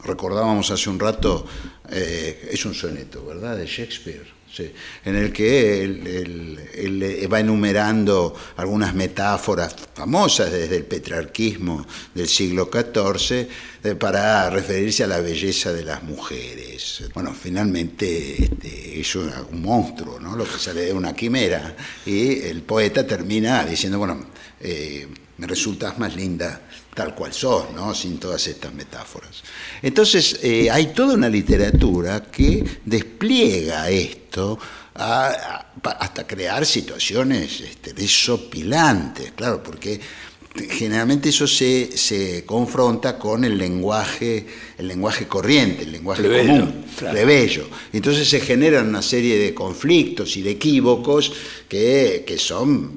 Recordábamos 0.04 0.70
hace 0.70 0.90
un 0.90 1.00
rato, 1.00 1.46
eh, 1.90 2.50
es 2.52 2.64
un 2.64 2.74
soneto, 2.74 3.24
¿verdad?, 3.24 3.56
de 3.56 3.66
Shakespeare. 3.66 4.37
Sí, 4.58 4.72
en 5.04 5.14
el 5.14 5.32
que 5.32 5.84
él, 5.84 7.28
va 7.32 7.38
enumerando 7.38 8.34
algunas 8.56 8.92
metáforas 8.92 9.76
famosas 9.94 10.50
desde 10.50 10.74
el 10.74 10.84
petrarquismo 10.84 11.86
del 12.12 12.26
siglo 12.26 12.68
XIV 12.68 13.46
eh, 13.84 13.94
para 13.94 14.50
referirse 14.50 15.04
a 15.04 15.06
la 15.06 15.20
belleza 15.20 15.72
de 15.72 15.84
las 15.84 16.02
mujeres. 16.02 17.04
Bueno, 17.14 17.32
finalmente 17.40 18.42
este, 18.42 18.98
es 18.98 19.14
un, 19.14 19.30
un, 19.52 19.62
monstruo, 19.62 20.18
¿no? 20.18 20.34
lo 20.34 20.42
que 20.42 20.58
sale 20.58 20.80
de 20.86 20.92
una 20.92 21.14
quimera, 21.14 21.76
y 22.04 22.40
el 22.40 22.62
poeta 22.62 23.06
termina 23.06 23.64
diciendo, 23.64 23.98
bueno, 23.98 24.26
eh, 24.60 25.06
me 25.36 25.46
resultas 25.46 26.00
más 26.00 26.16
linda 26.16 26.62
tal 26.98 27.14
cual 27.14 27.32
sos, 27.32 27.70
¿no? 27.76 27.94
sin 27.94 28.18
todas 28.18 28.44
estas 28.48 28.74
metáforas. 28.74 29.44
Entonces, 29.80 30.40
eh, 30.42 30.68
hay 30.68 30.86
toda 30.86 31.14
una 31.14 31.28
literatura 31.28 32.24
que 32.24 32.64
despliega 32.84 33.88
esto 33.88 34.58
a, 34.96 35.28
a, 35.80 35.90
hasta 35.90 36.26
crear 36.26 36.66
situaciones 36.66 37.60
este, 37.60 37.92
desopilantes, 37.92 39.30
claro, 39.30 39.62
porque 39.62 40.00
generalmente 40.70 41.28
eso 41.28 41.46
se, 41.46 41.96
se, 41.96 42.44
confronta 42.44 43.16
con 43.16 43.44
el 43.44 43.56
lenguaje, 43.56 44.44
el 44.76 44.88
lenguaje 44.88 45.28
corriente, 45.28 45.84
el 45.84 45.92
lenguaje 45.92 46.22
plebeyo, 46.22 46.48
común, 46.48 46.84
claro. 46.98 47.14
plebeyo. 47.14 47.68
Entonces 47.92 48.28
se 48.28 48.40
generan 48.40 48.88
una 48.88 49.02
serie 49.02 49.38
de 49.38 49.54
conflictos 49.54 50.36
y 50.36 50.42
de 50.42 50.50
equívocos 50.50 51.32
que, 51.68 52.24
que 52.26 52.38
son 52.38 52.90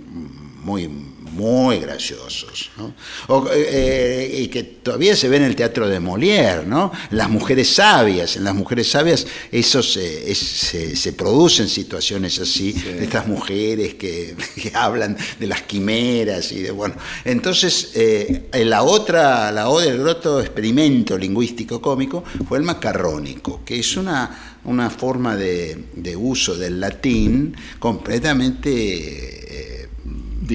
muy 0.64 0.90
muy 1.32 1.80
graciosos, 1.80 2.72
¿no? 2.78 2.94
o, 3.28 3.48
eh, 3.54 4.40
y 4.40 4.48
que 4.48 4.64
todavía 4.64 5.16
se 5.16 5.30
ve 5.30 5.38
en 5.38 5.44
el 5.44 5.56
teatro 5.56 5.88
de 5.88 6.00
Molière, 6.00 6.66
¿no? 6.66 6.92
Las 7.12 7.30
mujeres 7.30 7.70
sabias, 7.70 8.36
en 8.36 8.44
las 8.44 8.54
mujeres 8.54 8.90
sabias 8.90 9.26
eso 9.52 9.82
se, 9.82 10.30
es, 10.30 10.38
se, 10.38 10.96
se 10.96 11.14
producen 11.14 11.68
situaciones 11.68 12.40
así, 12.40 12.74
sí. 12.74 12.82
de 12.82 13.04
estas 13.04 13.28
mujeres 13.28 13.96
que, 13.96 14.36
que, 14.56 14.72
hablan 14.74 15.18
de 15.40 15.48
las 15.48 15.62
quimeras 15.64 16.52
y 16.52 16.62
de, 16.62 16.72
bueno, 16.72 16.96
entonces 17.24 17.92
eh, 17.96 18.50
la 18.66 18.84
otra, 18.84 19.52
la 19.52 19.70
O 19.70 19.80
del 19.80 20.00
groto 20.00 20.42
experimento 20.42 21.18
lingüístico 21.18 21.82
cómico 21.82 22.24
fue 22.48 22.58
el 22.58 22.64
macarrónico, 22.64 23.62
que 23.64 23.80
es 23.80 23.96
una, 23.96 24.58
una 24.66 24.90
forma 24.90 25.36
de, 25.36 25.86
de 25.94 26.16
uso 26.16 26.56
del 26.56 26.80
latín 26.80 27.56
completamente... 27.80 29.78
Eh, 29.78 29.81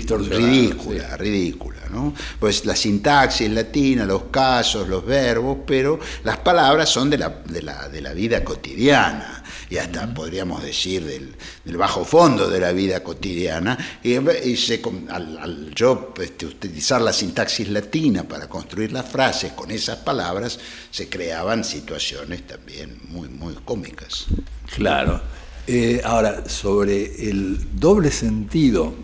ridícula, 0.00 1.10
sí. 1.10 1.16
ridícula, 1.16 1.80
¿no? 1.90 2.14
Pues 2.38 2.64
la 2.66 2.74
sintaxis 2.74 3.50
latina, 3.50 4.04
los 4.04 4.24
casos, 4.24 4.88
los 4.88 5.04
verbos, 5.04 5.58
pero 5.66 5.98
las 6.24 6.38
palabras 6.38 6.88
son 6.88 7.10
de 7.10 7.18
la, 7.18 7.28
de 7.44 7.62
la, 7.62 7.88
de 7.88 8.00
la 8.00 8.12
vida 8.12 8.44
cotidiana 8.44 9.42
y 9.68 9.78
hasta 9.78 10.04
uh 10.04 10.08
-huh. 10.08 10.14
podríamos 10.14 10.62
decir 10.62 11.04
del, 11.04 11.34
del, 11.64 11.76
bajo 11.76 12.04
fondo 12.04 12.48
de 12.48 12.60
la 12.60 12.72
vida 12.72 13.02
cotidiana. 13.02 13.76
Y, 14.02 14.14
y 14.48 14.56
se, 14.56 14.80
al, 15.08 15.38
al, 15.38 15.74
yo 15.74 16.12
este, 16.20 16.46
utilizar 16.46 17.00
la 17.00 17.12
sintaxis 17.12 17.68
latina 17.68 18.22
para 18.22 18.48
construir 18.48 18.92
las 18.92 19.06
frases 19.08 19.52
con 19.52 19.70
esas 19.70 19.98
palabras, 19.98 20.58
se 20.90 21.08
creaban 21.08 21.64
situaciones 21.64 22.46
también 22.46 22.98
muy, 23.08 23.28
muy 23.28 23.54
cómicas. 23.64 24.26
Claro. 24.74 25.20
Eh, 25.66 26.00
ahora, 26.04 26.48
sobre 26.48 27.28
el 27.28 27.58
doble 27.80 28.12
sentido 28.12 28.94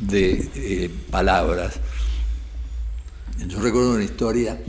de 0.00 0.50
eh, 0.54 0.90
palabras. 1.10 1.74
Yo 3.46 3.60
recuerdo 3.60 3.94
una 3.94 4.04
historia 4.04 4.60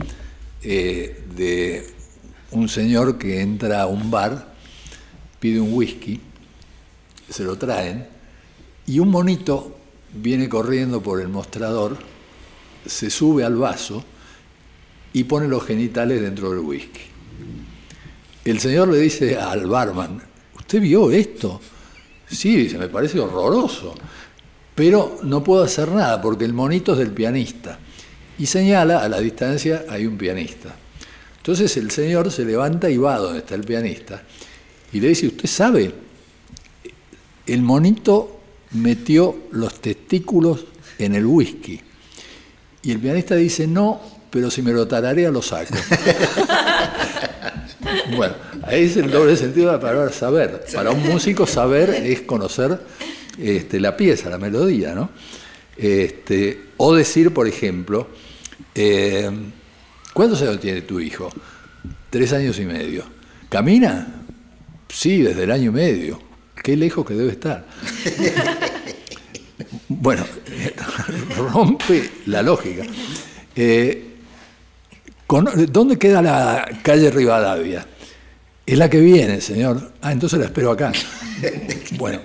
eh, 0.62 1.24
de 1.36 1.86
un 2.52 2.68
señor 2.68 3.18
que 3.18 3.40
entra 3.40 3.82
a 3.82 3.86
un 3.86 4.10
bar, 4.10 4.54
pide 5.38 5.60
un 5.60 5.72
whisky, 5.74 6.20
se 7.28 7.44
lo 7.44 7.56
traen, 7.56 8.06
y 8.86 8.98
un 8.98 9.10
monito 9.10 9.76
viene 10.14 10.48
corriendo 10.48 11.02
por 11.02 11.20
el 11.20 11.28
mostrador, 11.28 11.98
se 12.86 13.10
sube 13.10 13.44
al 13.44 13.56
vaso 13.56 14.04
y 15.12 15.24
pone 15.24 15.48
los 15.48 15.64
genitales 15.64 16.20
dentro 16.20 16.50
del 16.50 16.60
whisky. 16.60 17.00
El 18.44 18.60
señor 18.60 18.88
le 18.88 18.98
dice 18.98 19.38
al 19.38 19.66
barman, 19.66 20.22
¿usted 20.56 20.80
vio 20.80 21.10
esto? 21.10 21.60
Sí, 22.26 22.56
dice, 22.56 22.78
me 22.78 22.88
parece 22.88 23.20
horroroso 23.20 23.94
pero 24.74 25.18
no 25.22 25.44
puedo 25.44 25.62
hacer 25.62 25.90
nada 25.90 26.20
porque 26.20 26.44
el 26.44 26.52
monito 26.52 26.92
es 26.92 26.98
del 26.98 27.12
pianista. 27.12 27.78
Y 28.38 28.46
señala, 28.46 29.00
a 29.00 29.08
la 29.08 29.20
distancia 29.20 29.84
hay 29.88 30.06
un 30.06 30.18
pianista. 30.18 30.74
Entonces 31.36 31.76
el 31.76 31.90
señor 31.90 32.32
se 32.32 32.44
levanta 32.44 32.90
y 32.90 32.96
va 32.96 33.18
donde 33.18 33.40
está 33.40 33.54
el 33.54 33.64
pianista 33.64 34.22
y 34.94 35.00
le 35.00 35.08
dice, 35.08 35.26
usted 35.26 35.48
sabe, 35.48 35.92
el 37.48 37.62
monito 37.62 38.40
metió 38.70 39.36
los 39.50 39.80
testículos 39.80 40.66
en 40.98 41.16
el 41.16 41.26
whisky. 41.26 41.80
Y 42.82 42.92
el 42.92 43.00
pianista 43.00 43.34
dice, 43.34 43.66
no, 43.66 44.00
pero 44.30 44.52
si 44.52 44.62
me 44.62 44.72
lo 44.72 44.86
tararea 44.86 45.32
lo 45.32 45.42
saco. 45.42 45.74
bueno, 48.16 48.34
ahí 48.62 48.84
es 48.84 48.96
el 48.96 49.10
doble 49.10 49.36
sentido 49.36 49.66
de 49.66 49.72
la 49.72 49.80
palabra 49.80 50.12
saber. 50.12 50.64
Para 50.72 50.92
un 50.92 51.02
músico 51.02 51.44
saber 51.44 51.90
es 51.90 52.20
conocer 52.20 52.80
este, 53.38 53.80
la 53.80 53.96
pieza, 53.96 54.30
la 54.30 54.38
melodía, 54.38 54.94
¿no? 54.94 55.10
Este, 55.76 56.66
o 56.76 56.94
decir, 56.94 57.32
por 57.32 57.48
ejemplo, 57.48 58.08
eh, 58.74 59.30
¿cuántos 60.12 60.40
años 60.42 60.60
tiene 60.60 60.82
tu 60.82 61.00
hijo? 61.00 61.30
Tres 62.10 62.32
años 62.32 62.58
y 62.58 62.64
medio. 62.64 63.04
¿Camina? 63.48 64.22
Sí, 64.88 65.22
desde 65.22 65.44
el 65.44 65.50
año 65.50 65.70
y 65.70 65.74
medio. 65.74 66.22
Qué 66.62 66.76
lejos 66.76 67.04
que 67.04 67.14
debe 67.14 67.32
estar. 67.32 67.66
bueno, 69.88 70.24
rompe 71.36 72.10
la 72.26 72.42
lógica. 72.42 72.84
Eh, 73.56 74.10
¿Dónde 75.68 75.98
queda 75.98 76.22
la 76.22 76.80
calle 76.82 77.10
Rivadavia? 77.10 77.86
Es 78.66 78.78
la 78.78 78.88
que 78.88 79.00
viene, 79.00 79.40
señor. 79.40 79.92
Ah, 80.00 80.12
entonces 80.12 80.38
la 80.38 80.46
espero 80.46 80.70
acá. 80.70 80.92
Bueno, 81.98 82.20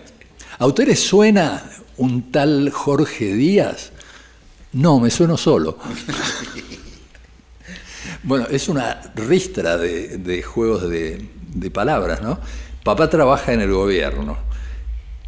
¿a 0.60 0.68
usted 0.68 0.88
le 0.88 0.96
suena 0.96 1.64
un 1.98 2.32
tal 2.32 2.70
Jorge 2.70 3.34
Díaz? 3.34 3.92
No, 4.74 5.00
me 5.00 5.10
sueno 5.10 5.38
solo. 5.38 5.78
Bueno, 8.22 8.48
es 8.50 8.68
una 8.68 9.00
ristra 9.16 9.78
de, 9.78 10.44
juegos 10.44 10.90
de, 10.90 11.30
de, 11.54 11.72
palabras, 11.72 12.22
¿no? 12.22 12.38
Papá 12.84 13.10
trabaja 13.10 13.54
en 13.54 13.62
el 13.62 13.72
gobierno 13.72 14.38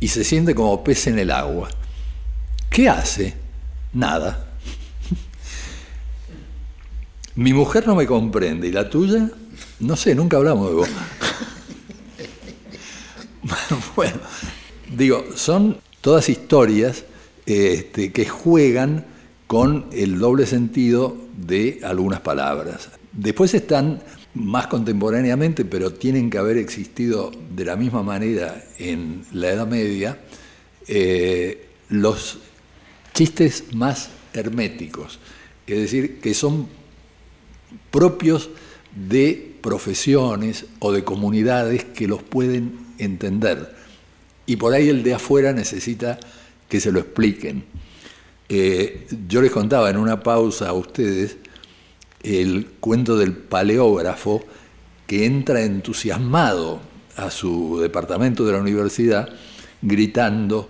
y 0.01 0.09
se 0.09 0.25
siente 0.25 0.53
como 0.53 0.84
pez 0.84 1.07
en 1.07 1.17
el 1.17 1.32
agua. 1.32 1.69
¿Qué 2.69 2.89
hace? 2.89 3.34
Nada. 3.93 4.45
Mi 7.36 7.53
mujer 7.53 7.88
no 7.88 7.95
me 7.95 8.05
comprende 8.05 8.67
y 8.67 8.71
la 8.71 8.89
tuya, 8.89 9.29
no 9.79 9.95
sé, 9.95 10.13
nunca 10.13 10.38
hablamos 10.38 10.67
de 10.67 10.73
vos. 10.73 10.89
bueno, 13.95 14.19
digo, 14.95 15.25
son 15.35 15.77
todas 16.01 16.29
historias 16.29 17.05
este, 17.45 18.11
que 18.11 18.25
juegan 18.25 19.05
con 19.47 19.85
el 19.91 20.19
doble 20.19 20.45
sentido 20.45 21.17
de 21.35 21.79
algunas 21.83 22.21
palabras. 22.21 22.89
Después 23.11 23.53
están 23.53 24.01
más 24.33 24.67
contemporáneamente, 24.67 25.65
pero 25.65 25.91
tienen 25.93 26.29
que 26.29 26.37
haber 26.37 26.57
existido 26.57 27.31
de 27.53 27.65
la 27.65 27.75
misma 27.75 28.03
manera 28.03 28.63
en 28.77 29.23
la 29.33 29.49
Edad 29.49 29.67
Media, 29.67 30.19
eh, 30.87 31.67
los 31.89 32.39
chistes 33.13 33.73
más 33.73 34.09
herméticos, 34.33 35.19
es 35.67 35.79
decir, 35.79 36.19
que 36.21 36.33
son 36.33 36.67
propios 37.91 38.49
de 38.95 39.55
profesiones 39.61 40.65
o 40.79 40.91
de 40.91 41.03
comunidades 41.03 41.83
que 41.83 42.07
los 42.07 42.23
pueden 42.23 42.79
entender. 42.97 43.80
Y 44.51 44.57
por 44.57 44.73
ahí 44.73 44.89
el 44.89 45.01
de 45.01 45.13
afuera 45.13 45.53
necesita 45.53 46.19
que 46.67 46.81
se 46.81 46.91
lo 46.91 46.99
expliquen. 46.99 47.63
Eh, 48.49 49.07
yo 49.29 49.41
les 49.41 49.49
contaba 49.49 49.89
en 49.89 49.95
una 49.95 50.19
pausa 50.19 50.67
a 50.67 50.73
ustedes 50.73 51.37
el 52.21 52.67
cuento 52.81 53.15
del 53.15 53.31
paleógrafo 53.31 54.43
que 55.07 55.25
entra 55.25 55.61
entusiasmado 55.61 56.81
a 57.15 57.31
su 57.31 57.79
departamento 57.79 58.45
de 58.45 58.51
la 58.51 58.59
universidad 58.59 59.29
gritando, 59.81 60.67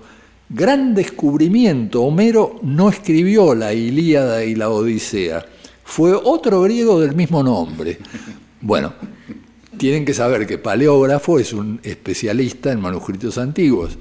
gran 0.47 0.93
descubrimiento, 0.93 2.03
Homero 2.03 2.59
no 2.61 2.87
escribió 2.87 3.55
la 3.55 3.73
Ilíada 3.73 4.43
y 4.43 4.53
la 4.53 4.69
Odisea, 4.69 5.43
fue 5.83 6.13
otro 6.13 6.61
griego 6.61 6.99
del 6.99 7.15
mismo 7.15 7.41
nombre. 7.41 7.97
Bueno, 8.61 8.93
tienen 9.81 10.05
que 10.05 10.13
saber 10.13 10.45
que 10.45 10.59
paleógrafo 10.59 11.39
es 11.39 11.53
un 11.53 11.79
especialista 11.81 12.71
en 12.71 12.79
manuscritos 12.79 13.39
antiguos 13.39 13.97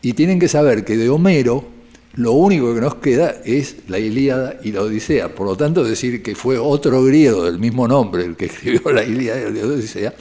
y 0.00 0.12
tienen 0.12 0.38
que 0.38 0.46
saber 0.46 0.84
que 0.84 0.96
de 0.96 1.10
Homero 1.10 1.66
lo 2.14 2.30
único 2.34 2.72
que 2.72 2.80
nos 2.80 2.94
queda 2.94 3.42
es 3.44 3.78
la 3.88 3.98
Ilíada 3.98 4.60
y 4.62 4.70
la 4.70 4.82
Odisea. 4.82 5.34
Por 5.34 5.48
lo 5.48 5.56
tanto, 5.56 5.82
decir 5.82 6.22
que 6.22 6.36
fue 6.36 6.56
otro 6.56 7.02
griego 7.02 7.46
del 7.46 7.58
mismo 7.58 7.88
nombre 7.88 8.24
el 8.24 8.36
que 8.36 8.44
escribió 8.44 8.92
la 8.92 9.02
Ilíada 9.02 9.50
y 9.50 9.52
la 9.54 9.66
Odisea 9.66 10.14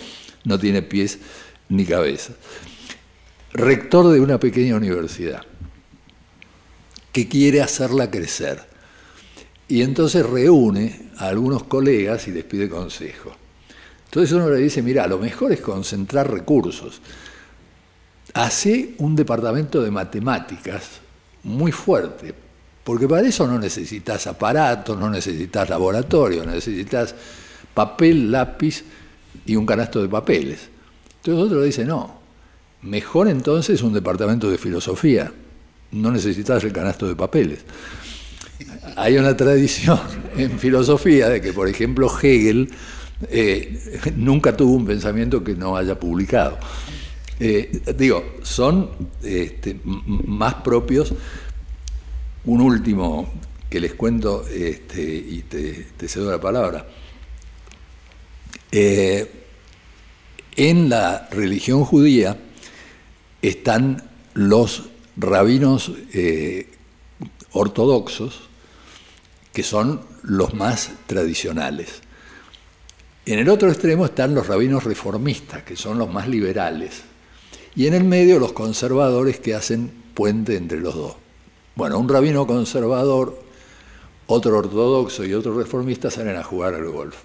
no 0.45 0.57
tiene 0.57 0.81
pies 0.81 1.19
ni 1.69 1.85
cabeza. 1.85 2.33
Rector 3.53 4.11
de 4.13 4.19
una 4.19 4.39
pequeña 4.39 4.75
universidad 4.75 5.43
que 7.11 7.27
quiere 7.27 7.61
hacerla 7.61 8.09
crecer 8.09 8.61
y 9.67 9.83
entonces 9.83 10.25
reúne 10.25 11.11
a 11.17 11.27
algunos 11.27 11.65
colegas 11.65 12.27
y 12.27 12.31
les 12.31 12.45
pide 12.45 12.67
consejo. 12.67 13.42
Entonces 14.13 14.31
uno 14.33 14.47
le 14.47 14.57
dice, 14.57 14.83
mira, 14.83 15.07
lo 15.07 15.17
mejor 15.17 15.53
es 15.53 15.59
concentrar 15.59 16.31
recursos. 16.31 17.01
Hace 18.35 18.93
un 18.99 19.15
departamento 19.15 19.81
de 19.81 19.89
matemáticas 19.89 20.99
muy 21.41 21.71
fuerte, 21.71 22.31
porque 22.83 23.07
para 23.07 23.27
eso 23.27 23.47
no 23.47 23.57
necesitas 23.57 24.27
aparatos, 24.27 24.99
no 24.99 25.09
necesitas 25.09 25.67
laboratorio, 25.67 26.45
necesitas 26.45 27.15
papel, 27.73 28.31
lápiz 28.31 28.83
y 29.47 29.55
un 29.55 29.65
canasto 29.65 29.99
de 29.99 30.09
papeles. 30.09 30.69
Entonces 31.15 31.45
otro 31.45 31.63
dice, 31.63 31.83
no, 31.83 32.19
mejor 32.83 33.29
entonces 33.29 33.81
un 33.81 33.93
departamento 33.93 34.47
de 34.47 34.59
filosofía, 34.59 35.33
no 35.91 36.11
necesitas 36.11 36.63
el 36.63 36.71
canasto 36.71 37.07
de 37.07 37.15
papeles. 37.15 37.61
Hay 38.95 39.17
una 39.17 39.35
tradición 39.35 39.99
en 40.37 40.59
filosofía 40.59 41.29
de 41.29 41.41
que, 41.41 41.51
por 41.51 41.67
ejemplo, 41.67 42.15
Hegel 42.21 42.69
eh, 43.29 44.11
nunca 44.15 44.55
tuvo 44.55 44.73
un 44.73 44.85
pensamiento 44.85 45.43
que 45.43 45.55
no 45.55 45.77
haya 45.77 45.99
publicado. 45.99 46.57
Eh, 47.39 47.81
digo, 47.97 48.35
son 48.43 48.89
este, 49.23 49.79
más 49.83 50.55
propios. 50.55 51.13
Un 52.45 52.61
último 52.61 53.31
que 53.69 53.79
les 53.79 53.93
cuento 53.93 54.45
este, 54.47 55.01
y 55.01 55.43
te, 55.43 56.07
cedo 56.07 56.31
la 56.31 56.39
palabra. 56.39 56.85
Eh, 58.71 59.31
en 60.55 60.89
la 60.89 61.27
religión 61.31 61.83
judía 61.85 62.37
están 63.41 64.03
los 64.33 64.89
rabinos 65.17 65.91
ortodoxos, 67.51 68.41
que 69.51 69.63
son 69.63 70.01
los 70.23 70.53
más 70.53 70.91
tradicionales. 71.07 72.02
En 73.25 73.39
el 73.39 73.47
otro 73.47 73.69
extremo 73.69 74.05
están 74.05 74.35
los 74.35 74.47
rabinos 74.47 74.83
reformistas, 74.83 75.63
que 75.63 75.77
son 75.77 75.97
los 75.97 76.11
más 76.11 76.27
liberales. 76.27 77.03
Y 77.75 77.87
en 77.87 77.93
el 77.93 78.03
medio 78.03 78.37
los 78.37 78.51
conservadores 78.51 79.39
que 79.39 79.55
hacen 79.55 79.89
puente 80.13 80.57
entre 80.57 80.79
los 80.79 80.93
dos. 80.93 81.15
Bueno, 81.75 81.97
un 81.97 82.09
rabino 82.09 82.45
conservador, 82.45 83.41
otro 84.27 84.57
ortodoxo 84.57 85.23
y 85.25 85.33
otro 85.33 85.57
reformista 85.57 86.11
salen 86.11 86.35
a 86.35 86.43
jugar 86.43 86.73
al 86.75 86.89
golf. 86.89 87.15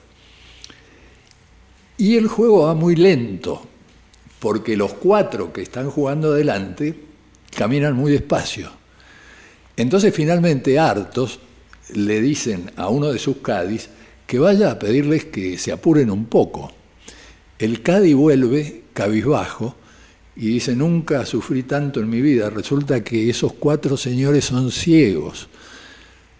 Y 1.96 2.16
el 2.16 2.28
juego 2.28 2.66
va 2.66 2.74
muy 2.74 2.94
lento, 2.94 3.60
porque 4.38 4.76
los 4.76 4.94
cuatro 4.94 5.52
que 5.52 5.62
están 5.62 5.90
jugando 5.90 6.32
adelante 6.32 6.94
caminan 7.56 7.94
muy 7.94 8.12
despacio. 8.12 8.70
Entonces 9.76 10.14
finalmente 10.14 10.78
hartos 10.78 11.40
le 11.92 12.20
dicen 12.20 12.70
a 12.76 12.88
uno 12.88 13.12
de 13.12 13.18
sus 13.18 13.38
cadis 13.38 13.90
que 14.28 14.38
vaya 14.38 14.70
a 14.70 14.78
pedirles 14.78 15.24
que 15.24 15.56
se 15.56 15.72
apuren 15.72 16.10
un 16.10 16.26
poco. 16.26 16.70
El 17.58 17.80
cadi 17.80 18.12
vuelve 18.12 18.82
cabizbajo 18.92 19.74
y 20.36 20.48
dice, 20.48 20.76
nunca 20.76 21.24
sufrí 21.24 21.62
tanto 21.62 22.00
en 22.00 22.10
mi 22.10 22.20
vida, 22.20 22.50
resulta 22.50 23.02
que 23.02 23.30
esos 23.30 23.54
cuatro 23.54 23.96
señores 23.96 24.44
son 24.44 24.70
ciegos. 24.70 25.48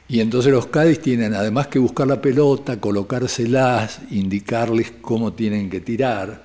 Y 0.07 0.20
entonces 0.20 0.53
los 0.53 0.66
cadis 0.66 1.01
tienen 1.01 1.32
además 1.32 1.68
que 1.68 1.78
buscar 1.78 2.07
la 2.07 2.20
pelota, 2.20 2.78
colocárselas, 2.78 4.01
indicarles 4.11 4.93
cómo 5.01 5.32
tienen 5.32 5.70
que 5.70 5.80
tirar. 5.80 6.45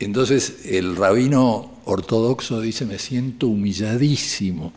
Entonces 0.00 0.66
el 0.66 0.96
rabino 0.96 1.78
ortodoxo 1.84 2.60
dice, 2.60 2.84
me 2.84 2.98
siento 2.98 3.46
humilladísimo. 3.46 4.72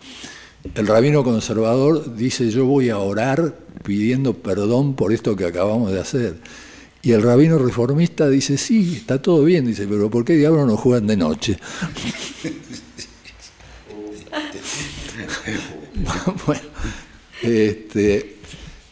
El 0.73 0.87
rabino 0.87 1.23
conservador 1.23 2.15
dice, 2.15 2.49
yo 2.49 2.65
voy 2.65 2.89
a 2.89 2.97
orar 2.97 3.55
pidiendo 3.83 4.33
perdón 4.33 4.95
por 4.95 5.13
esto 5.13 5.35
que 5.35 5.45
acabamos 5.45 5.91
de 5.91 5.99
hacer. 5.99 6.37
Y 7.01 7.11
el 7.11 7.21
rabino 7.21 7.59
reformista 7.59 8.27
dice, 8.27 8.57
sí, 8.57 8.95
está 8.97 9.21
todo 9.21 9.43
bien, 9.43 9.67
dice, 9.67 9.85
pero 9.87 10.09
¿por 10.09 10.25
qué 10.25 10.33
diablos 10.33 10.65
no 10.65 10.75
juegan 10.75 11.05
de 11.05 11.15
noche? 11.15 11.59
bueno, 16.47 16.63
este, 17.43 18.37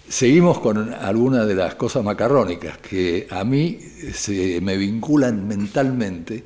seguimos 0.07 0.59
con 0.59 0.93
algunas 0.93 1.47
de 1.47 1.55
las 1.55 1.73
cosas 1.73 2.03
macarrónicas 2.03 2.77
que 2.77 3.27
a 3.31 3.43
mí 3.43 3.79
se 4.13 4.61
me 4.61 4.77
vinculan 4.77 5.47
mentalmente 5.47 6.43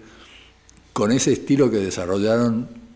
con 0.93 1.11
ese 1.11 1.33
estilo 1.33 1.69
que 1.69 1.77
desarrollaron 1.77 2.86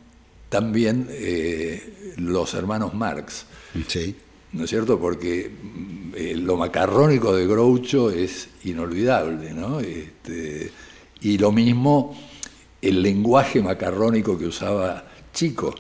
también 0.52 1.08
eh, 1.10 2.14
los 2.18 2.54
hermanos 2.54 2.94
Marx. 2.94 3.46
¿no 4.52 4.66
es 4.66 4.70
cierto? 4.70 5.00
Porque 5.00 5.50
eh, 6.14 6.36
lo 6.36 6.58
macarrónico 6.58 7.34
de 7.34 7.48
Groucho 7.48 8.12
es 8.12 8.50
inolvidable, 8.66 9.54
¿no? 9.54 9.80
Este, 9.80 10.70
y 11.22 11.38
lo 11.38 11.54
mismo 11.54 12.20
el 12.82 13.02
lenguaje 13.02 13.62
macarrónico 13.62 14.38
que 14.38 14.48
usaba 14.48 15.06
Chico, 15.34 15.74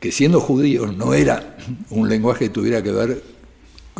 que 0.00 0.10
siendo 0.10 0.40
judío 0.40 0.88
no 0.88 1.14
era 1.14 1.56
un 1.90 2.08
lenguaje 2.08 2.46
que 2.46 2.50
tuviera 2.50 2.82
que 2.82 2.90
ver 2.90 3.22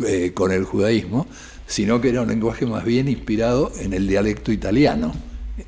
eh, 0.05 0.33
con 0.33 0.51
el 0.51 0.65
judaísmo, 0.65 1.25
sino 1.67 2.01
que 2.01 2.09
era 2.09 2.21
un 2.21 2.27
lenguaje 2.27 2.65
más 2.65 2.83
bien 2.83 3.07
inspirado 3.07 3.71
en 3.79 3.93
el 3.93 4.09
dialecto 4.09 4.51
italiano, 4.51 5.13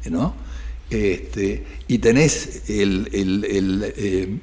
¿no? 0.09 0.46
Este, 0.89 1.63
y 1.87 1.97
tenés 1.97 2.69
el, 2.69 3.09
eh, 3.13 4.37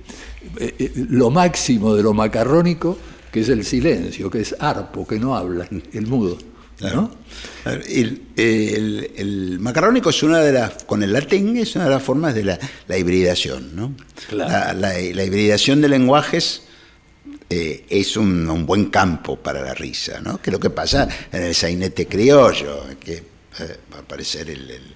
lo 1.08 1.30
máximo 1.30 1.94
de 1.94 2.02
lo 2.02 2.12
macarrónico 2.12 2.98
que 3.34 3.40
es 3.40 3.48
el 3.48 3.64
silencio, 3.64 4.30
que 4.30 4.42
es 4.42 4.54
arpo, 4.60 5.04
que 5.04 5.18
no 5.18 5.34
habla, 5.34 5.68
el 5.92 6.06
mudo. 6.06 6.38
El, 8.36 9.58
macarrónico 9.58 10.10
es 10.10 10.22
una 10.22 10.38
de 10.38 10.52
las, 10.52 10.84
con 10.84 11.02
el 11.02 11.12
latín 11.12 11.56
es 11.56 11.74
una 11.74 11.86
de 11.86 11.90
las 11.90 12.02
formas 12.02 12.32
de 12.32 12.44
la, 12.44 12.58
hibridación, 12.96 13.74
¿no? 13.74 13.92
La, 14.30 15.00
hibridación 15.00 15.80
de 15.80 15.88
lenguajes 15.88 16.62
eh, 17.50 17.84
es 17.88 18.16
un, 18.16 18.66
buen 18.66 18.84
campo 18.86 19.34
para 19.34 19.62
la 19.62 19.74
risa, 19.74 20.20
¿no? 20.20 20.40
Que 20.40 20.50
es 20.50 20.52
lo 20.52 20.60
que 20.60 20.70
pasa 20.70 21.08
en 21.32 21.42
el 21.42 21.56
sainete 21.56 22.06
criollo, 22.06 22.84
que 23.00 23.33
eh, 23.60 23.78
va 23.92 23.98
a 23.98 24.00
aparecer 24.00 24.50
el, 24.50 24.94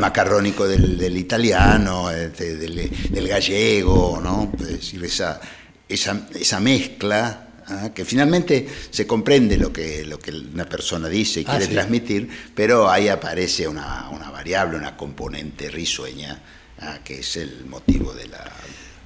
macarrónico 0.00 0.66
del, 0.66 1.16
italiano, 1.16 2.10
este, 2.10 2.56
del, 2.56 3.28
gallego, 3.28 4.20
¿no? 4.22 4.52
Es 4.58 4.68
decir, 4.68 5.04
esa, 5.04 5.40
esa, 5.88 6.26
esa 6.34 6.60
mezcla 6.60 7.48
¿ah? 7.68 7.90
que 7.94 8.04
finalmente 8.04 8.66
se 8.90 9.06
comprende 9.06 9.56
lo 9.56 9.72
que, 9.72 10.04
lo 10.04 10.18
que 10.18 10.32
una 10.32 10.68
persona 10.68 11.08
dice 11.08 11.40
y 11.40 11.44
ah, 11.46 11.56
quiere 11.56 11.72
transmitir, 11.72 12.28
pero 12.54 12.90
ahí 12.90 13.08
aparece 13.08 13.68
una, 13.68 14.08
variable, 14.32 14.76
una 14.76 14.96
componente 14.96 15.70
risueña, 15.70 16.42
¿ah? 16.80 16.98
que 17.04 17.20
es 17.20 17.36
el 17.36 17.66
motivo 17.66 18.12
de, 18.14 18.26
la, 18.26 18.44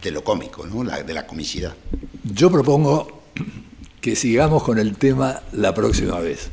de 0.03 0.11
lo 0.11 0.24
cómico, 0.24 0.66
¿no? 0.66 0.84
de 0.84 1.14
la 1.14 1.26
comicidad. 1.26 1.74
Yo 2.24 2.51
propongo 2.51 3.24
que 4.01 4.16
sigamos 4.16 4.62
con 4.62 4.78
el 4.78 4.97
tema 4.97 5.42
la 5.53 5.74
próxima 5.74 6.18
vez. 6.20 6.49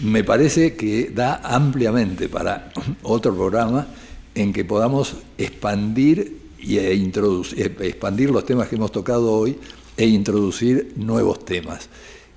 Me 0.00 0.22
parece 0.24 0.76
que 0.76 1.10
da 1.14 1.40
ampliamente 1.42 2.28
para 2.28 2.72
otro 3.02 3.34
programa 3.34 3.86
en 4.34 4.52
que 4.52 4.64
podamos 4.64 5.16
expandir 5.36 6.38
y 6.58 6.78
e 6.78 6.94
introducir, 6.94 7.76
expandir 7.80 8.30
los 8.30 8.44
temas 8.44 8.68
que 8.68 8.76
hemos 8.76 8.92
tocado 8.92 9.32
hoy 9.32 9.58
e 9.96 10.06
introducir 10.06 10.92
nuevos 10.96 11.44
temas. 11.44 11.88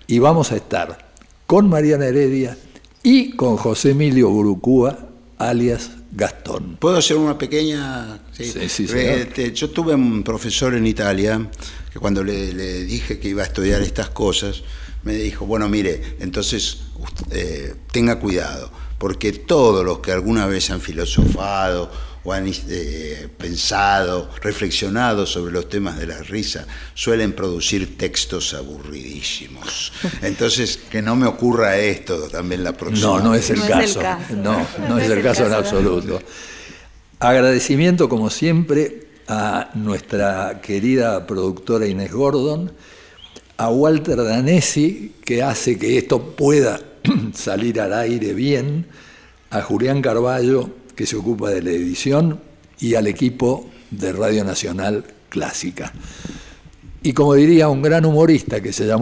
Y 0.07 0.19
vamos 0.19 0.51
a 0.51 0.55
estar 0.55 1.11
con 1.45 1.69
Mariana 1.69 2.05
Heredia 2.05 2.57
y 3.03 3.31
con 3.31 3.57
José 3.57 3.91
Emilio 3.91 4.29
Burucúa, 4.29 4.97
alias 5.37 5.91
Gastón. 6.11 6.77
¿Puedo 6.79 6.97
hacer 6.97 7.17
una 7.17 7.37
pequeña...? 7.37 8.19
Sí, 8.31 8.45
sí, 8.67 8.87
este, 8.89 9.53
yo 9.53 9.69
tuve 9.69 9.93
un 9.95 10.23
profesor 10.23 10.73
en 10.73 10.85
Italia 10.85 11.49
que 11.91 11.99
cuando 11.99 12.23
le, 12.23 12.83
dije 12.85 13.19
que 13.19 13.29
iba 13.29 13.43
a 13.43 13.45
estudiar 13.45 13.81
estas 13.81 14.09
cosas, 14.09 14.63
me 15.03 15.13
dijo, 15.13 15.45
bueno, 15.45 15.69
mire, 15.69 16.15
entonces 16.19 16.79
eh, 17.31 17.75
tenga 17.91 18.19
cuidado, 18.19 18.71
porque 18.97 19.31
todos 19.31 19.85
los 19.85 19.99
que 19.99 20.11
alguna 20.11 20.47
vez 20.47 20.69
han 20.69 20.81
filosofado 20.81 21.91
o 22.23 22.33
han 22.33 22.47
eh, 22.47 23.27
pensado, 23.37 24.29
reflexionado 24.41 25.25
sobre 25.25 25.51
los 25.51 25.69
temas 25.69 25.97
de 25.97 26.05
la 26.05 26.19
risa, 26.19 26.67
suelen 26.93 27.33
producir 27.33 27.97
textos 27.97 28.53
aburridísimos. 28.53 29.91
Entonces, 30.21 30.77
que 30.77 31.01
no 31.01 31.15
me 31.15 31.25
ocurra 31.25 31.77
esto 31.77 32.27
también 32.29 32.63
la 32.63 32.73
próxima. 32.73 33.07
No, 33.07 33.19
no 33.19 33.35
es 33.35 33.49
el, 33.49 33.65
caso. 33.65 34.01
No, 34.35 34.67
no, 34.87 34.99
es, 34.99 35.09
el 35.09 35.23
caso, 35.23 35.47
en 35.47 35.53
absoluto. 35.53 36.21
Agradecimiento, 37.19 38.07
como 38.07 38.29
siempre, 38.29 39.07
a 39.27 39.71
nuestra 39.73 40.61
querida 40.61 41.25
productora 41.25 41.87
Inés 41.87 42.11
Gordon, 42.11 42.71
a 43.57 43.69
Walter 43.69 44.17
Danesi, 44.17 45.15
que 45.23 45.41
hace 45.41 45.79
que 45.79 45.97
esto 45.97 46.35
pueda 46.35 46.79
salir 47.33 47.79
al 47.81 47.93
aire 47.93 48.33
bien, 48.33 48.85
a 49.49 49.61
Julián 49.61 50.01
Carballo, 50.01 50.69
que 50.95 51.05
se 51.05 51.15
ocupa 51.15 51.49
de 51.49 51.61
la 51.61 51.71
edición, 51.71 52.39
y 52.79 52.95
al 52.95 53.07
equipo 53.07 53.69
de 53.91 54.11
Radio 54.11 54.43
Nacional 54.43 55.05
Clásica. 55.29 55.93
Y 57.03 57.13
como 57.13 57.33
diría 57.33 57.69
un 57.69 57.81
gran 57.81 58.05
humorista 58.05 58.61
que 58.61 58.73
se 58.73 58.85
llamó 58.85 58.99